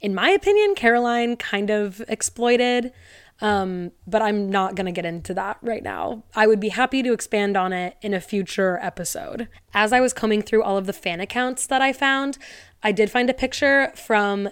[0.00, 2.92] in my opinion, Caroline kind of exploited.
[3.42, 6.24] Um, but I'm not going to get into that right now.
[6.34, 9.48] I would be happy to expand on it in a future episode.
[9.74, 12.38] As I was combing through all of the fan accounts that I found,
[12.82, 14.48] I did find a picture from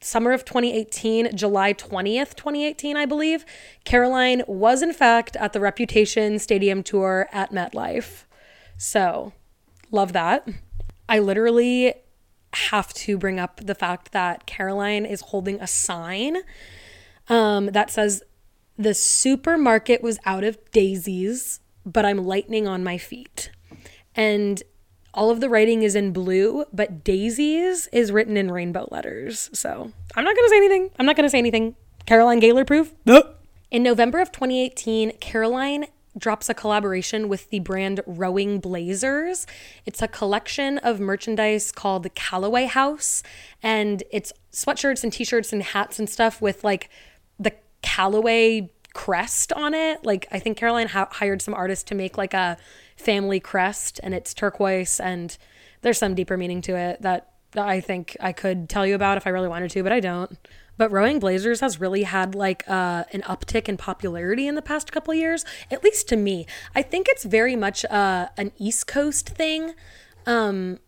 [0.00, 3.44] summer of 2018, July 20th, 2018, I believe.
[3.84, 8.24] Caroline was, in fact, at the Reputation Stadium tour at MetLife.
[8.76, 9.32] So,
[9.90, 10.48] love that.
[11.08, 11.94] I literally
[12.52, 16.38] have to bring up the fact that Caroline is holding a sign
[17.28, 18.22] um, that says,
[18.76, 23.50] The supermarket was out of daisies, but I'm lightning on my feet.
[24.14, 24.62] And
[25.18, 29.50] all of the writing is in blue, but daisies is written in rainbow letters.
[29.52, 30.90] So I'm not going to say anything.
[30.96, 31.74] I'm not going to say anything.
[32.06, 32.94] Caroline Gaylor proof?
[33.04, 33.36] Nope.
[33.68, 35.86] In November of 2018, Caroline
[36.16, 39.44] drops a collaboration with the brand Rowing Blazers.
[39.84, 43.24] It's a collection of merchandise called the Calloway House,
[43.60, 46.90] and it's sweatshirts and t shirts and hats and stuff with like
[47.40, 50.04] the Calloway crest on it.
[50.04, 52.56] Like, I think Caroline ha- hired some artists to make like a
[52.98, 55.36] family crest, and it's turquoise, and
[55.82, 59.26] there's some deeper meaning to it that I think I could tell you about if
[59.26, 60.36] I really wanted to, but I don't.
[60.76, 64.92] But Rowing Blazers has really had like uh, an uptick in popularity in the past
[64.92, 66.46] couple years, at least to me.
[66.74, 69.74] I think it's very much uh, an East Coast thing.
[70.26, 70.78] Um,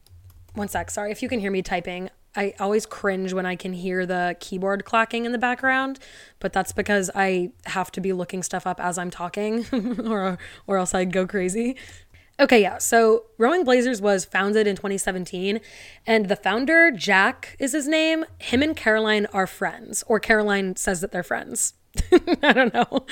[0.55, 2.11] one sec, sorry if you can hear me typing.
[2.36, 5.98] I always cringe when I can hear the keyboard clacking in the background,
[6.39, 9.66] but that's because I have to be looking stuff up as I'm talking,
[10.07, 11.77] or or else I'd go crazy.
[12.39, 12.78] Okay, yeah.
[12.78, 15.61] So Rowing Blazers was founded in 2017,
[16.07, 18.24] and the founder, Jack is his name.
[18.39, 21.74] Him and Caroline are friends, or Caroline says that they're friends.
[22.43, 23.05] I don't know.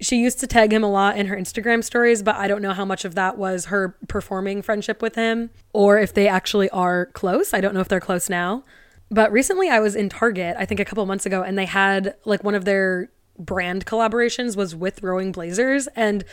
[0.00, 2.72] She used to tag him a lot in her Instagram stories, but I don't know
[2.72, 7.06] how much of that was her performing friendship with him or if they actually are
[7.06, 7.52] close.
[7.52, 8.64] I don't know if they're close now.
[9.10, 12.14] But recently I was in Target, I think a couple months ago, and they had
[12.24, 15.86] like one of their brand collaborations was with Rowing Blazers.
[15.96, 16.24] And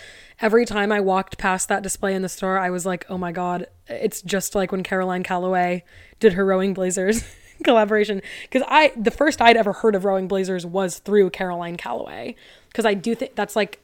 [0.41, 3.31] every time I walked past that display in the store, I was like, oh my
[3.31, 5.83] God, it's just like when Caroline Calloway
[6.19, 7.23] did her Rowing Blazers
[7.63, 8.21] collaboration.
[8.43, 12.35] Because I, the first I'd ever heard of Rowing Blazers was through Caroline Calloway.
[12.69, 13.79] Because I do think that's like,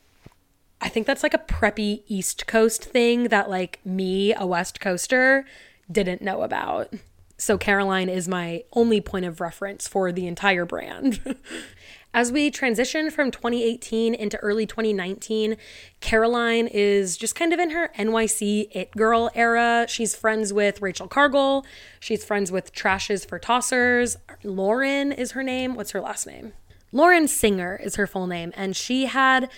[0.82, 5.46] I think that's like a preppy East Coast thing that like me, a West Coaster,
[5.92, 6.94] didn't know about.
[7.38, 11.20] So Caroline is my only point of reference for the entire brand.
[12.14, 15.56] As we transition from 2018 into early 2019,
[16.02, 19.86] Caroline is just kind of in her NYC it girl era.
[19.88, 21.66] She's friends with Rachel Cargle.
[22.02, 24.18] She's friends with Trash is for Tossers.
[24.44, 25.74] Lauren is her name.
[25.76, 26.52] What's her last name?
[26.92, 28.52] Lauren Singer is her full name.
[28.58, 29.50] And she had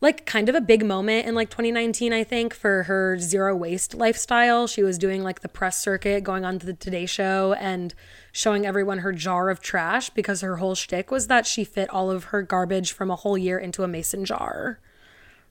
[0.00, 3.94] like kind of a big moment in like 2019, I think, for her zero waste
[3.94, 4.66] lifestyle.
[4.66, 7.94] She was doing like the press circuit, going on to the Today Show and
[8.36, 12.10] showing everyone her jar of trash because her whole shtick was that she fit all
[12.10, 14.80] of her garbage from a whole year into a mason jar.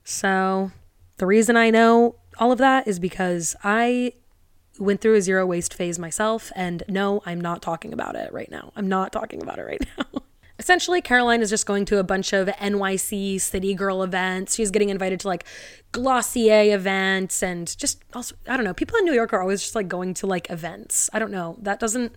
[0.04, 0.70] So
[1.16, 4.12] the reason I know all of that is because I
[4.78, 6.52] went through a zero waste phase myself.
[6.54, 8.70] And no, I'm not talking about it right now.
[8.76, 10.20] I'm not talking about it right now.
[10.58, 14.54] Essentially, Caroline is just going to a bunch of NYC city girl events.
[14.54, 15.46] She's getting invited to like
[15.92, 19.74] Glossier events and just also, I don't know, people in New York are always just
[19.74, 21.08] like going to like events.
[21.14, 21.56] I don't know.
[21.62, 22.14] That doesn't,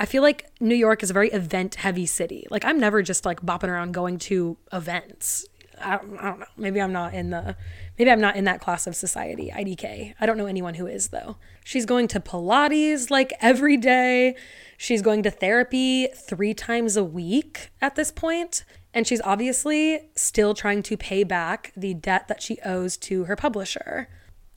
[0.00, 2.46] I feel like New York is a very event heavy city.
[2.50, 5.46] Like, I'm never just like bopping around going to events.
[5.78, 6.46] I don't, I don't know.
[6.56, 7.54] Maybe I'm not in the,
[7.98, 10.14] maybe I'm not in that class of society, IDK.
[10.18, 11.36] I don't know anyone who is though.
[11.64, 14.36] She's going to Pilates like every day.
[14.78, 18.64] She's going to therapy three times a week at this point,
[18.94, 23.36] And she's obviously still trying to pay back the debt that she owes to her
[23.36, 24.08] publisher.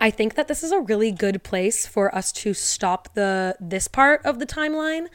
[0.04, 3.88] I think that this is a really good place for us to stop the this
[3.88, 5.08] part of the timeline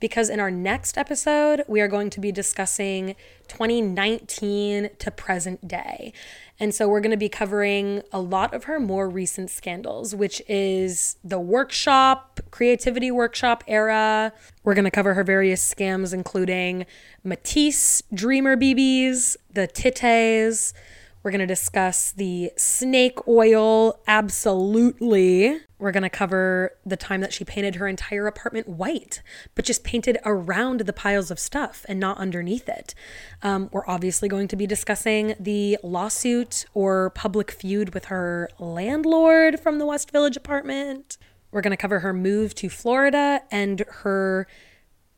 [0.00, 3.14] because in our next episode we are going to be discussing
[3.46, 6.12] 2019 to present day.
[6.58, 10.42] And so we're going to be covering a lot of her more recent scandals, which
[10.48, 14.32] is the workshop, creativity workshop era.
[14.64, 16.84] We're going to cover her various scams including
[17.22, 20.74] Matisse Dreamer BBs, the Tites,
[21.22, 25.60] we're going to discuss the snake oil, absolutely.
[25.78, 29.22] We're going to cover the time that she painted her entire apartment white,
[29.54, 32.94] but just painted around the piles of stuff and not underneath it.
[33.42, 39.60] Um, we're obviously going to be discussing the lawsuit or public feud with her landlord
[39.60, 41.18] from the West Village apartment.
[41.52, 44.48] We're going to cover her move to Florida and her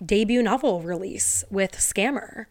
[0.05, 2.47] debut novel release with Scammer.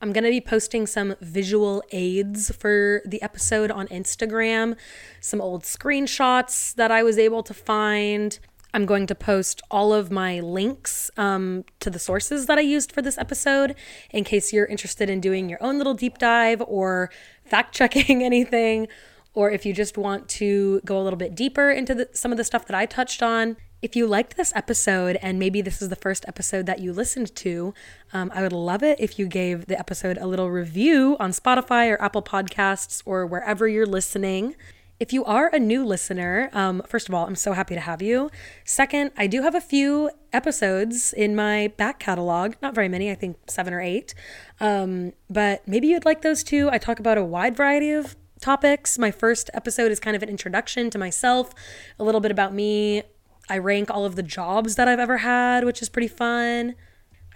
[0.00, 4.76] I'm going to be posting some visual aids for the episode on Instagram,
[5.20, 8.38] some old screenshots that I was able to find.
[8.72, 12.92] I'm going to post all of my links um, to the sources that I used
[12.92, 13.74] for this episode
[14.10, 17.10] in case you're interested in doing your own little deep dive or
[17.44, 18.86] fact checking anything,
[19.34, 22.38] or if you just want to go a little bit deeper into the, some of
[22.38, 23.56] the stuff that I touched on.
[23.80, 27.32] If you liked this episode and maybe this is the first episode that you listened
[27.36, 27.74] to,
[28.12, 31.88] um, I would love it if you gave the episode a little review on Spotify
[31.88, 34.56] or Apple Podcasts or wherever you're listening.
[34.98, 38.02] If you are a new listener, um, first of all, I'm so happy to have
[38.02, 38.30] you.
[38.64, 43.14] Second, I do have a few episodes in my back catalog, not very many, I
[43.14, 44.12] think seven or eight.
[44.58, 46.68] Um, but maybe you'd like those too.
[46.72, 48.98] I talk about a wide variety of topics.
[48.98, 51.52] My first episode is kind of an introduction to myself,
[52.00, 53.04] a little bit about me,
[53.48, 56.74] I rank all of the jobs that I've ever had, which is pretty fun.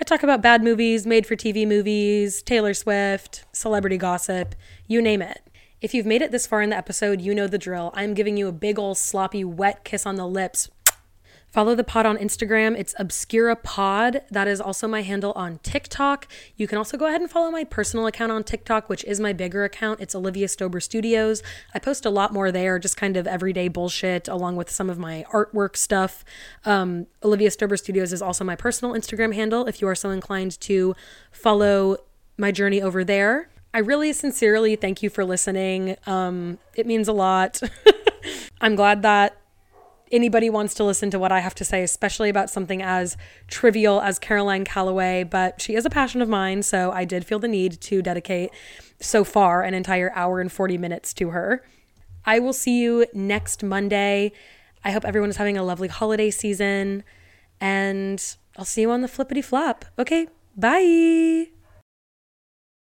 [0.00, 4.54] I talk about bad movies, made for TV movies, Taylor Swift, celebrity gossip,
[4.86, 5.42] you name it.
[5.80, 7.90] If you've made it this far in the episode, you know the drill.
[7.94, 10.70] I'm giving you a big ol' sloppy, wet kiss on the lips
[11.52, 12.78] Follow the pod on Instagram.
[12.78, 14.22] It's Obscura Pod.
[14.30, 16.26] That is also my handle on TikTok.
[16.56, 19.34] You can also go ahead and follow my personal account on TikTok, which is my
[19.34, 20.00] bigger account.
[20.00, 21.42] It's Olivia Stober Studios.
[21.74, 24.98] I post a lot more there, just kind of everyday bullshit, along with some of
[24.98, 26.24] my artwork stuff.
[26.64, 30.58] Um, Olivia Stober Studios is also my personal Instagram handle if you are so inclined
[30.62, 30.96] to
[31.30, 31.98] follow
[32.38, 33.50] my journey over there.
[33.74, 35.96] I really sincerely thank you for listening.
[36.06, 37.60] Um, it means a lot.
[38.62, 39.36] I'm glad that
[40.12, 43.16] anybody wants to listen to what I have to say, especially about something as
[43.48, 47.38] trivial as Caroline Calloway, but she is a passion of mine, so I did feel
[47.38, 48.50] the need to dedicate
[49.00, 51.64] so far an entire hour and 40 minutes to her.
[52.24, 54.32] I will see you next Monday.
[54.84, 57.02] I hope everyone is having a lovely holiday season,
[57.60, 58.22] and
[58.56, 59.84] I'll see you on the flippity flop.
[59.98, 61.61] Okay, bye.